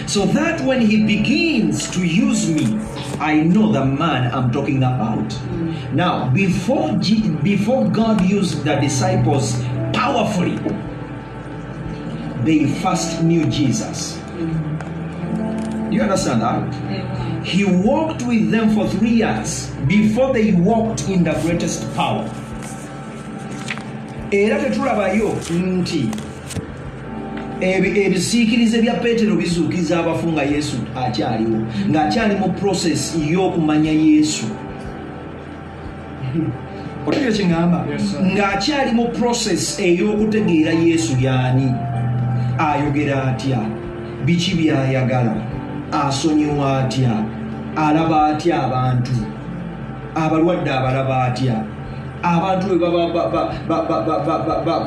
So 0.06 0.26
that 0.26 0.60
when 0.62 0.80
he 0.80 1.04
begins 1.06 1.90
to 1.90 2.04
use 2.04 2.48
me 2.50 2.78
i 3.20 3.40
know 3.40 3.72
the 3.72 3.84
man 3.84 4.32
i'm 4.32 4.52
talking 4.52 4.78
about. 4.78 5.38
Now 5.92 6.28
before 6.30 6.92
before 7.42 7.88
god 7.88 8.20
used 8.20 8.64
the 8.64 8.76
disciples 8.76 9.62
powerfully 9.92 10.58
they 12.48 12.66
first 12.82 13.22
knew 13.22 13.44
jesus. 13.44 14.18
Do 15.90 15.94
you 15.96 16.02
understand 16.02 16.40
that? 16.42 17.44
He 17.44 17.64
walked 17.64 18.22
with 18.26 18.50
them 18.50 18.70
for 18.74 18.88
three 18.88 19.16
years 19.22 19.70
before 19.86 20.32
they 20.32 20.52
walked 20.52 21.08
in 21.08 21.24
the 21.24 21.32
greatest 21.44 21.84
power. 21.94 22.24
Era 24.30 24.58
tetulabayo 24.60 25.32
nti 25.50 26.10
ebi- 27.60 28.00
ebisiikirize 28.06 28.82
bya 28.82 28.94
peetero 28.94 29.36
bizuukiriza 29.36 29.98
abafu 30.00 30.28
nga 30.32 30.42
yesu 30.42 30.76
akyaliwo 30.96 31.58
ng'akyali 31.90 32.34
mu 32.40 32.52
process 32.52 33.16
y'okumanya 33.30 33.92
yesu. 33.92 34.46
Otegere 37.06 37.32
kyeŋŋamba 37.32 37.84
ng'akyali 38.34 38.92
mu 38.92 39.08
process 39.18 39.78
ey'okutegeera 39.80 40.72
yesu 40.72 41.16
y'ani 41.20 41.72
ayogera 42.58 43.24
atya 43.24 43.58
biki 44.24 44.54
byayagala 44.54 45.34
asonyiwa 45.92 46.78
atya 46.78 47.24
alaba 47.76 48.26
atya 48.26 48.62
abantu 48.62 49.12
abalwadde 50.14 50.70
abalaba 50.70 51.24
atya. 51.24 51.64
Abantu 52.22 52.66
bwe 52.68 52.78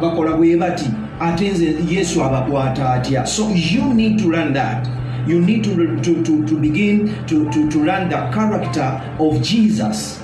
bakola 0.01 0.37
bwe 0.37 0.57
bati 0.57 0.89
ate 1.19 1.51
nze 1.51 1.75
yesu 1.89 2.23
abakwata 2.23 2.93
atya. 2.93 3.25
So 3.25 3.49
you 3.49 3.93
need 3.93 4.19
to 4.19 4.27
learn 4.27 4.53
that. 4.53 4.87
You 5.27 5.39
need 5.39 5.63
to, 5.63 5.75
to, 6.01 6.23
to, 6.23 6.45
to 6.45 6.57
begin 6.57 7.25
to, 7.27 7.49
to, 7.51 7.69
to 7.69 7.83
learn 7.83 8.09
the 8.09 8.17
character 8.33 8.99
of 9.19 9.41
jesus 9.43 10.19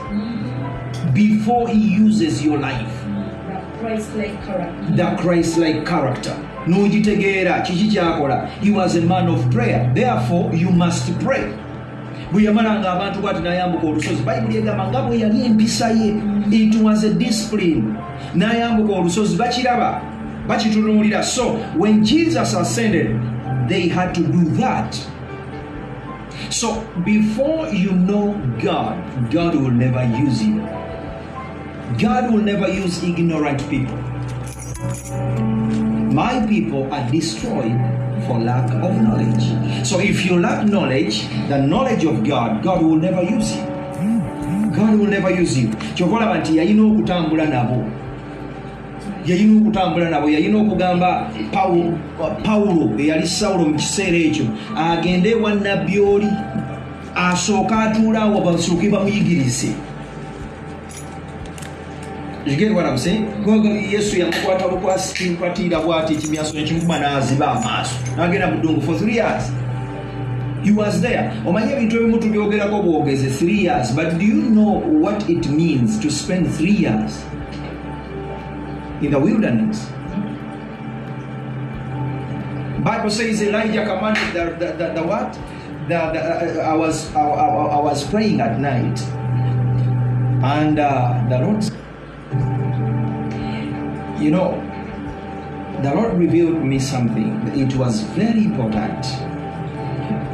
before 1.14 1.68
he 1.68 1.78
uses 1.78 2.43
your 2.43 2.58
life. 2.58 2.91
The 3.48 3.62
christ-like 3.80 4.43
character, 4.43 4.95
the 4.95 5.16
christ-like 5.22 5.86
character 5.86 6.47
n'ogitegeera 6.68 7.61
kiki 7.61 7.88
kyakola? 7.88 8.47
He 8.61 8.72
was 8.72 8.95
a 8.95 9.01
man 9.01 9.28
of 9.28 9.49
prayer. 9.51 9.91
Therefore 9.95 10.53
you 10.53 10.70
must 10.70 11.11
pray. 11.20 11.53
Bwe 12.32 12.43
yamalanga 12.43 12.91
abantu 12.91 13.22
bwati 13.22 13.41
n'ayambuka 13.41 13.88
olusozi 13.88 14.24
bayibuli 14.24 14.57
egamba 14.57 14.88
nga 14.88 15.01
bwe 15.01 15.20
yali 15.20 15.45
empisa 15.45 15.89
ye 15.91 16.13
it 16.51 16.76
was 16.76 17.03
a 17.03 17.13
discipline. 17.13 17.95
N'ayambuka 18.36 18.93
olusozi 18.93 19.38
bakiraba 19.38 20.01
bakitunuulira. 20.47 21.24
So 21.24 21.57
when 21.78 22.03
jesus 22.03 22.53
ascended 22.53 23.20
they 23.70 23.88
had 23.88 24.13
to 24.15 24.22
do 24.22 24.43
that. 24.59 24.95
So 26.49 26.84
before 27.05 27.68
you 27.70 27.91
know 27.91 28.34
god 28.61 28.97
god 29.32 29.55
will 29.55 29.72
never 29.72 30.03
use 30.03 30.43
you. 30.43 30.61
God 31.97 32.34
will 32.34 32.43
never 32.43 32.68
use 32.68 33.01
ignorant 33.01 33.63
people 33.70 33.97
my 36.18 36.34
people 36.49 36.84
are 36.93 37.05
destroyed 37.11 37.78
for 38.26 38.39
lack 38.39 38.65
of 38.86 38.91
knowledge. 39.05 39.45
So 39.86 39.99
if 39.99 40.26
you 40.26 40.39
lack 40.39 40.65
knowledge, 40.65 41.28
the 41.49 41.59
knowledge 41.72 42.03
of 42.11 42.24
God, 42.28 42.63
God 42.63 42.82
will 42.84 42.97
never 42.97 43.22
use 43.22 43.55
you. 43.55 43.63
God 44.78 44.97
will 44.99 45.11
never 45.18 45.30
use 45.41 45.57
you. 45.61 45.70
kyova 45.95 46.15
olaba 46.18 46.38
nti 46.39 46.57
yalina 46.57 46.84
okutambula 46.84 47.45
nabo 47.45 47.84
yalina 49.26 49.61
okutambula 49.61 50.09
nabo 50.09 50.30
yalina 50.30 50.57
okugamba 50.57 51.30
Pawu- 51.51 51.97
pawulo 52.43 52.99
eyali 52.99 53.28
sawulo 53.28 53.65
mu 53.70 53.76
kiseera 53.76 54.18
ekyo 54.18 54.45
agende 54.78 55.30
ewa 55.30 55.53
nabbi 55.55 55.99
oli 55.99 56.28
asooke 57.15 57.74
atuulaawo 57.74 58.41
basooke 58.41 58.89
bamuyigirize 58.89 59.68
You 62.48 62.56
get 62.56 62.74
what 62.74 62.86
I'm 62.86 62.98
saying? 62.98 63.28
Yesu 63.91 64.20
yamukwata 64.20 64.68
bukwasi 64.68 65.30
kwatira 65.30 65.80
bwati 65.80 66.14
ekimyaso 66.14 66.54
nekimukuba 66.54 67.00
n'aziba 67.00 67.48
amaaso. 67.52 67.95
N'agenda 68.16 68.48
mu 68.48 68.58
ddungu 68.58 68.82
for 68.82 68.95
three 68.98 69.16
years. 69.16 69.52
He 70.64 70.72
was 70.72 71.02
there. 71.02 71.32
Omanyi 71.45 71.74
ebintu 71.74 71.98
ebimu 71.98 72.18
tubyogerako 72.18 72.82
bwogeze 72.84 73.30
three 73.30 73.64
years 73.64 73.91
but 73.91 74.18
do 74.18 74.26
you 74.26 74.41
know 74.41 74.80
what 74.80 75.30
it 75.30 75.48
means 75.50 76.00
to 76.00 76.10
spend 76.10 76.48
three 76.56 76.72
years 76.72 77.24
in 79.02 79.12
the 79.12 79.20
wilderness? 79.20 79.86
Bible 82.84 83.10
says 83.10 83.41
elijah 83.41 83.84
commanded 83.86 84.34
the, 84.34 84.66
the, 84.66 84.72
the, 84.78 84.93
the 84.93 85.04
what? 85.04 85.34
The, 85.89 86.00
the, 86.14 86.62
I, 86.62 86.74
was, 86.74 87.14
I, 87.14 87.20
I, 87.22 87.48
I 87.76 87.80
was 87.82 88.08
praying 88.10 88.39
at 88.39 88.60
night. 88.60 89.00
And 90.43 90.80
uh, 90.80 91.26
the 91.30 91.39
lord 91.39 91.64
you 94.19 94.32
know, 94.32 94.59
the 95.84 95.93
Lord 95.93 96.17
revealed 96.17 96.63
me 96.63 96.80
something. 96.80 97.47
It 97.55 97.75
was 97.75 98.01
very 98.01 98.45
important. 98.45 99.05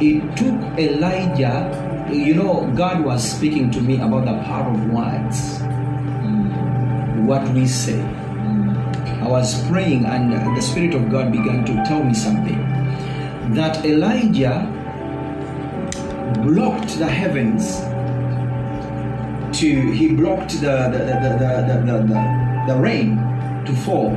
It 0.00 0.36
took 0.36 0.56
Elijah, 0.78 2.08
you 2.10 2.34
know, 2.34 2.70
God 2.74 3.04
was 3.04 3.22
speaking 3.22 3.70
to 3.72 3.80
me 3.80 4.00
about 4.00 4.24
the 4.24 4.42
power 4.44 4.70
of 4.70 4.90
words, 4.90 5.60
mm. 5.60 7.24
what 7.26 7.46
we 7.50 7.66
say. 7.66 8.00
Mm. 8.00 9.22
I 9.22 9.28
was 9.28 9.62
praying, 9.68 10.06
and 10.06 10.32
the 10.56 10.62
Spirit 10.62 10.94
of 10.94 11.10
God 11.10 11.30
began 11.30 11.64
to 11.66 11.74
tell 11.84 12.02
me 12.02 12.14
something 12.14 12.58
that 13.54 13.84
Elijah 13.84 14.64
blocked 16.42 16.98
the 16.98 17.06
heavens 17.08 17.80
to 19.54 19.92
he 19.92 20.08
blocked 20.08 20.60
the 20.60 20.90
the, 20.90 20.98
the, 20.98 21.14
the, 21.22 21.82
the, 21.86 21.96
the, 22.02 22.72
the, 22.72 22.80
rain 22.80 23.16
to 23.64 23.72
fall 23.84 24.10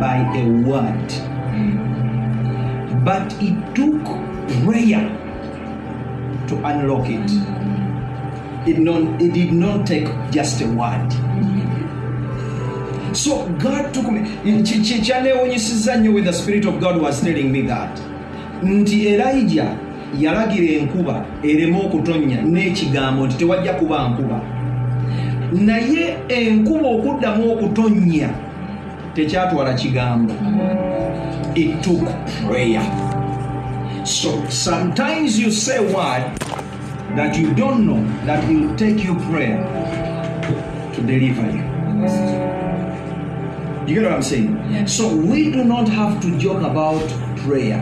by 0.00 0.16
a 0.34 0.44
word. 0.64 1.08
But 3.04 3.34
it 3.42 3.74
took 3.74 4.04
prayer 4.64 5.02
to 6.48 6.54
unlock 6.64 7.08
it. 7.08 7.30
It, 8.68 8.78
non, 8.78 9.20
it 9.20 9.32
did 9.32 9.52
not 9.52 9.86
take 9.86 10.08
just 10.30 10.60
a 10.60 10.66
word. 10.66 11.12
So 13.16 13.48
god 13.58 13.92
took 13.94 14.10
me. 14.10 14.20
Kyanewunyisiza 15.02 15.96
nnyo 15.96 16.14
with 16.14 16.24
the 16.24 16.32
spirit 16.32 16.66
of 16.66 16.78
god 16.80 17.00
was 17.02 17.20
telling 17.20 17.50
me 17.50 17.62
that. 17.62 18.00
Nti 18.62 19.06
elijah 19.06 19.85
yalagira 20.18 20.80
enkuba 20.80 21.24
ereme 21.42 21.76
okutonnya 21.84 22.42
n'ekigambo 22.42 23.26
nti 23.26 23.36
tewajja 23.36 23.72
kuba 23.72 24.08
nkuba. 24.08 24.40
Naye 25.52 26.16
enkuba 26.28 26.88
okuddamu 26.88 27.52
okutonnya 27.52 28.28
tekyatwala 29.14 29.74
kigambo. 29.74 30.34
It 31.54 31.82
took 31.82 32.04
prayer. 32.46 32.84
So 34.04 34.44
sometimes 34.48 35.38
you 35.38 35.50
say 35.50 35.80
word 35.80 36.24
that 37.16 37.36
you 37.36 37.54
don't 37.54 37.86
know 37.86 38.02
that 38.26 38.46
will 38.48 38.74
take 38.76 39.02
you 39.02 39.14
prayer 39.30 39.58
to 40.94 41.02
deliver 41.02 41.46
you. 41.50 41.64
You 43.86 43.94
get 43.94 44.04
what 44.04 44.12
i'm 44.12 44.22
saying? 44.22 44.86
So 44.86 45.14
we 45.14 45.50
do 45.50 45.64
not 45.64 45.88
have 45.88 46.20
to 46.20 46.38
joke 46.38 46.62
about 46.62 47.08
prayer 47.38 47.80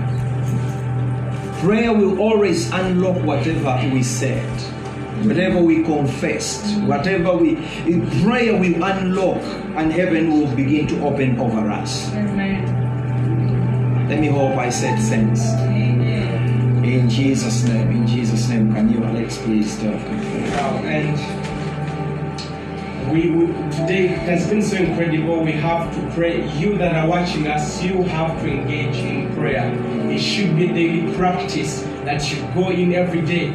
prayer 1.65 1.95
will 1.95 2.21
always 2.21 2.71
unlock 2.73 3.17
whatever 3.25 3.81
we 3.91 4.03
said. 4.03 4.45
Whatever 5.25 5.63
we 5.63 5.83
confessed 5.83 6.79
whatever 6.83 7.35
we 7.37 7.55
prayer 8.23 8.53
will 8.59 8.83
unlock 8.85 9.41
and 9.79 9.91
heaven 9.91 10.31
will 10.31 10.55
begin 10.55 10.87
to 10.89 11.03
open 11.07 11.39
over 11.41 11.71
us. 11.71 12.13
Let 12.13 12.27
me 14.21 14.27
hope 14.27 14.59
i 14.59 14.69
said 14.69 14.99
sense 14.99 15.41
in 16.85 17.09
jesus 17.09 17.65
name 17.65 17.91
in 17.91 18.07
jesus 18.07 18.49
name 18.51 18.75
can 18.75 18.93
you 18.93 19.03
alex 19.03 19.39
please 19.39 19.75
talk 19.81 19.95
Wow, 19.95 20.77
uh, 20.77 20.85
and 20.85 21.44
we, 23.11 23.31
we 23.31 23.47
today 23.71 24.07
has 24.07 24.49
been 24.49 24.63
so 24.63 24.77
incredible. 24.77 25.43
We 25.43 25.53
have 25.53 25.95
to 25.95 26.15
pray. 26.15 26.49
You 26.59 26.77
that 26.79 26.95
are 26.95 27.09
watching 27.09 27.47
us, 27.47 27.83
you 27.83 28.03
have 28.05 28.41
to 28.41 28.49
engage 28.49 28.97
in 28.97 29.35
prayer. 29.35 29.73
It 30.11 30.19
should 30.19 30.57
be 30.57 30.69
daily 30.69 31.15
practice 31.15 31.83
that 32.05 32.31
you 32.31 32.43
go 32.55 32.71
in 32.71 32.95
every 32.95 33.23
day. 33.23 33.53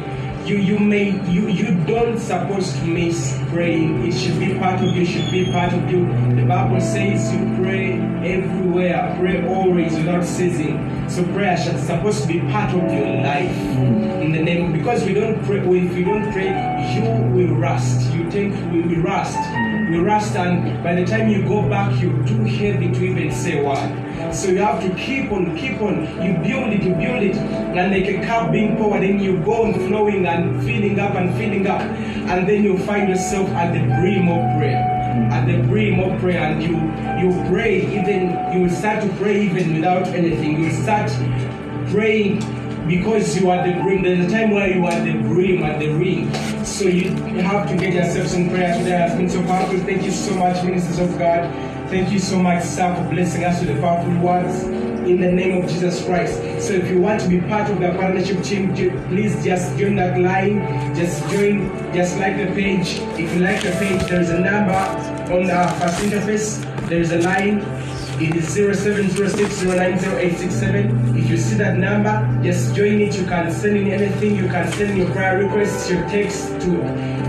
You 0.50 0.56
you 0.56 0.78
may 0.80 1.10
you 1.30 1.46
you 1.46 1.76
don't 1.86 2.18
supposed 2.18 2.74
to 2.78 2.84
miss 2.84 3.38
praying. 3.50 4.04
It 4.04 4.10
should 4.12 4.40
be 4.40 4.58
part 4.58 4.82
of 4.82 4.96
you. 4.96 5.06
Should 5.06 5.30
be 5.30 5.44
part 5.52 5.72
of 5.72 5.88
you. 5.88 6.06
The 6.34 6.44
Bible 6.44 6.80
says 6.80 7.32
you 7.32 7.38
pray 7.62 7.92
everywhere. 8.26 9.14
Pray 9.20 9.46
always 9.46 9.94
without 9.94 10.24
ceasing. 10.24 10.74
So 11.08 11.22
prayer 11.26 11.56
should 11.56 11.78
supposed 11.78 12.22
to 12.22 12.26
be 12.26 12.40
part 12.50 12.74
of 12.74 12.82
your 12.92 13.22
life. 13.22 13.56
In 14.26 14.32
the 14.32 14.42
name 14.42 14.72
because 14.72 15.04
we 15.04 15.14
don't 15.14 15.40
pray. 15.44 15.60
If 15.60 15.96
you 15.96 16.04
don't 16.04 16.32
pray, 16.32 16.50
you 16.96 17.04
will 17.32 17.54
rust. 17.54 18.12
You 18.12 18.28
think 18.32 18.52
we 18.72 18.82
will 18.82 19.04
rust. 19.04 19.38
We 19.88 19.98
rust, 19.98 20.34
and 20.34 20.82
by 20.82 20.96
the 20.96 21.06
time 21.06 21.28
you 21.28 21.46
go 21.46 21.62
back, 21.68 22.02
you're 22.02 22.26
too 22.26 22.42
heavy 22.42 22.90
to 22.90 23.04
even 23.04 23.30
say 23.30 23.62
one. 23.62 23.99
So 24.32 24.48
you 24.48 24.58
have 24.58 24.82
to 24.82 24.94
keep 24.94 25.32
on, 25.32 25.56
keep 25.56 25.80
on. 25.80 26.04
You 26.22 26.34
build 26.34 26.72
it, 26.72 26.82
you 26.82 26.94
build 26.94 27.22
it, 27.22 27.36
and 27.36 27.92
like 27.92 28.06
a 28.06 28.24
cup 28.26 28.52
being 28.52 28.76
poured, 28.76 29.02
and 29.02 29.20
you 29.20 29.38
go 29.44 29.64
on 29.64 29.74
flowing 29.88 30.26
and 30.26 30.62
filling 30.64 30.98
up 30.98 31.14
and 31.14 31.34
filling 31.36 31.66
up, 31.66 31.80
and 31.80 32.48
then 32.48 32.62
you 32.62 32.78
find 32.78 33.08
yourself 33.08 33.48
at 33.50 33.72
the 33.72 33.80
brim 34.00 34.28
of 34.28 34.58
prayer. 34.58 34.98
At 35.32 35.46
the 35.46 35.62
brim 35.66 35.98
of 36.00 36.20
prayer, 36.20 36.38
and 36.38 36.62
you 36.62 36.76
you 37.20 37.48
pray 37.48 37.82
even 37.82 38.54
you 38.54 38.62
will 38.62 38.70
start 38.70 39.02
to 39.02 39.08
pray 39.16 39.42
even 39.42 39.74
without 39.74 40.06
anything. 40.08 40.62
You 40.62 40.70
start 40.70 41.10
praying 41.90 42.38
because 42.86 43.36
you 43.36 43.50
are 43.50 43.66
the 43.66 43.74
brim. 43.82 44.02
There's 44.02 44.26
a 44.26 44.30
time 44.30 44.52
where 44.52 44.68
you 44.68 44.86
are 44.86 45.00
the 45.00 45.12
brim 45.28 45.64
at 45.64 45.80
the 45.80 45.88
ring. 45.94 46.32
So 46.64 46.84
you 46.84 47.10
have 47.42 47.68
to 47.68 47.76
get 47.76 47.94
yourself 47.94 48.34
in 48.34 48.50
prayer 48.50 48.78
today. 48.78 48.90
Has 48.92 49.16
been 49.16 49.28
so 49.28 49.42
powerful. 49.42 49.78
Thank 49.80 50.04
you 50.04 50.12
so 50.12 50.34
much, 50.34 50.62
ministers 50.64 51.00
of 51.00 51.18
God. 51.18 51.50
Thank 51.90 52.12
you 52.12 52.20
so 52.20 52.38
much, 52.38 52.62
sir, 52.62 52.94
for 52.94 53.02
blessing 53.10 53.42
us 53.42 53.58
with 53.58 53.74
the 53.74 53.80
powerful 53.80 54.14
words 54.20 54.62
in 54.62 55.20
the 55.20 55.32
name 55.32 55.60
of 55.60 55.68
Jesus 55.68 56.04
Christ. 56.04 56.36
So 56.62 56.72
if 56.72 56.88
you 56.88 57.00
want 57.00 57.20
to 57.22 57.28
be 57.28 57.40
part 57.40 57.68
of 57.68 57.80
the 57.80 57.90
partnership 57.90 58.44
team, 58.44 58.72
please 59.08 59.42
just 59.44 59.76
join 59.76 59.96
that 59.96 60.16
line. 60.20 60.60
Just 60.94 61.20
join, 61.30 61.68
just 61.92 62.16
like 62.18 62.36
the 62.36 62.46
page. 62.54 63.00
If 63.18 63.34
you 63.34 63.40
like 63.40 63.62
the 63.62 63.72
page, 63.72 64.04
there 64.08 64.20
is 64.20 64.30
a 64.30 64.38
number 64.38 64.72
on 65.34 65.48
the 65.48 65.66
first 65.80 66.00
interface. 66.04 66.60
There 66.88 67.00
is 67.00 67.10
a 67.10 67.18
line. 67.22 67.64
It 68.22 68.36
is 68.36 68.56
0706090867. 68.56 71.16
If 71.18 71.28
you 71.28 71.36
see 71.36 71.56
that 71.56 71.76
number, 71.76 72.24
just 72.44 72.72
join 72.76 73.00
it. 73.00 73.16
You 73.18 73.26
can 73.26 73.50
send 73.50 73.76
in 73.76 73.88
anything. 73.88 74.36
You 74.36 74.46
can 74.46 74.70
send 74.74 74.92
in 74.92 74.98
your 74.98 75.10
prayer 75.10 75.38
requests, 75.42 75.90
your 75.90 76.08
texts 76.08 76.50
to 76.50 76.70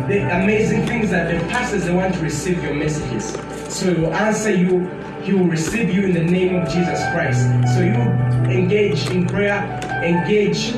the 0.07 0.21
amazing 0.43 0.85
things 0.85 1.09
that 1.09 1.31
the 1.33 1.39
pastors 1.47 1.85
they 1.85 1.93
want 1.95 2.13
to 2.13 2.19
receive 2.21 2.61
your 2.63 2.75
messages. 2.75 3.35
So 3.71 3.93
he 3.93 4.01
will 4.01 4.13
answer 4.13 4.51
you. 4.51 4.85
He 5.23 5.33
will 5.33 5.47
receive 5.47 5.93
you 5.93 6.03
in 6.03 6.13
the 6.13 6.23
name 6.23 6.55
of 6.55 6.67
Jesus 6.67 6.99
Christ. 7.13 7.41
So 7.73 7.79
you 7.81 7.93
engage 8.51 9.09
in 9.09 9.25
prayer, 9.25 9.63
engage. 10.03 10.75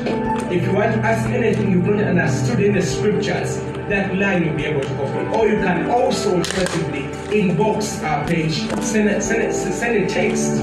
If 0.52 0.62
you 0.62 0.72
want 0.72 0.94
to 0.94 1.00
ask 1.00 1.28
anything 1.28 1.72
you've 1.72 1.86
not 1.86 2.04
understood 2.04 2.60
in 2.60 2.74
the 2.74 2.82
scriptures, 2.82 3.56
that 3.88 4.14
line 4.16 4.44
you'll 4.44 4.56
be 4.56 4.66
able 4.66 4.82
to 4.82 5.02
open. 5.02 5.26
Or 5.28 5.48
you 5.48 5.56
can 5.56 5.90
also 5.90 6.36
alternatively 6.36 7.02
inbox 7.36 8.00
our 8.04 8.26
page, 8.28 8.58
send 8.82 9.08
a, 9.08 9.20
send 9.20 9.42
a, 9.42 9.52
send 9.52 10.04
a 10.04 10.08
text 10.08 10.62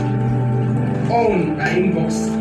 on 1.11 1.59
our 1.59 1.67
inbox 1.67 2.41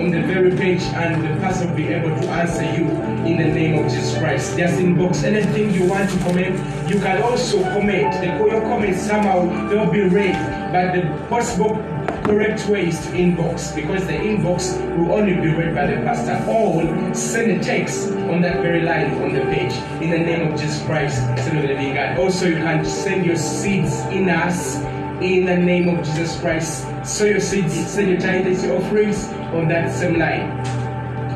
on 0.00 0.10
the 0.10 0.22
very 0.22 0.50
page 0.56 0.80
and 0.80 1.22
the 1.22 1.28
pastor 1.40 1.68
will 1.68 1.76
be 1.76 1.88
able 1.88 2.08
to 2.08 2.28
answer 2.30 2.62
you 2.62 2.88
in 3.28 3.36
the 3.36 3.52
name 3.52 3.84
of 3.84 3.92
Jesus 3.92 4.16
Christ. 4.16 4.56
Just 4.56 4.78
inbox 4.80 5.24
anything 5.24 5.74
you 5.74 5.86
want 5.86 6.08
to 6.08 6.18
comment. 6.20 6.56
You 6.88 6.98
can 7.00 7.22
also 7.22 7.62
comment. 7.62 8.14
Your 8.24 8.62
comments 8.62 9.02
somehow 9.02 9.68
they'll 9.68 9.92
be 9.92 10.02
read, 10.08 10.34
but 10.72 10.94
the 10.94 11.26
possible 11.28 11.76
correct 12.24 12.66
way 12.68 12.88
is 12.88 12.98
to 13.06 13.10
inbox 13.10 13.74
because 13.74 14.06
the 14.06 14.14
inbox 14.14 14.78
will 14.96 15.12
only 15.12 15.34
be 15.34 15.48
read 15.48 15.74
by 15.74 15.86
the 15.86 15.96
pastor 15.96 16.42
or 16.48 17.14
send 17.14 17.50
a 17.50 17.62
text 17.62 18.08
on 18.30 18.40
that 18.40 18.62
very 18.62 18.80
line 18.80 19.12
on 19.22 19.34
the 19.34 19.42
page 19.52 19.74
in 20.02 20.10
the 20.10 20.18
name 20.18 20.50
of 20.50 20.58
Jesus 20.58 20.82
Christ, 20.86 21.20
God. 21.36 22.18
Also, 22.18 22.46
you 22.46 22.56
can 22.56 22.84
send 22.84 23.26
your 23.26 23.36
seeds 23.36 24.00
in 24.12 24.30
us 24.30 24.76
in 25.20 25.44
the 25.44 25.56
name 25.56 25.88
of 25.88 26.04
Jesus 26.04 26.40
Christ. 26.40 26.86
Sow 27.04 27.26
your 27.26 27.40
seeds, 27.40 27.74
send 27.74 28.08
your 28.10 28.20
tithes, 28.20 28.64
your 28.64 28.78
offerings 28.78 29.28
on 29.54 29.68
that 29.68 29.92
same 29.92 30.18
line. 30.18 30.50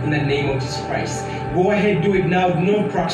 In 0.05 0.11
the 0.11 0.23
name 0.23 0.51
of 0.51 0.61
Jesus 0.63 0.85
Christ. 0.87 1.25
Go 1.55 1.71
ahead, 1.71 2.03
do 2.03 2.15
it 2.15 2.27
now. 2.27 2.49
No 2.49 2.89
proc- 2.89 3.13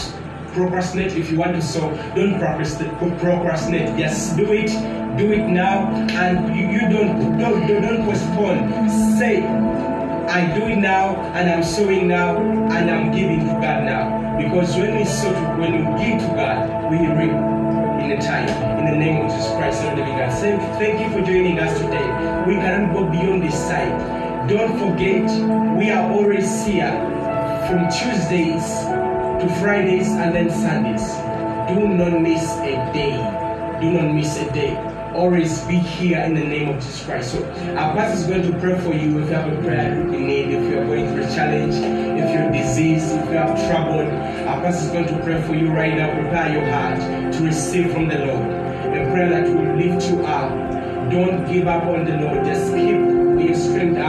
procrastinate 0.52 1.12
if 1.16 1.30
you 1.30 1.38
want 1.38 1.54
to 1.54 1.62
sow. 1.62 1.90
Don't 2.14 2.38
procrastinate. 2.38 3.98
Just 3.98 4.36
do 4.36 4.52
it. 4.52 4.70
Do 5.18 5.32
it 5.32 5.46
now, 5.46 5.90
and 5.90 6.56
you, 6.56 6.68
you 6.68 6.80
don't, 6.88 7.38
don't 7.38 7.66
don't 7.66 7.82
don't 7.82 8.04
postpone. 8.04 8.88
Say, 9.18 9.42
I 9.44 10.54
do 10.56 10.66
it 10.66 10.76
now, 10.76 11.16
and 11.34 11.50
I'm 11.50 11.62
sowing 11.64 12.08
now, 12.08 12.38
and 12.38 12.90
I'm 12.90 13.10
giving 13.12 13.40
to 13.40 13.52
God 13.60 13.84
now. 13.84 14.38
Because 14.38 14.76
when 14.76 14.96
we 14.96 15.04
sow, 15.04 15.32
to, 15.32 15.60
when 15.60 15.72
we 15.72 16.02
give 16.02 16.20
to 16.20 16.28
God, 16.28 16.90
we 16.90 16.98
reap 16.98 17.34
in 18.00 18.08
the 18.08 18.24
time. 18.24 18.48
In 18.78 18.86
the 18.86 18.96
name 18.96 19.24
of 19.26 19.32
Jesus 19.32 19.50
Christ, 19.52 19.80
Son 19.80 19.98
of 19.98 20.06
God. 20.06 20.32
Thank, 20.40 20.62
thank 20.78 21.00
you 21.00 21.10
for 21.10 21.26
joining 21.26 21.58
us 21.58 21.76
today. 21.78 22.06
We 22.46 22.54
cannot 22.54 22.94
go 22.94 23.04
beyond 23.04 23.42
this 23.42 23.54
side. 23.54 24.29
Don't 24.48 24.78
forget, 24.78 25.30
we 25.76 25.90
are 25.90 26.10
always 26.10 26.64
here 26.64 26.90
from 27.68 27.88
Tuesdays 27.90 28.64
to 29.40 29.56
Fridays 29.60 30.08
and 30.08 30.34
then 30.34 30.50
Sundays. 30.50 31.06
Do 31.68 31.86
not 31.86 32.20
miss 32.20 32.42
a 32.60 32.74
day. 32.92 33.16
Do 33.80 33.92
not 33.92 34.14
miss 34.14 34.38
a 34.38 34.50
day. 34.52 34.76
Always 35.14 35.60
be 35.62 35.76
here 35.76 36.20
in 36.20 36.34
the 36.34 36.40
name 36.40 36.70
of 36.70 36.76
Jesus 36.76 37.04
Christ. 37.04 37.32
So 37.32 37.44
our 37.76 37.94
pastor 37.94 38.18
is 38.18 38.26
going 38.26 38.50
to 38.50 38.58
pray 38.58 38.80
for 38.80 38.94
you 38.94 39.20
if 39.20 39.28
you 39.28 39.34
have 39.34 39.52
a 39.52 39.62
prayer 39.62 39.94
you 39.94 40.18
need, 40.18 40.54
if 40.54 40.70
you're 40.70 40.86
going 40.86 41.12
through 41.12 41.24
a 41.24 41.34
challenge, 41.34 41.74
if 41.74 42.32
you're 42.32 42.50
diseased, 42.50 43.12
if 43.12 43.26
you 43.26 43.36
have 43.36 43.54
trouble. 43.68 44.00
Our 44.48 44.62
pastor 44.62 44.86
is 44.86 44.90
going 44.90 45.06
to 45.06 45.22
pray 45.22 45.42
for 45.42 45.54
you 45.54 45.70
right 45.70 45.94
now. 45.94 46.14
Prepare 46.14 46.52
your 46.52 46.70
heart 46.72 47.32
to 47.34 47.44
receive 47.44 47.92
from 47.92 48.08
the 48.08 48.18
Lord. 48.18 48.40
A 48.40 49.10
prayer 49.12 49.28
that 49.28 49.48
will 49.48 49.76
lift 49.76 50.10
you 50.10 50.24
up. 50.24 50.50
Don't 51.10 51.46
give 51.46 51.68
up 51.68 51.84
on 51.84 52.04
the 52.04 52.16
Lord. 52.16 52.44
Just 52.46 52.72
keep 52.74 53.09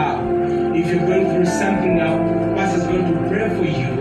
now. 0.02 0.74
If 0.74 0.88
you're 0.88 1.06
going 1.06 1.28
through 1.32 1.46
something 1.46 1.98
now, 1.98 2.18
pastor's 2.56 2.88
going 2.88 3.06
to 3.14 3.18
pray 3.30 3.50
for 3.58 3.66
you. 3.66 3.92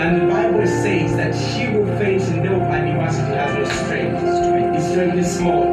And 0.00 0.22
the 0.22 0.26
Bible 0.32 0.66
says 0.66 1.10
that 1.16 1.32
she 1.34 1.62
will 1.72 1.86
faint 1.98 2.22
no 2.44 2.54
adversity 2.76 3.34
has 3.34 3.52
no 3.58 3.64
strength. 3.82 4.22
It's 4.76 4.88
strength 4.90 5.16
is 5.16 5.36
small. 5.38 5.64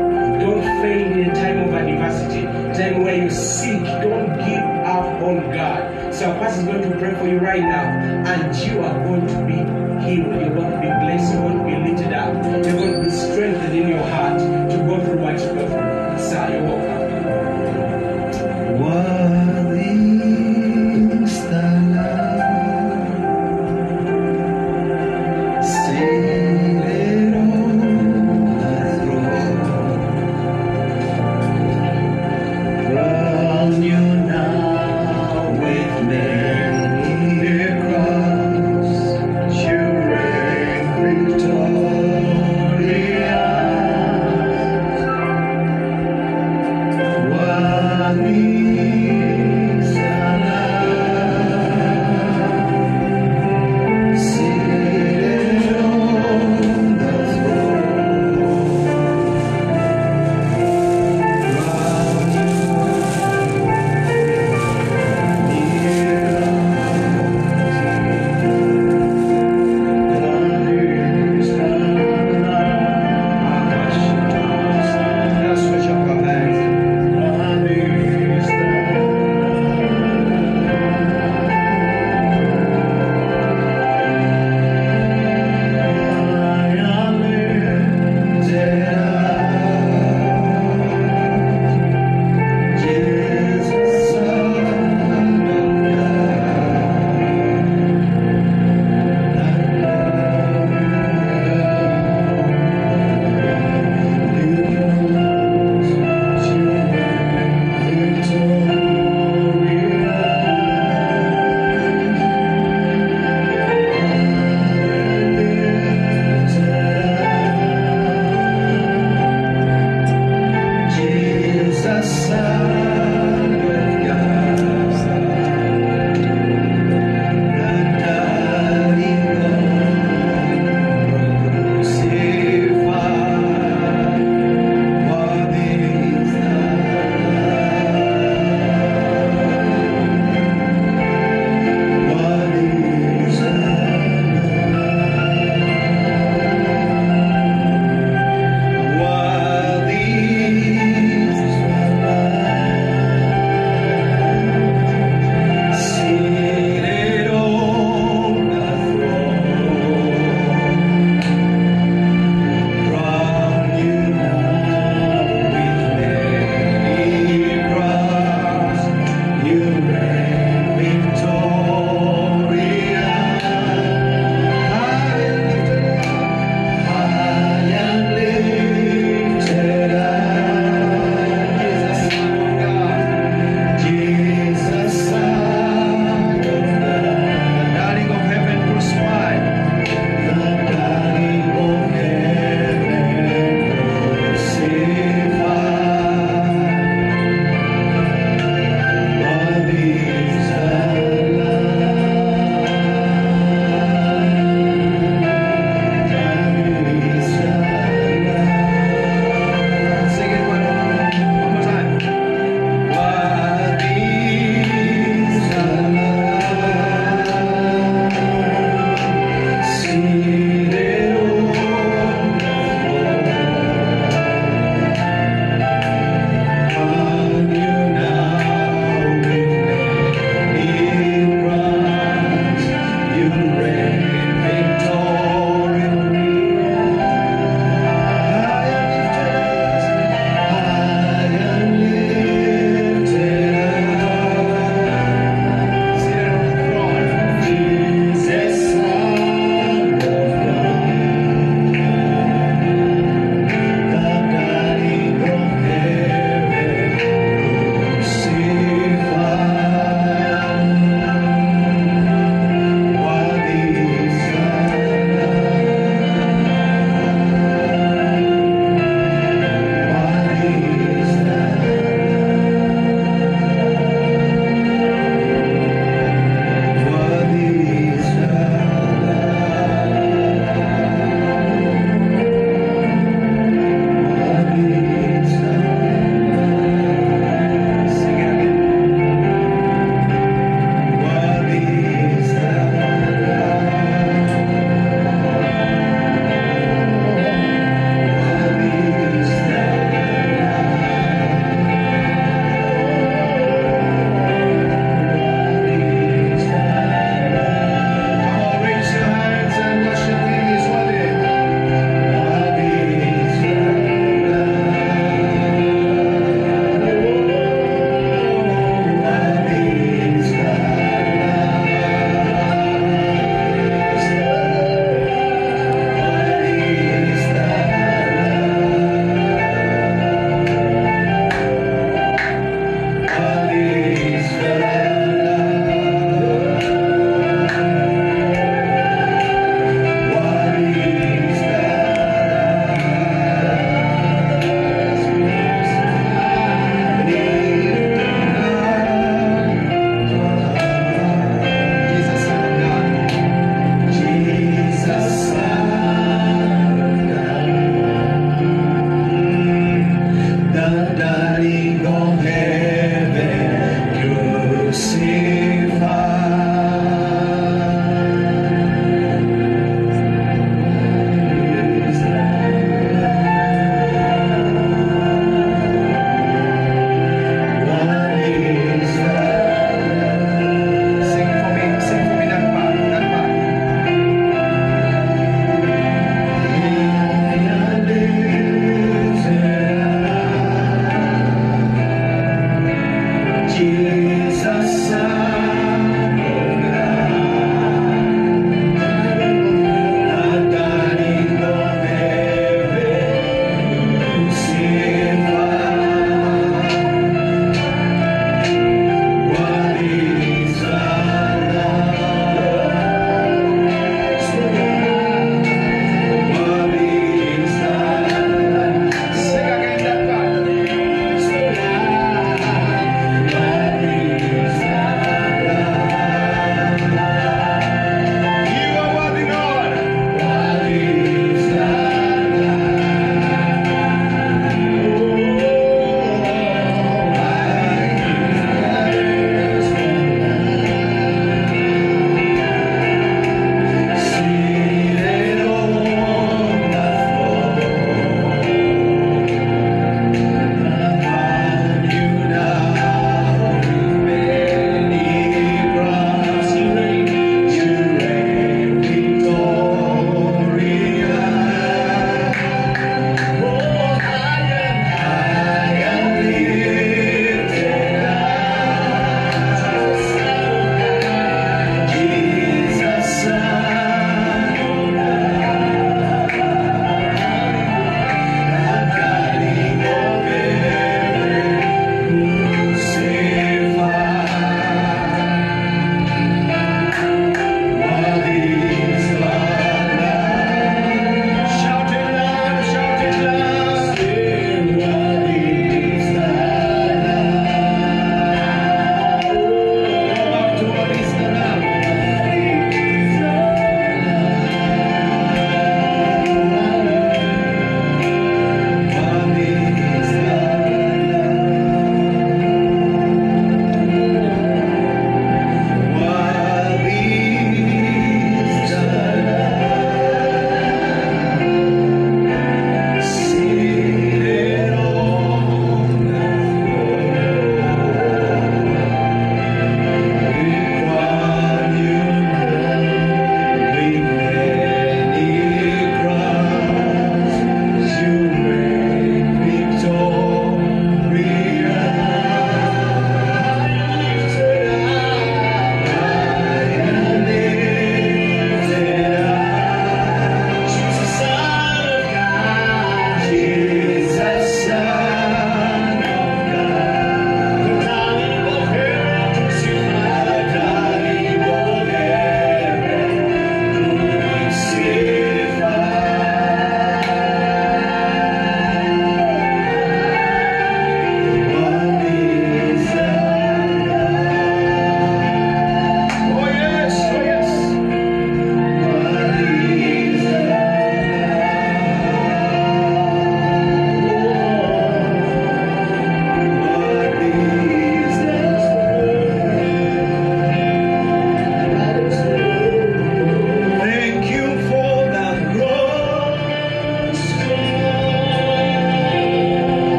Don't 0.42 0.64
faint 0.82 1.20
in 1.20 1.30
a 1.30 1.34
time 1.34 1.60
of 1.68 1.74
adversity. 1.74 2.44
Time 2.78 3.04
where 3.04 3.18
you're 3.22 3.30
sick, 3.30 3.84
don't 4.06 4.30
give 4.48 4.68
up 4.96 5.06
on 5.28 5.38
God. 5.54 6.14
So 6.14 6.32
our 6.32 6.48
is 6.48 6.64
going 6.64 6.82
to 6.90 6.98
pray 6.98 7.14
for 7.20 7.28
you 7.28 7.40
right 7.40 7.62
now, 7.62 7.86
and 8.34 8.56
you 8.66 8.82
are 8.82 8.98
going 9.06 9.28
to 9.28 9.40
be 9.50 9.58
healed. 10.06 10.34
You're 10.42 10.56
going 10.58 10.72
to 10.74 10.82
be 10.86 10.92
blessed. 11.04 11.34
You're 11.34 11.44
going 11.48 11.60
to 11.60 11.66
be 11.70 11.76
lifted 11.90 12.14
up. 12.14 12.34
You're 12.66 12.80
going 12.82 12.94
to 12.94 13.04
be 13.04 13.12
strengthened 13.12 13.78
in 13.78 13.88
your 13.90 14.06
heart 14.14 14.40
to 14.40 14.78
go 14.90 14.96
through 15.06 15.22
what 15.22 15.40
you 15.40 15.50
go 15.58 15.66
through. 15.72 15.98
Sir, 16.30 16.87